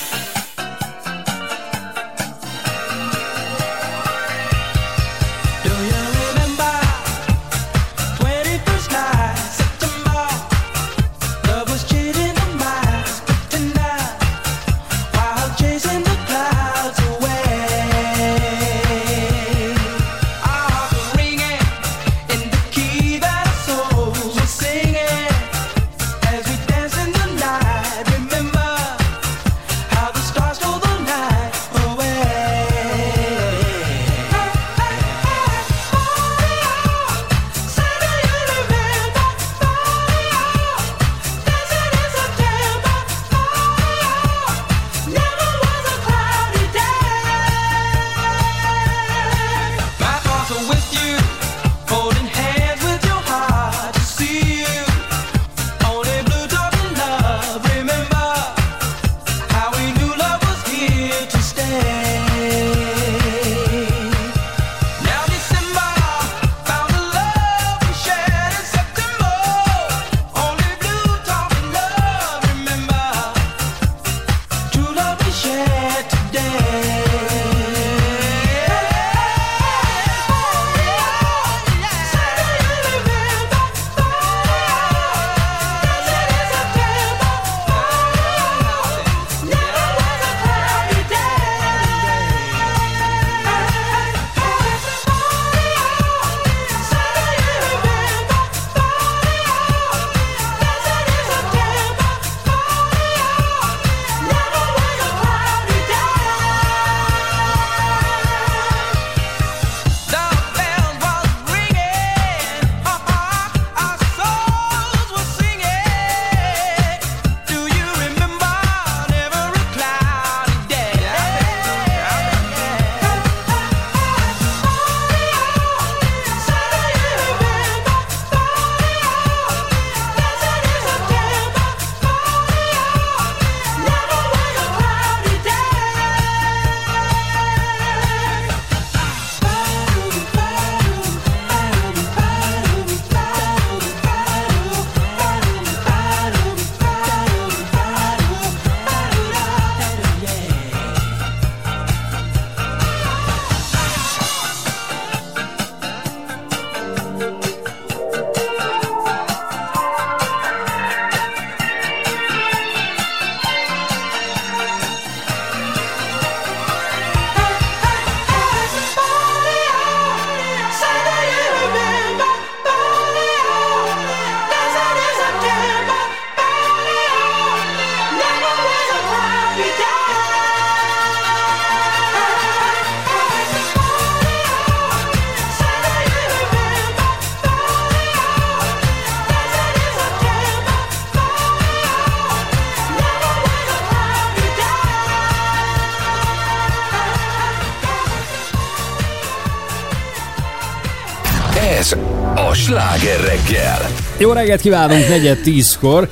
[204.31, 206.09] Jó reggelt kívánunk, negyed tízkor.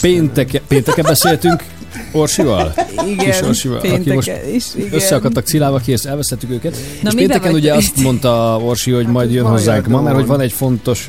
[0.00, 1.64] Pénteke, pénteken beszéltünk
[2.12, 2.74] Orsival?
[3.06, 4.92] Igen, Kis Orsival, aki most is, igen.
[4.92, 6.76] összeakadtak Cilával, kihez elvesztettük őket.
[7.02, 10.40] Na, és pénteken ugye azt mondta Orsi, hogy majd jön hozzánk ma, mert hogy van
[10.40, 11.06] egy fontos...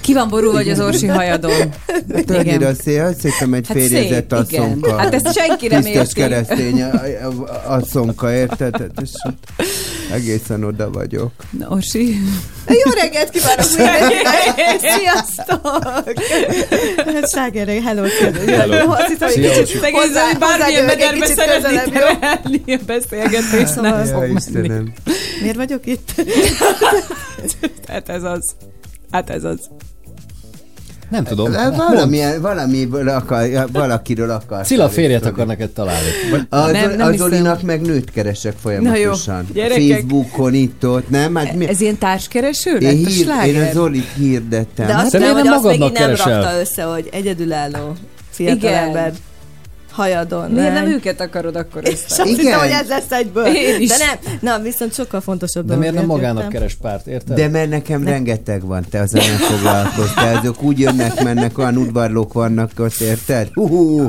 [0.00, 1.74] Ki van borul vagy az orsi hajadon?
[2.14, 4.62] Hát annyira szép, azt hiszem egy Hát férjezett szép, igen.
[4.62, 4.96] asszonka.
[4.96, 6.12] Hát ezt senki nem Tisztes érti.
[6.20, 6.82] keresztény
[7.66, 8.76] asszonka, érted?
[8.76, 9.10] Hát És
[10.12, 11.30] egészen oda vagyok.
[11.58, 12.16] Na, Orsi.
[12.68, 14.80] Jó reggelt kívánok mindenkinek!
[14.98, 15.31] Sziasztok!
[16.96, 18.02] Hát Ságerre, hello!
[18.46, 18.90] Hello.
[18.92, 22.00] Azt hittem, hogy kicsit hozzá- bármilyen mederbe kicsit szeretné közelebb, jó?
[22.00, 24.32] terelni a beszélgetést, nem Szóval- fog Ja, menni.
[24.36, 24.92] Istenem.
[25.40, 26.12] Miért vagyok itt?
[27.88, 28.54] Hát ez az.
[29.10, 29.58] Hát ez az.
[31.12, 31.50] Nem tudom.
[31.50, 34.64] De Valamilyen, valamiből akar, valakiről akar.
[34.64, 36.06] Cilla férjet akar neked találni.
[36.48, 37.28] Az, Nem, nem az hiszem.
[37.28, 39.46] Zolinak meg nőt keresek folyamatosan.
[39.52, 39.90] gyerekek.
[39.92, 41.34] Facebookon itt-ott, nem?
[41.34, 43.68] Hát mi, Ez ilyen társkereső én, lett a hír, én sláger?
[43.68, 44.86] a Zolit hirdettem.
[44.86, 46.42] De azt Te hiszem, miért hogy nem azt így nem keresel?
[46.42, 47.92] rakta össze, hogy egyedülálló
[48.36, 49.12] Igen.
[49.92, 50.50] Hajadon.
[50.50, 52.22] Miért nem őket akarod akkor És össze?
[52.24, 52.36] Igen.
[52.38, 53.46] hittem, hogy ez lesz egyből.
[53.46, 53.88] Én is.
[53.88, 56.50] De nem, na, viszont sokkal fontosabb De miért nem magának jöttem.
[56.50, 57.36] keres párt, érted?
[57.36, 60.36] De mert nekem rengeteg van, te azzal nem foglalkoztál.
[60.36, 63.48] Azok úgy jönnek, mennek, olyan udvarlók vannak ott, érted?
[63.52, 64.08] Hú,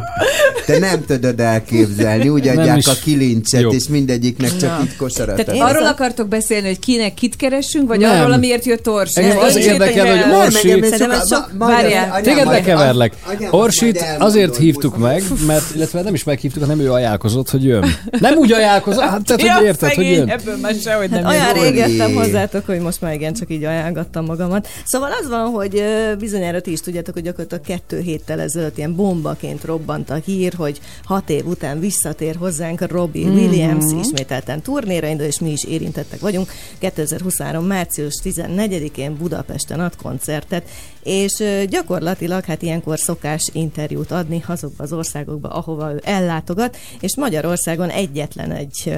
[0.65, 3.72] Te nem tudod elképzelni, úgy Nem adják a kilincset, Jó.
[3.72, 4.84] és mindegyiknek csak Na.
[4.84, 8.19] itt kosarat Tehát arról akartok beszélni, hogy kinek kit keresünk, vagy Nem.
[8.22, 9.22] arról, amiért jött Orsi?
[9.22, 10.23] Engem az érdekel, el?
[10.26, 13.14] hogy Orsi- Téged anyám, majd
[13.51, 17.86] Orsit azért hívtuk meg, mert, illetve nem is meghívtuk, hanem ő ajánlkozott, hogy jön.
[18.20, 20.30] Nem úgy ajánlkozott, hát tehát, Ja, hogy érted, hogy szegény, jön.
[20.30, 23.64] Ebből már sehogy nem Hát olyan rég jöttem hozzátok, hogy most már igen, csak így
[23.64, 24.68] ajánlgattam magamat.
[24.86, 25.84] Szóval az van, hogy
[26.20, 30.80] bizonyára ti is tudjátok, hogy gyakorlatilag kettő héttel ezelőtt ilyen bombaként robbant a hír, hogy
[31.04, 33.38] hat év után visszatér hozzánk a Robbie Mhm.
[33.38, 36.50] Williams, ismételten turnéra indul, és mi is érintettek vagyunk.
[36.80, 37.66] 2023.
[37.66, 40.64] március 14-én Budapesten ad koncertet,
[41.04, 47.90] és gyakorlatilag hát ilyenkor szokás interjút adni azokba az országokba, ahova ő ellátogat, és Magyarországon
[47.90, 48.98] egyetlen egy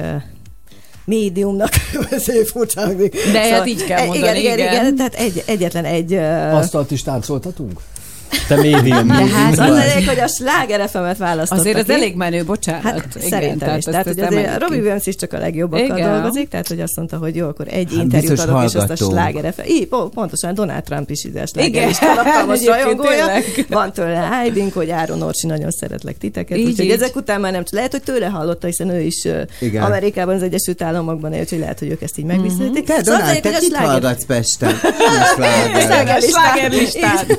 [1.04, 1.72] médiumnak,
[2.26, 3.16] szép furcsa hangzik.
[3.32, 4.72] De hát így kell e- mondani, igen, igen, igen.
[4.72, 6.12] igen, tehát egy, egyetlen egy...
[6.52, 7.80] Asztalt is táncoltatunk?
[8.48, 9.06] Te médium.
[9.06, 12.82] de hát az elég, hogy a sláger FM-et választottak Azért az elég menő, bocsánat.
[12.82, 13.84] Hát Igen, szerintem tehát is.
[13.84, 14.78] Tehát, hogy azért emeljük Robbie.
[14.78, 16.12] Williams is csak a legjobbakkal Igen.
[16.12, 18.96] dolgozik, tehát hogy azt mondta, hogy jó, akkor egy Hát interjút adok, és azt a
[18.96, 19.68] sláger FM.
[19.68, 21.88] Így, po- pontosan Donald Trump is ide a sláger Igen.
[21.88, 21.98] is
[22.46, 23.26] most rajongója.
[23.68, 26.58] Van tőle hiding, hogy Áron Orsi nagyon szeretlek titeket.
[26.58, 26.90] Így, úgyhogy így.
[26.90, 29.26] ezek után már nem csak lehet, hogy tőle hallotta, hiszen ő is
[29.60, 29.82] Igen.
[29.82, 32.84] Amerikában, az Egyesült Államokban él, úgyhogy lehet, hogy ők ezt így megviszítik.
[32.84, 34.74] Te, Szóval lényeg, te hogy a kit hallgatsz Pesten?
[35.36, 36.20] A.
[36.20, 36.30] Slágerlistát.
[36.30, 37.36] Slágerlistát,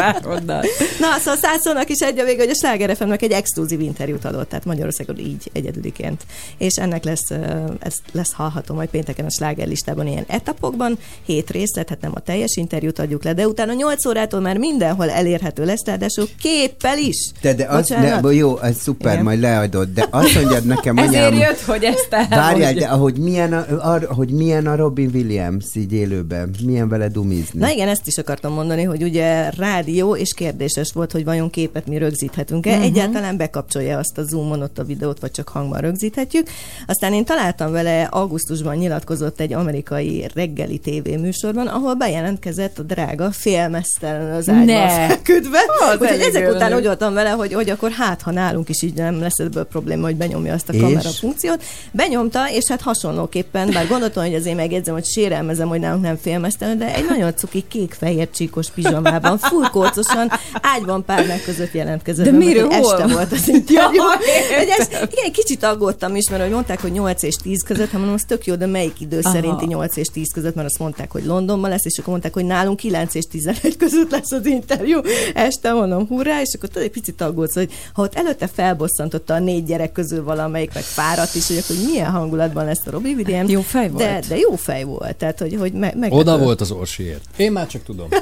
[0.00, 0.64] És Áronnal.
[1.00, 4.64] Na, szóval Szászónak is egy a vége, hogy a Sláger egy exkluzív interjút adott, tehát
[4.64, 6.22] Magyarországon így egyedüliként.
[6.58, 7.30] És ennek lesz,
[7.78, 12.20] ez lesz hallható majd pénteken a Sláger listában ilyen etapokban, hét részlet, hát nem a
[12.20, 17.30] teljes interjút adjuk le, de utána 8 órától már mindenhol elérhető lesz, ráadásul képpel is.
[17.40, 19.24] Te, de az, ne, jó, ez szuper, Igen.
[19.24, 22.36] majd leadod, de azt mondjad nekem, Ezért anyám, jött, hogy ezt elmondja.
[22.36, 27.08] Várjál, de ahogy milyen, a, ar, hogy milyen a Robin Williams így élőben, milyen vele
[27.08, 27.60] dumizni.
[27.60, 31.86] Na igen, ezt is akartam mondani, hogy ugye rádió és kérdéses volt, hogy vajon képet
[31.86, 32.70] mi rögzíthetünk-e.
[32.70, 32.84] Uh-huh.
[32.84, 36.48] Egyáltalán bekapcsolja azt a Zoomon ott a videót, vagy csak hangban rögzíthetjük.
[36.86, 44.34] Aztán én találtam vele, augusztusban nyilatkozott egy amerikai reggeli tévéműsorban, ahol bejelentkezett a drága félmeztelen
[44.34, 45.58] az ágyban feküdve.
[46.00, 46.54] Úgyhogy ezek menő.
[46.54, 49.64] után úgy voltam vele, hogy, hogy akkor hát, ha nálunk is így nem lesz ebből
[49.64, 50.80] probléma, hogy benyomja azt a És?
[50.80, 51.62] kamera funkciót.
[51.92, 56.78] Benyomta, és hát hasonlóképpen, bár gondoltam, hogy azért megjegyzem, hogy sérelmezem, hogy nálunk nem félmeztelen,
[56.78, 59.38] de egy nagyon cuki kék-fehér csíkos pizsamában,
[59.70, 62.24] fulkócosan, ágyban párnák között jelentkezett.
[62.24, 62.92] De miről, hol?
[62.92, 64.02] Este volt az interjú.
[64.10, 67.92] Ja, Egy igen, kicsit aggódtam is, mert hogy mondták, hogy 8 és 10 között, hát
[67.92, 69.34] mondom, az tök jó, de melyik idő Aha.
[69.34, 72.44] szerinti 8 és 10 között, mert azt mondták, hogy Londonban lesz, és akkor mondták, hogy
[72.44, 75.00] nálunk 9 és 11 között lesz az interjú.
[75.34, 79.38] Este mondom, hurrá, és akkor tudod, egy picit aggódsz, hogy ha ott előtte felbosszantotta a
[79.38, 83.50] négy gyerek közül valamelyik, meg fáradt is, hogy akkor milyen hangulatban lesz a Robbie Williams.
[83.50, 84.04] Jó fej volt.
[84.04, 87.20] De, de jó fej volt, tehát hogy, hogy me, meg Oda volt az Orsiért.
[87.36, 88.08] Én már csak tudom.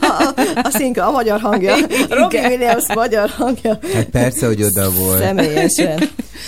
[0.00, 0.22] a,
[0.54, 1.76] a, szinka, a magyar hangja.
[2.10, 3.78] Robbie Williams magyar hangja.
[3.94, 5.18] Hát persze, hogy oda volt.
[5.18, 5.98] Személyesen.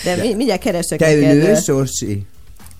[0.05, 1.37] De mi, mindjárt keresek Te neked.
[1.37, 2.23] nős, Orsi?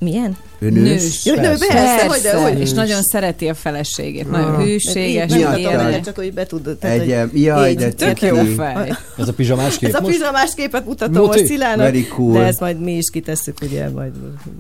[0.01, 0.37] Milyen?
[0.59, 1.25] Ő nős?
[1.25, 2.07] Jó, nő, persze, Persze,
[2.37, 4.31] hogy hogy és nagyon szereti a feleségét.
[4.31, 4.63] Nagyon Ah.
[4.63, 6.77] hűséges, Így, nem csak hogy be tudod.
[6.77, 8.93] tehát, Egy, hogy jaj, így, de Tök jó fej.
[9.19, 11.39] Ez a pizsamás kép Ez a pizsamás képet mutatom Muti?
[11.39, 12.33] most Szilának, cool.
[12.33, 14.13] de ezt majd mi is kitesszük, ugye, majd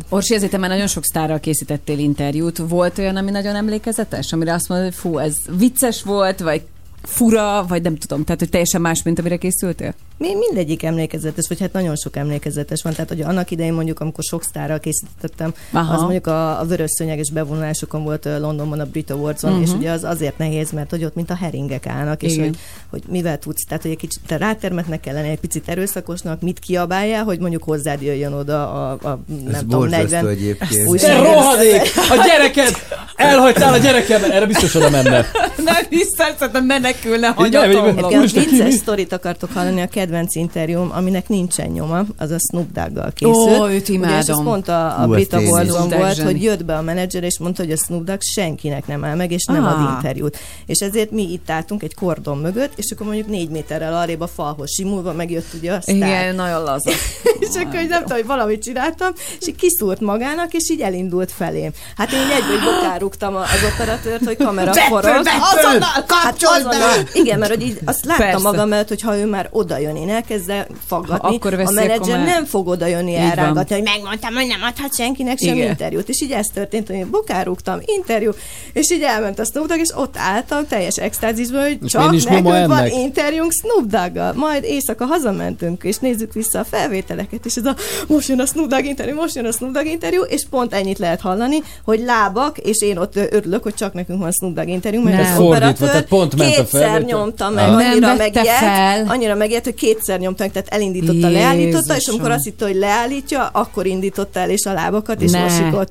[0.08, 2.58] Orsi, azért te már nagyon sok sztárral készítettél interjút.
[2.68, 6.62] Volt olyan, ami nagyon emlékezetes, amire azt mondod, hogy fú, ez vicces volt, vagy
[7.02, 9.94] fura, vagy nem tudom, tehát hogy teljesen más, mint amire készültél?
[10.18, 12.92] Mi mindegyik emlékezetes, vagy hát nagyon sok emlékezetes van.
[12.92, 15.94] Tehát, hogy annak idején mondjuk, amikor sok sztárral készítettem, Aha.
[15.94, 19.62] az mondjuk a, a vörös szönyeges bevonulásokon volt Londonban a Brit Awards-on, Mhm.
[19.62, 22.44] és ugye az azért nehéz, mert hogy ott mint a heringek állnak, és Igen.
[22.46, 22.58] hogy,
[22.90, 26.58] hogy mivel tudsz, tehát hogy egy kicsit te rátermetnek kell lenni, egy picit erőszakosnak, mit
[26.58, 31.00] kiabáljál, hogy mondjuk hozzád jöjjön oda a, a nem Ez tudom, borzasztó 40 egyébként.
[31.00, 31.82] Te rohadék!
[32.10, 32.72] A gyereket!
[33.16, 34.30] Elhagytál a gyerekemben!
[34.30, 35.26] Erre biztos oda menne.
[35.64, 37.94] Nem hiszem, szerintem menekülne, Így hogy nem, így- atomlom.
[37.94, 42.36] Nekem Úristen, ki vicces sztorit akartok hallani, a kedvenc interjúm, aminek nincsen nyoma, az a
[42.38, 43.36] Snoop Dogg-gal készült.
[43.60, 44.44] Ó, őt Ugye, és ez imádom.
[44.44, 45.52] pont a, a Ú, Brit ezt én is.
[45.52, 46.32] Awards-on Snoop Dogg volt, zseni.
[46.32, 49.32] hogy jött be a menedzser, és mondta, hogy a Snoop Dogg senkinek nem áll meg,
[49.32, 49.72] és nem Ah.
[49.88, 50.38] ad interjút.
[50.66, 54.26] És ezért mi itt álltunk egy kordon mögött, és akkor mondjuk négy méterrel arrébb a
[54.26, 55.94] falhoz simulva megjött ugye a sztár.
[55.96, 56.90] Igen, nagyon laza.
[57.40, 59.08] és akkor hogy nem tudom, hogy valamit csináltam,
[59.40, 61.70] és így kiszúrt magának, és így elindult felém.
[61.96, 65.26] Hát én egyből bokárugtam az operatőrt, hogy kamera forog.
[65.56, 66.76] Azonnal, kapcsold be!
[67.12, 68.42] Igen, mert hogy így azt láttam Persze.
[68.42, 71.90] magam mellett, hogy ha ő már oda jön, én elkezdek faggatni, Ha akkor a menedzser
[71.90, 75.54] akkor már- nem fog oda jönni Így elrángatni, hogy megmondtam, hogy nem adhat senkinek sem
[75.56, 75.68] Igen.
[75.68, 76.08] interjút.
[76.08, 78.30] És így ez történt, hogy én bokárugtam, interjú,
[78.72, 82.42] és így elment a Snoop Dogg, és ott álltam teljes extázisban, hogy És csak nekünk
[82.44, 82.92] van ennek?
[82.94, 84.32] interjúnk Snoop Dogg-gal.
[84.32, 87.74] Majd éjszaka hazamentünk, és nézzük vissza a felvételeket, és ez a
[88.06, 90.98] most jön a Snoop Dogg interjú, most jön a Snoop Dogg interjú, és pont ennyit
[90.98, 95.02] lehet hallani, hogy lábak, és én ott örülök, hogy csak nekünk van Snoop Dogg interjú,
[95.02, 95.32] mert Nem.
[95.32, 97.74] az fordítva, tehát pont ment a kétszer nyomta meg, Ah.
[97.74, 102.32] annyira megijedt, annyira megijedt, hogy kétszer nyomta meg, tehát elindította, leállította, és amikor Jézusom.
[102.32, 105.44] azt hitte, hogy leállítja, akkor indította el és a lábakat, és Ne.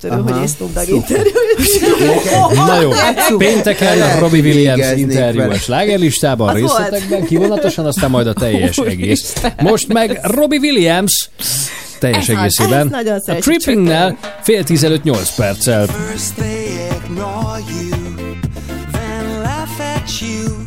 [0.04, 0.22] örül, Aha.
[0.34, 1.04] hogy és Snoop Dogg.
[2.56, 2.92] Na jó,
[3.38, 9.34] pénteken Robbie Williams interjú a slágerlistában, részletekben, kivonatosan, aztán majd a teljes egész.
[9.62, 11.30] Most meg Robbie Williams
[12.00, 12.88] teljes Ez egészében.
[12.88, 15.86] nagyon A Trippingnel fél tizenöt nyolc perccel.
[15.88, 16.66] First they
[17.06, 17.90] ignore you,
[18.92, 20.59] then laugh at you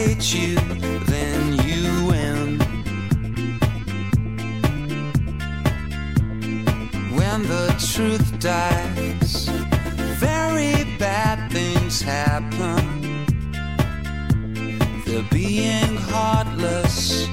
[0.00, 0.54] fight you,
[1.06, 2.58] then you win.
[7.16, 9.48] When the truth dies,
[10.18, 13.26] very bad things happen.
[15.04, 17.26] They're being heartless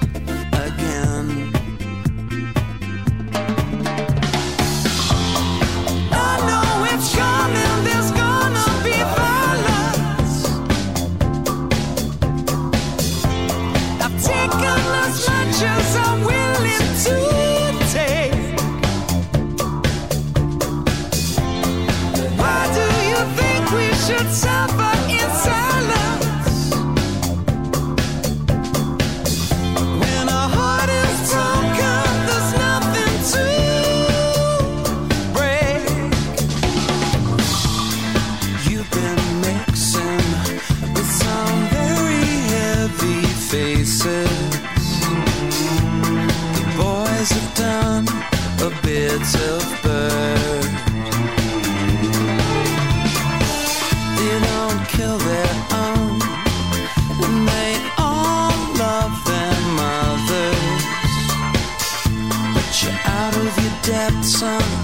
[64.38, 64.77] sun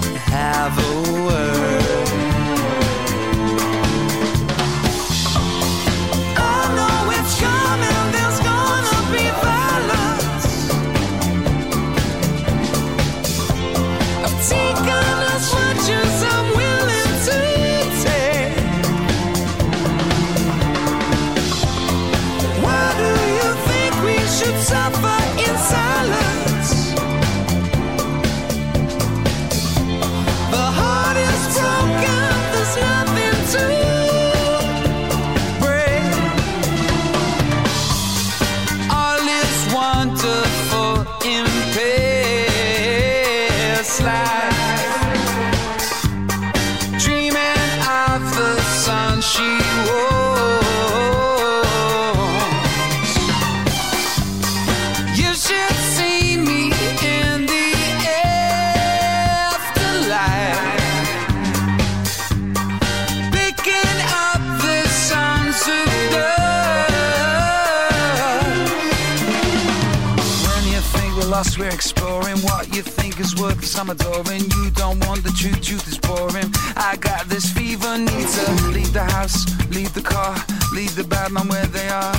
[73.24, 74.42] is worth some adoring.
[74.56, 76.50] You don't want the truth, truth is boring.
[76.76, 78.44] I got this fever, need to
[78.76, 79.38] leave the house,
[79.70, 80.34] leave the car,
[80.72, 82.14] leave the bad man where they are.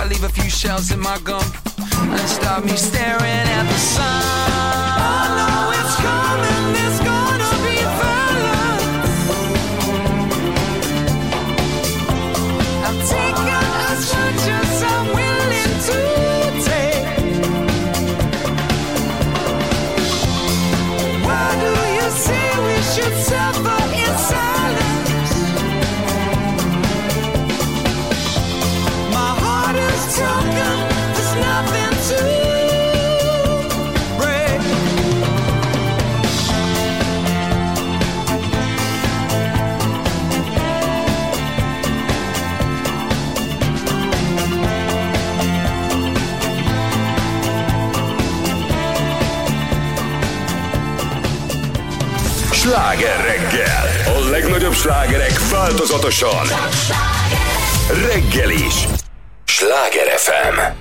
[0.00, 1.44] I leave a few shells in my gum
[2.16, 4.87] and start me staring at the sun.
[54.48, 56.46] Legnagyobb slágerek változatosan.
[58.06, 58.86] Reggel is.
[59.44, 60.77] Sláger FM.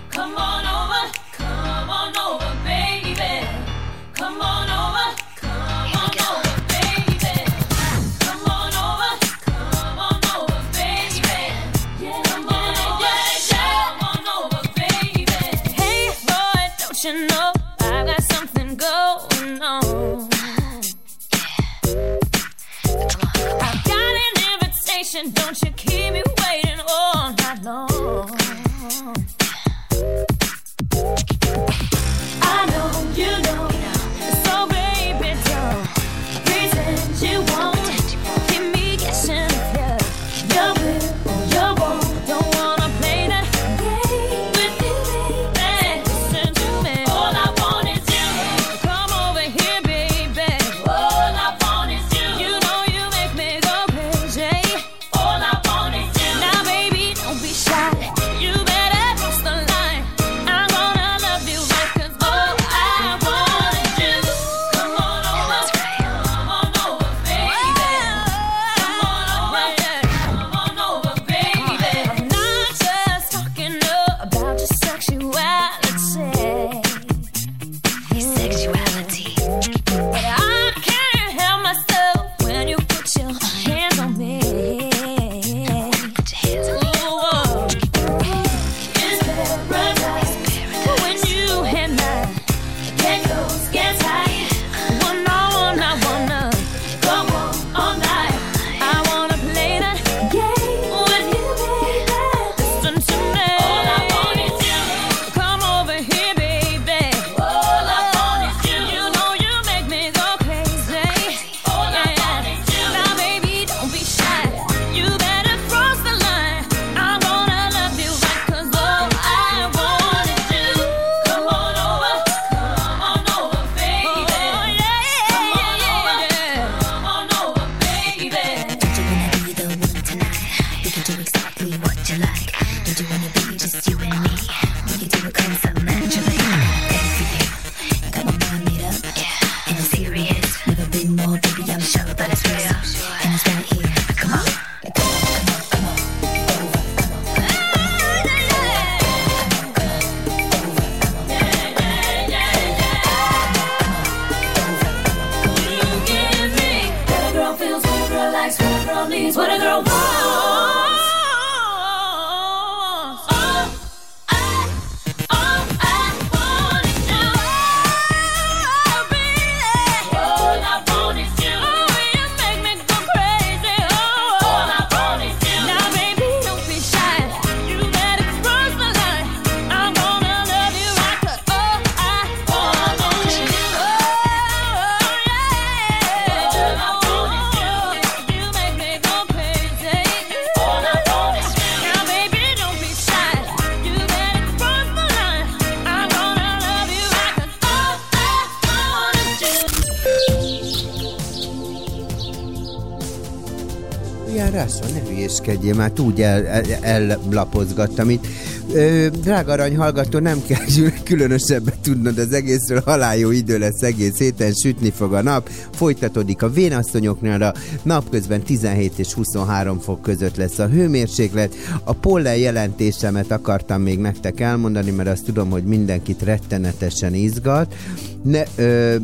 [205.47, 208.27] viselkedjél, már úgy el, el, ellapozgattam itt.
[208.73, 210.65] Ö, drága arany hallgató, nem kell
[211.03, 216.49] különösebben tudnod az egészről, halál idő lesz egész héten, sütni fog a nap, folytatódik a
[216.49, 217.53] vénasszonyoknál, a
[217.83, 221.55] napközben 17 és 23 fok között lesz a hőmérséklet.
[221.83, 227.75] A pollen jelentésemet akartam még nektek elmondani, mert azt tudom, hogy mindenkit rettenetesen izgat.
[228.23, 228.95] Ne, ö,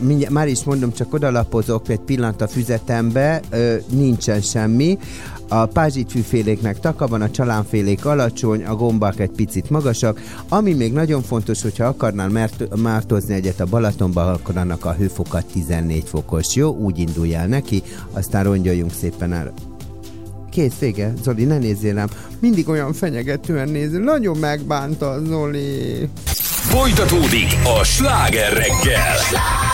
[0.00, 4.98] mindjárt, már is mondom, csak odalapozok egy pillanat a füzetembe, ö, nincsen semmi
[5.52, 10.20] a pázsitfűféléknek taka van, a csalánfélék alacsony, a gombák egy picit magasak.
[10.48, 15.42] Ami még nagyon fontos, hogyha akarnál mert- mártozni egyet a Balatonba, akkor annak a hőfoka
[15.52, 16.54] 14 fokos.
[16.54, 19.52] Jó, úgy indulj el neki, aztán rongyoljunk szépen el
[20.50, 22.08] kész, vége, Zoli, ne nézzél rám.
[22.40, 26.08] Mindig olyan fenyegetően néz, nagyon megbánta Zoli.
[26.70, 27.48] Folytatódik
[27.80, 29.16] a sláger reggel.
[29.16, 29.69] Sláger!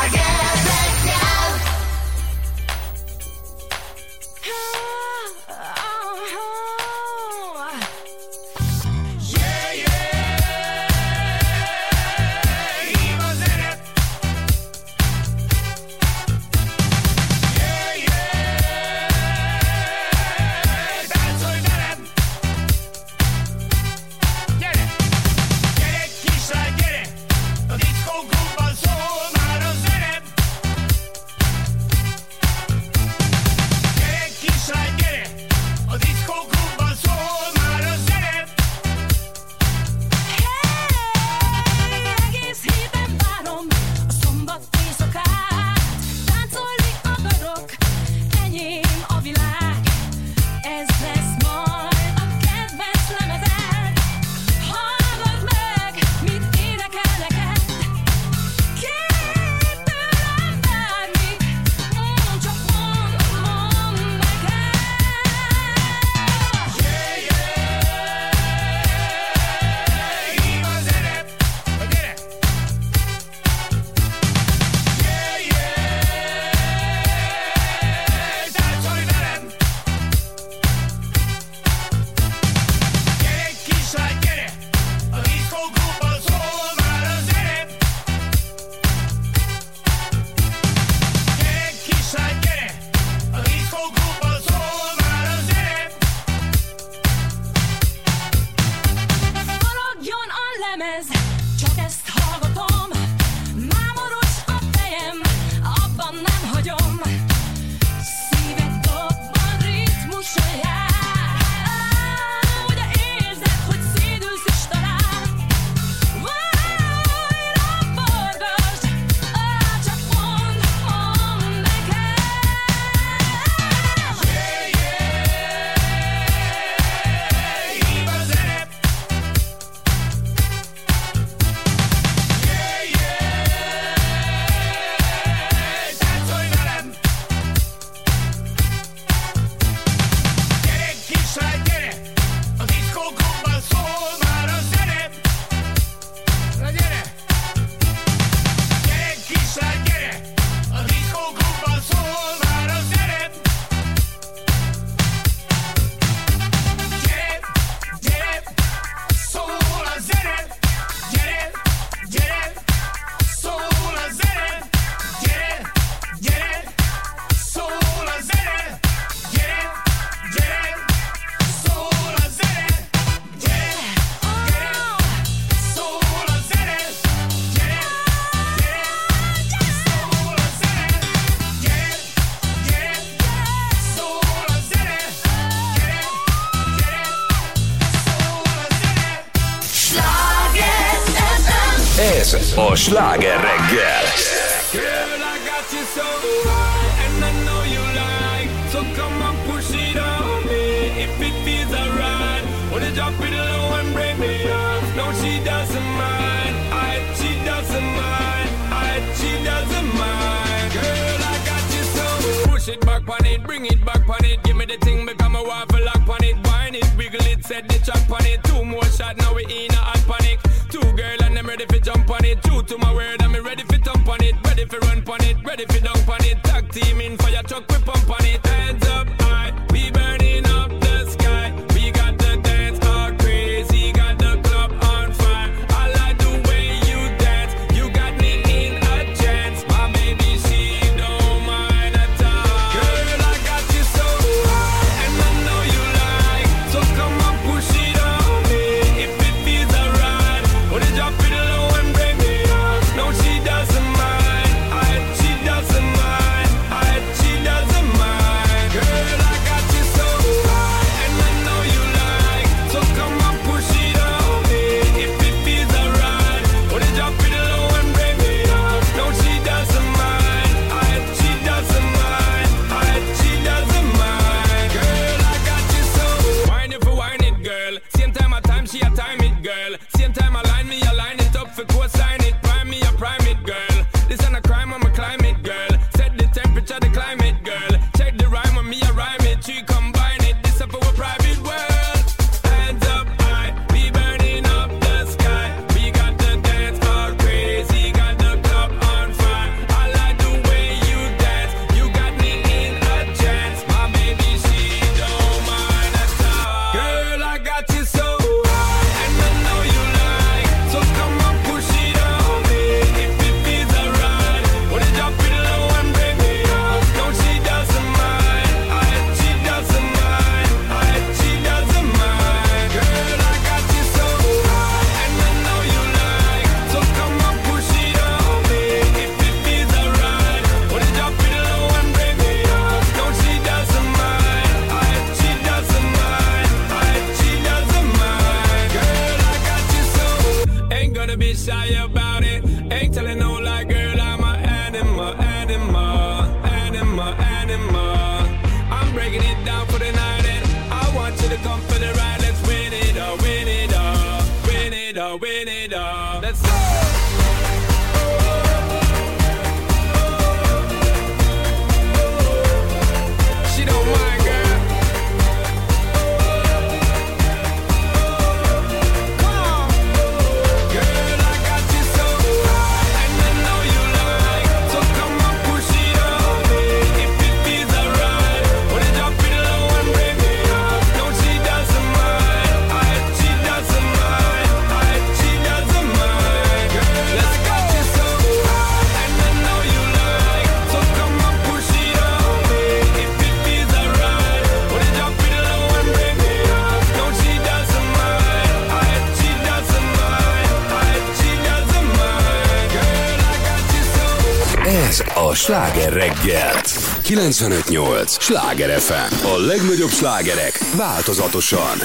[407.41, 408.09] 958!
[408.09, 409.25] Sláger FM!
[409.25, 411.79] A legnagyobb slágerek változatosan!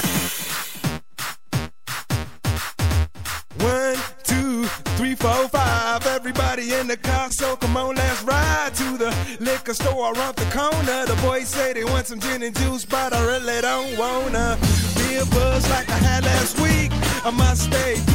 [5.22, 6.04] Four, five.
[6.06, 10.46] Everybody in the car, so come on, let's ride to the liquor store around the
[10.50, 11.06] corner.
[11.06, 14.58] The boys say they want some gin and juice, but I really don't wanna
[14.96, 16.90] be a buzz like I had last week.
[17.24, 18.11] I must stay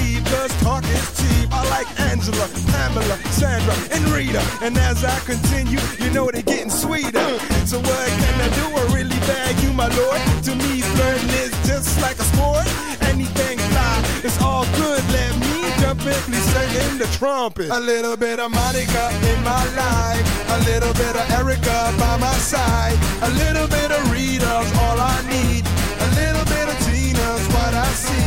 [2.37, 4.43] Pamela, Pamela, Sandra, and Rita.
[4.61, 7.27] And as I continue, you know they're getting sweeter.
[7.65, 8.65] So what can I do?
[8.77, 10.21] I really bag you, my lord.
[10.43, 12.67] To me, flirting is just like a sport.
[13.01, 15.01] Anything fly, it's all good.
[15.11, 16.47] Let me jump in, please
[16.89, 17.69] in the trumpet.
[17.71, 22.37] A little bit of Monica in my life, a little bit of Erica by my
[22.37, 25.65] side, a little bit of Rita's all I need,
[26.05, 28.26] a little bit of Tina's what I see.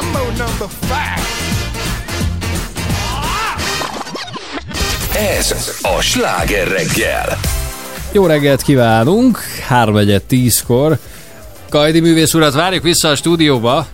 [0.00, 1.22] Mambo number five.
[5.18, 7.38] Ez a sláger reggel.
[8.12, 10.98] Jó reggelt kívánunk, 3 10-kor.
[11.68, 13.86] Kajdi művész urat várjuk vissza a stúdióba.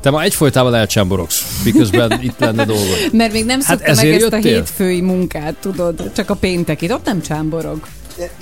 [0.00, 3.12] Te ma egyfolytában elcsámborogsz, miközben itt lenne dolgod.
[3.12, 4.54] Mert még nem Hát szokta meg ezt a jöttél?
[4.54, 7.80] hétfői munkát, tudod, csak a péntekit, ott nem csámborog.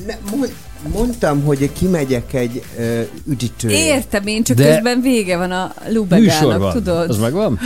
[0.06, 0.52] Ne, mond,
[0.92, 3.74] mondtam, hogy kimegyek egy uh, üdítőre.
[3.74, 7.10] Értem én, csak De- közben vége van a lubegának, tudod?
[7.10, 7.58] Az megvan?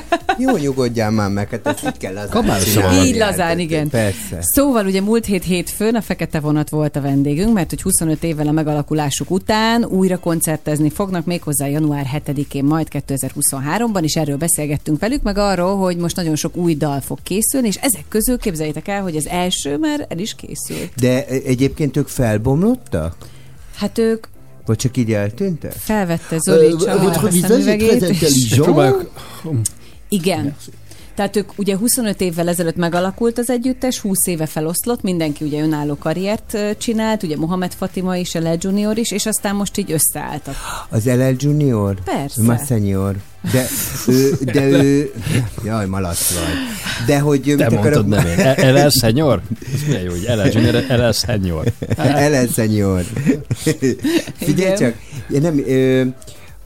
[0.38, 2.30] Jó, nyugodjál már meg, hát ezt így kell lazán.
[3.06, 3.88] Így lazán, igen.
[3.88, 4.38] Persze.
[4.40, 8.46] Szóval ugye múlt hét hétfőn a Fekete Vonat volt a vendégünk, mert hogy 25 évvel
[8.46, 15.22] a megalakulásuk után újra koncertezni fognak méghozzá január 7-én majd 2023-ban, és erről beszélgettünk velük,
[15.22, 19.02] meg arról, hogy most nagyon sok új dal fog készülni, és ezek közül képzeljétek el,
[19.02, 20.90] hogy az első már el is készült.
[20.96, 23.16] De e- egyébként ők felbomlottak?
[23.76, 24.26] Hát ők
[24.66, 25.72] Vagy csak így eltűntek?
[25.72, 29.10] felvette Zoli Csaba a szemüvegét, és- Próbáljuk-
[30.12, 30.56] Igen.
[31.14, 35.96] Tehát ők ugye 25 évvel ezelőtt megalakult az együttes, 20 éve feloszlott, mindenki ugye önálló
[35.96, 40.54] karriert csinált, ugye Mohamed Fatima is, Ele Junior is, és aztán most így összeálltak.
[40.88, 42.02] Az LL Junior?
[42.04, 42.42] Persze.
[42.42, 43.16] Ma senior.
[43.52, 43.66] De
[44.06, 45.12] ő, de ő...
[45.64, 46.44] Jaj, malac vagy.
[47.06, 47.40] De hogy...
[47.40, 48.72] Te mit mondtad, akarok- nem én.
[48.74, 49.42] LL Senior?
[49.74, 51.72] Ez milyen jó, hogy LL Junior, LL Senior.
[51.96, 53.04] LL Senior.
[54.36, 54.94] Figyelj csak,
[55.30, 55.58] én nem...
[55.66, 56.04] Ö,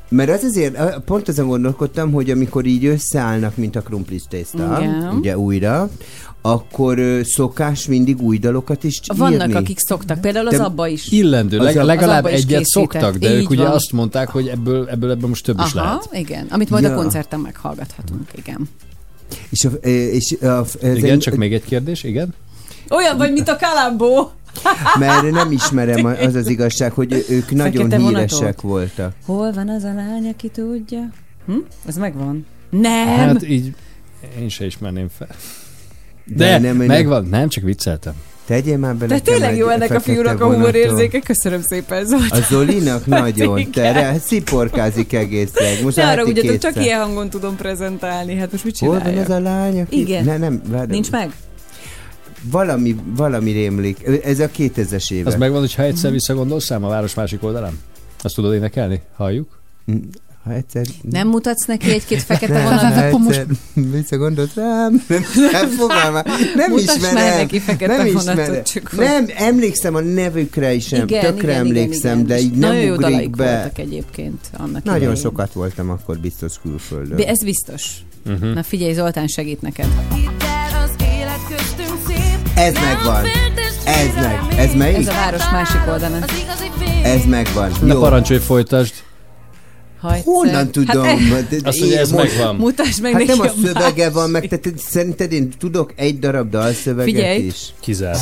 [0.08, 4.76] mert az azért, ö, pont azon gondolkodtam, hogy amikor így összeállnak, mint a krumplis tészta,
[4.80, 5.14] Igen.
[5.18, 5.88] ugye újra,
[6.42, 9.54] akkor szokás mindig új dalokat is Vannak, írni.
[9.54, 11.10] akik szoktak, például az De- abba is.
[11.10, 12.66] Illendő, Az leg, legalább az is egyet készített.
[12.90, 13.72] szoktak, de Így ők ugye van.
[13.72, 16.08] azt mondták, hogy ebből, ebből, ebből most több is Aha, lehet.
[16.12, 16.92] igen, amit majd Ja.
[16.92, 18.68] a koncerten meghallgathatunk, igen.
[19.50, 22.34] És, a, ö, és a, ez Igen, egy- csak még egy kérdés, igen?
[22.90, 24.30] Olyan vagy, mint a Kalambó.
[24.98, 28.60] Mert nem ismerem, az az igazság, hogy ők nagyon Fekete híresek vonatot.
[28.60, 29.12] voltak.
[29.26, 31.08] Hol van az a lány, aki tudja?
[31.46, 31.52] Hm?
[31.86, 32.46] Ez megvan.
[32.70, 33.06] Nem!
[33.06, 33.74] Hát így
[34.40, 35.28] én se ismerném fel.
[36.24, 36.86] De De, nem, nem, nem.
[36.86, 38.14] megvan, nem, csak vicceltem.
[38.46, 39.14] Tegyél már bele.
[39.14, 41.18] De tényleg meg jó ennek a fiúnak a humorérzéke.
[41.18, 42.40] Köszönöm szépen, Zoltán.
[42.40, 43.70] A Zolinak nagyon, Igen.
[43.94, 45.82] te sziporkázik egészleg.
[45.82, 48.34] Most Ne arra, ugye, csak ilyen hangon tudom prezentálni.
[48.36, 49.14] Hát most mit Hol csinálja?
[49.22, 49.80] van az a lány?
[49.80, 49.98] Aki...
[50.00, 50.24] Igen.
[50.24, 50.90] Ne, nem, várj.
[50.90, 51.32] Nincs meg?
[52.42, 54.06] Valami, valami rémlik.
[54.24, 55.26] Ez a 2000-es évek.
[55.26, 57.78] Az megvan, hogy ha egyszer visszagondolsz a város másik oldalán?
[58.22, 59.00] Azt tudod énekelni?
[59.16, 59.60] Halljuk?
[60.44, 60.86] Ha egyszer...
[61.10, 62.68] Nem mutatsz neki egy-két fekete ha
[63.06, 65.04] Akkor most egyszer visszagondolsz rám.
[65.08, 66.22] Nem, nem fogalma.
[66.54, 67.14] Nem Mutasd ismerem.
[67.14, 68.62] már neki fekete nem ismerem.
[68.64, 71.02] csak hogy- Nem, emlékszem a nevükre is, sem.
[71.08, 72.26] Igen, tökre igen, igen, emlékszem, igen.
[72.26, 73.44] de így nem Nagyon ugrik be.
[73.52, 75.20] voltak egyébként annak Nagyon idején.
[75.20, 77.16] sokat voltam akkor biztos külföldön.
[77.16, 77.90] De ez biztos.
[78.24, 78.46] Mhm.
[78.46, 79.86] Na figyelj, Zoltán segít neked.
[82.56, 83.24] Ez megvan.
[83.84, 84.38] Ez meg.
[84.56, 84.96] Ez melyik?
[84.96, 86.24] Ez a város másik oldalán.
[87.02, 87.70] Ez megvan.
[87.82, 88.00] Na Jó.
[88.00, 88.92] parancsolj, folytasd.
[90.00, 91.04] Ha egyszer- Honnan tudom?
[91.04, 92.56] Hát, De- de Azt mondja, ez most- megvan.
[92.56, 94.12] Mutasd meg Hát neki nem a a szövege másik.
[94.12, 97.38] van meg, tehát szerinted én tudok egy darab dalszöveget Figyelj.
[97.46, 97.56] is?
[97.80, 98.16] Kizár.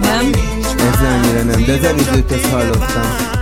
[0.00, 0.30] Nem?
[0.78, 3.35] Ez annyira nem, de az előzőt ezt hallottam.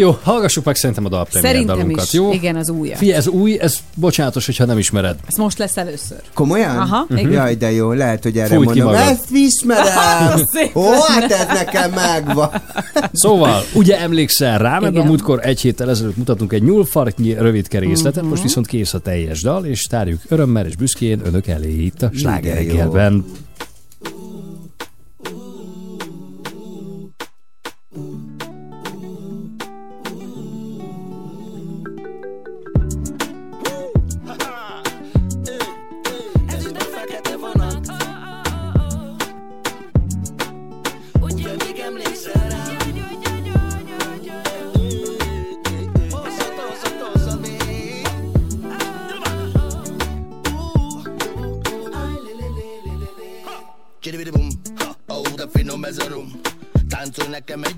[0.00, 2.12] Jó, hallgassuk meg szerintem a dalpremiér Szerintem dalunkat, is.
[2.12, 2.32] jó?
[2.32, 2.96] Igen, az újja.
[2.96, 5.16] Figyelj, ez új, ez bocsánatos, hogyha nem ismered.
[5.26, 6.18] Ez most lesz először.
[6.34, 6.76] Komolyan?
[6.76, 7.18] Aha, Mhm.
[7.18, 7.30] igen.
[7.32, 8.98] Jaj, de jó, lehet, hogy erre Fújt ki mondom.
[9.00, 9.12] magad.
[9.12, 10.40] Ezt ismerem!
[10.74, 12.50] Ó, hát ez nekem megvan.
[13.12, 15.06] Szóval, ugye emlékszel rá, mert a Igen.
[15.06, 19.64] múltkor egy héttel ezelőtt mutatunk egy nyúlfarknyi rövidke részletet, most viszont kész a teljes dal,
[19.64, 22.62] és tárjuk örömmel és büszkén önök elé itt a Sláger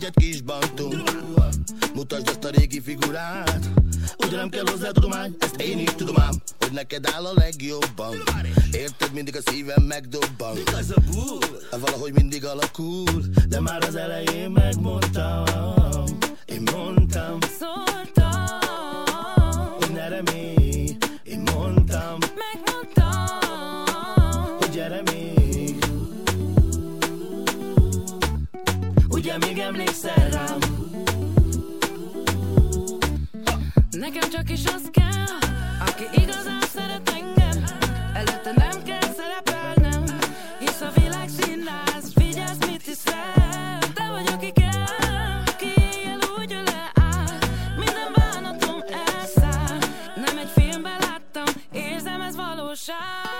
[0.02, 1.02] egyet kis bantum
[1.94, 3.70] Mutasd azt a régi figurát.
[4.26, 8.16] Ugye nem kell hozzá tudomány, ezt én is tudom ám Hogy neked áll a legjobban.
[8.72, 10.56] Érted, mindig a szívem megdobban.
[10.66, 11.38] A bull.
[11.80, 13.04] Valahogy mindig alakul
[13.48, 16.04] De már az elején megmondtam.
[16.46, 17.38] Én mondtam.
[17.58, 18.58] Szóltam,
[19.78, 22.18] Hogy ne remélj Én mondtam
[29.34, 30.58] Ugye még emlékszel rám?
[33.90, 35.38] nekem csak is az kell,
[35.80, 37.64] aki igazán szeret engem.
[38.14, 40.04] Előtte nem kell szerepelnem,
[40.58, 43.78] hisz a világ színház, vigyázz, mit hiszel.
[43.94, 47.38] Te vagy, aki kell, ki éjjel úgy öl le áll,
[47.76, 49.78] minden bánatom elszáll.
[50.16, 53.31] Nem egy filmben láttam, érzem ez valóság.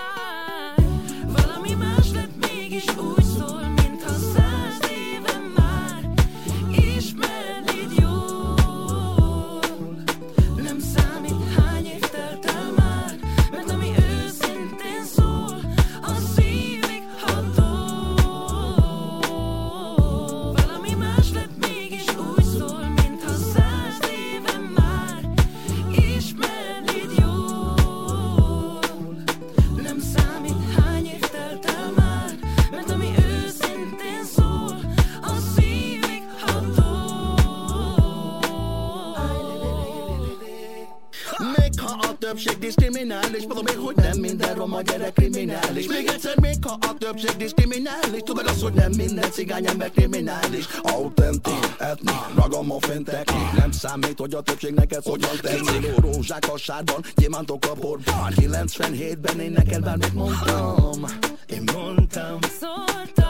[42.33, 43.41] Többség diszkriminális.
[43.41, 45.87] Én, hogy nem minden roma gyerek kriminális.
[45.87, 50.65] Még egyszer, még ha a többség diszkriminális Tudod azt, hogy nem minden cigány ember kriminális.
[50.81, 55.95] Autentik, etni, ragamuffin technik Nem számít, hogy a többség neked hogyan tetszik.
[55.95, 58.33] Rózsák a sárban, gyémántok a borban.
[58.35, 61.05] 97-ben én neked bármit mondtam.
[61.47, 63.29] Én mondtam, Szóltam,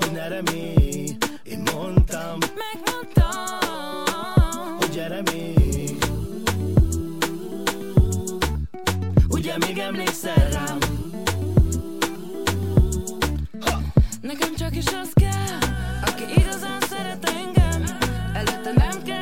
[0.00, 3.58] hogy ne remélj Én mondtam, megmondtam,
[4.78, 5.61] hogy gyere még
[9.56, 10.78] Ugye még emlékszel rám?
[14.20, 15.58] Nekem csak is az kell,
[16.06, 17.84] aki igazán szeret engem.
[18.34, 19.21] Előtte nem kell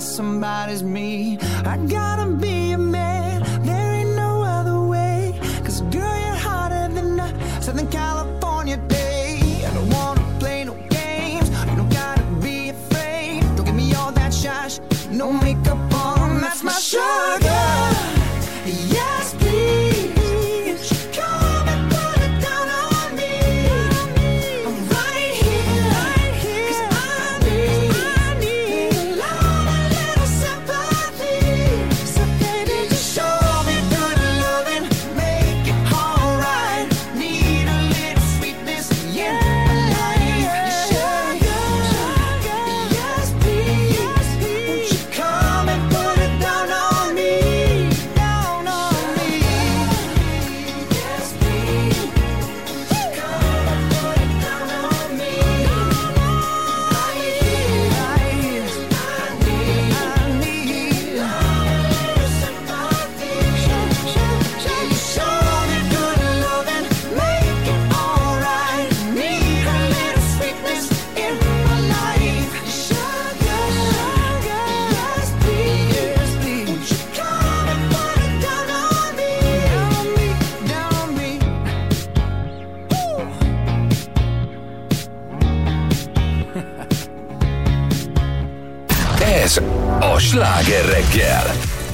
[0.00, 1.27] somebody's me.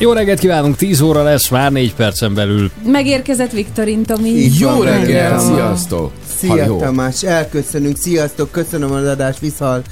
[0.04, 2.70] Jó reggelt kívánunk, 10 óra lesz, már 4 percen belül.
[2.86, 4.28] Megérkezett Viktorin Tomi.
[4.28, 6.12] Így van, reggel, sziasztok.
[6.38, 6.78] Szia Halló.
[6.78, 9.82] Tamás, elköszönünk, sziasztok, köszönöm az adást, viszal.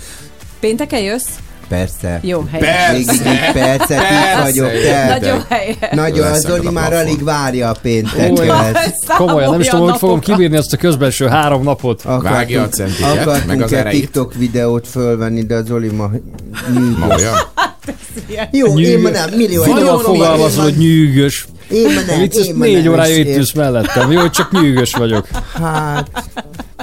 [0.61, 1.29] Pénteken jössz?
[1.69, 2.19] Persze.
[2.23, 2.91] Jó, helyes.
[2.91, 5.07] Végig így percet, itt vagyok, te.
[5.07, 5.77] Nagyon helyes.
[5.93, 8.95] Nagyon, az Zoli a már alig várja a pénteket.
[9.17, 12.03] komolyan, nem is tudom, hogy fogom kibírni azt a közbenső három napot.
[12.05, 16.11] Akartunk egy TikTok videót fölvenni, de az Zoli ma
[18.29, 18.47] nyűgös.
[18.51, 21.47] Jó, én ma nem, millió Finoman fogalmazol, hogy nyűgös.
[21.71, 24.13] Én ma nem, Vicces, én ma négy órája itt ülsz mellettem.
[24.13, 25.29] Jó, hogy csak nyűgös vagyok.
[25.53, 26.11] Hát...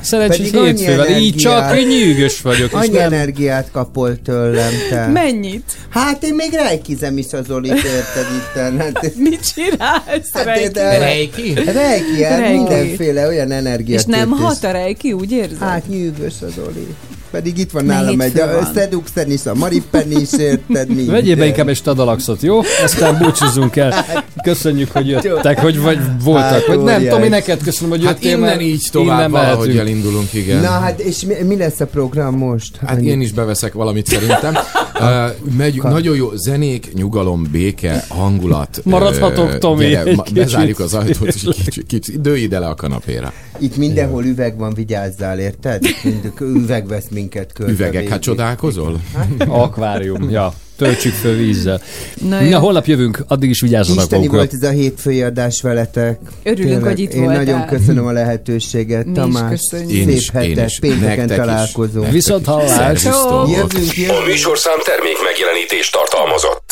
[0.01, 2.67] Szerencsés Pedig annyi hétfővel, így csak én nyűgös vagyok.
[2.71, 5.07] És Annyi nem, energiát kapol tőlem, te.
[5.07, 5.71] Mennyit?
[5.89, 8.79] Hát én még rejkizem is az Zolit, érted itten.
[8.79, 10.31] Hát, Mit csinálsz?
[10.33, 11.53] Hát, Reiki?
[11.53, 13.99] de- Reiki, hát mindenféle olyan energiát.
[13.99, 15.57] És nem hat a rejki, úgy érzed?
[15.59, 16.87] Hát nyűgös az Oli.
[17.31, 18.41] Pedig itt van nálam egy.
[18.75, 20.87] Seduxen is, a Maripen is, érted?
[20.87, 21.05] Minden.
[21.15, 22.59] Vegyél be inkább egy stadalaxot, jó?
[22.83, 24.05] Aztán búcsúzzunk el.
[24.43, 26.43] Köszönjük, hogy jöttek, hogy vagy voltak.
[26.51, 27.07] Hát, Vagy nem.
[27.07, 28.29] Tomi, neked köszönöm, hogy Hát jöttél.
[28.37, 29.79] innen mert így tovább innen valahogy mehetünk.
[29.89, 30.61] elindulunk, igen.
[30.61, 32.77] Na hát, és mi, mi lesz a program most?
[32.85, 34.57] Hát én is beveszek valamit szerintem.
[35.01, 38.81] Uh, megy, nagyon jó zenék, nyugalom, béke, hangulat.
[38.83, 40.15] Maradhatok, Tomi, gyere.
[40.33, 43.33] Bezárjuk az ajtót, és kicsit, kicsit dőj ide le a kanapéra.
[43.59, 45.83] Itt mindenhol üveg van, vigyázzál, érted?
[46.03, 47.71] Mind, üveg vesz minket körbe.
[47.71, 48.09] Üvegek, végig.
[48.09, 48.99] hát csodálkozol?
[49.47, 50.53] Akvárium, ja.
[50.77, 51.81] Töltsük föl vízzel.
[52.29, 54.37] Na Na, holnap jövünk, addig is vigyázzanak Isteni magukra.
[54.37, 56.19] volt ez a hétfői adás veletek.
[56.43, 57.43] Örülünk, hogy itt Én voltál.
[57.43, 59.49] nagyon köszönöm a lehetőséget, Mi is Tamás.
[59.49, 59.91] köszönjük.
[59.97, 60.79] Én Szép is, én hetet, is.
[60.79, 61.35] pénteken is.
[61.35, 62.11] találkozunk.
[62.11, 63.03] Viszont hallás.
[63.03, 64.19] Jövünk, jövünk.
[64.19, 66.68] A műsorszám termék megjelenítést tartalmazott.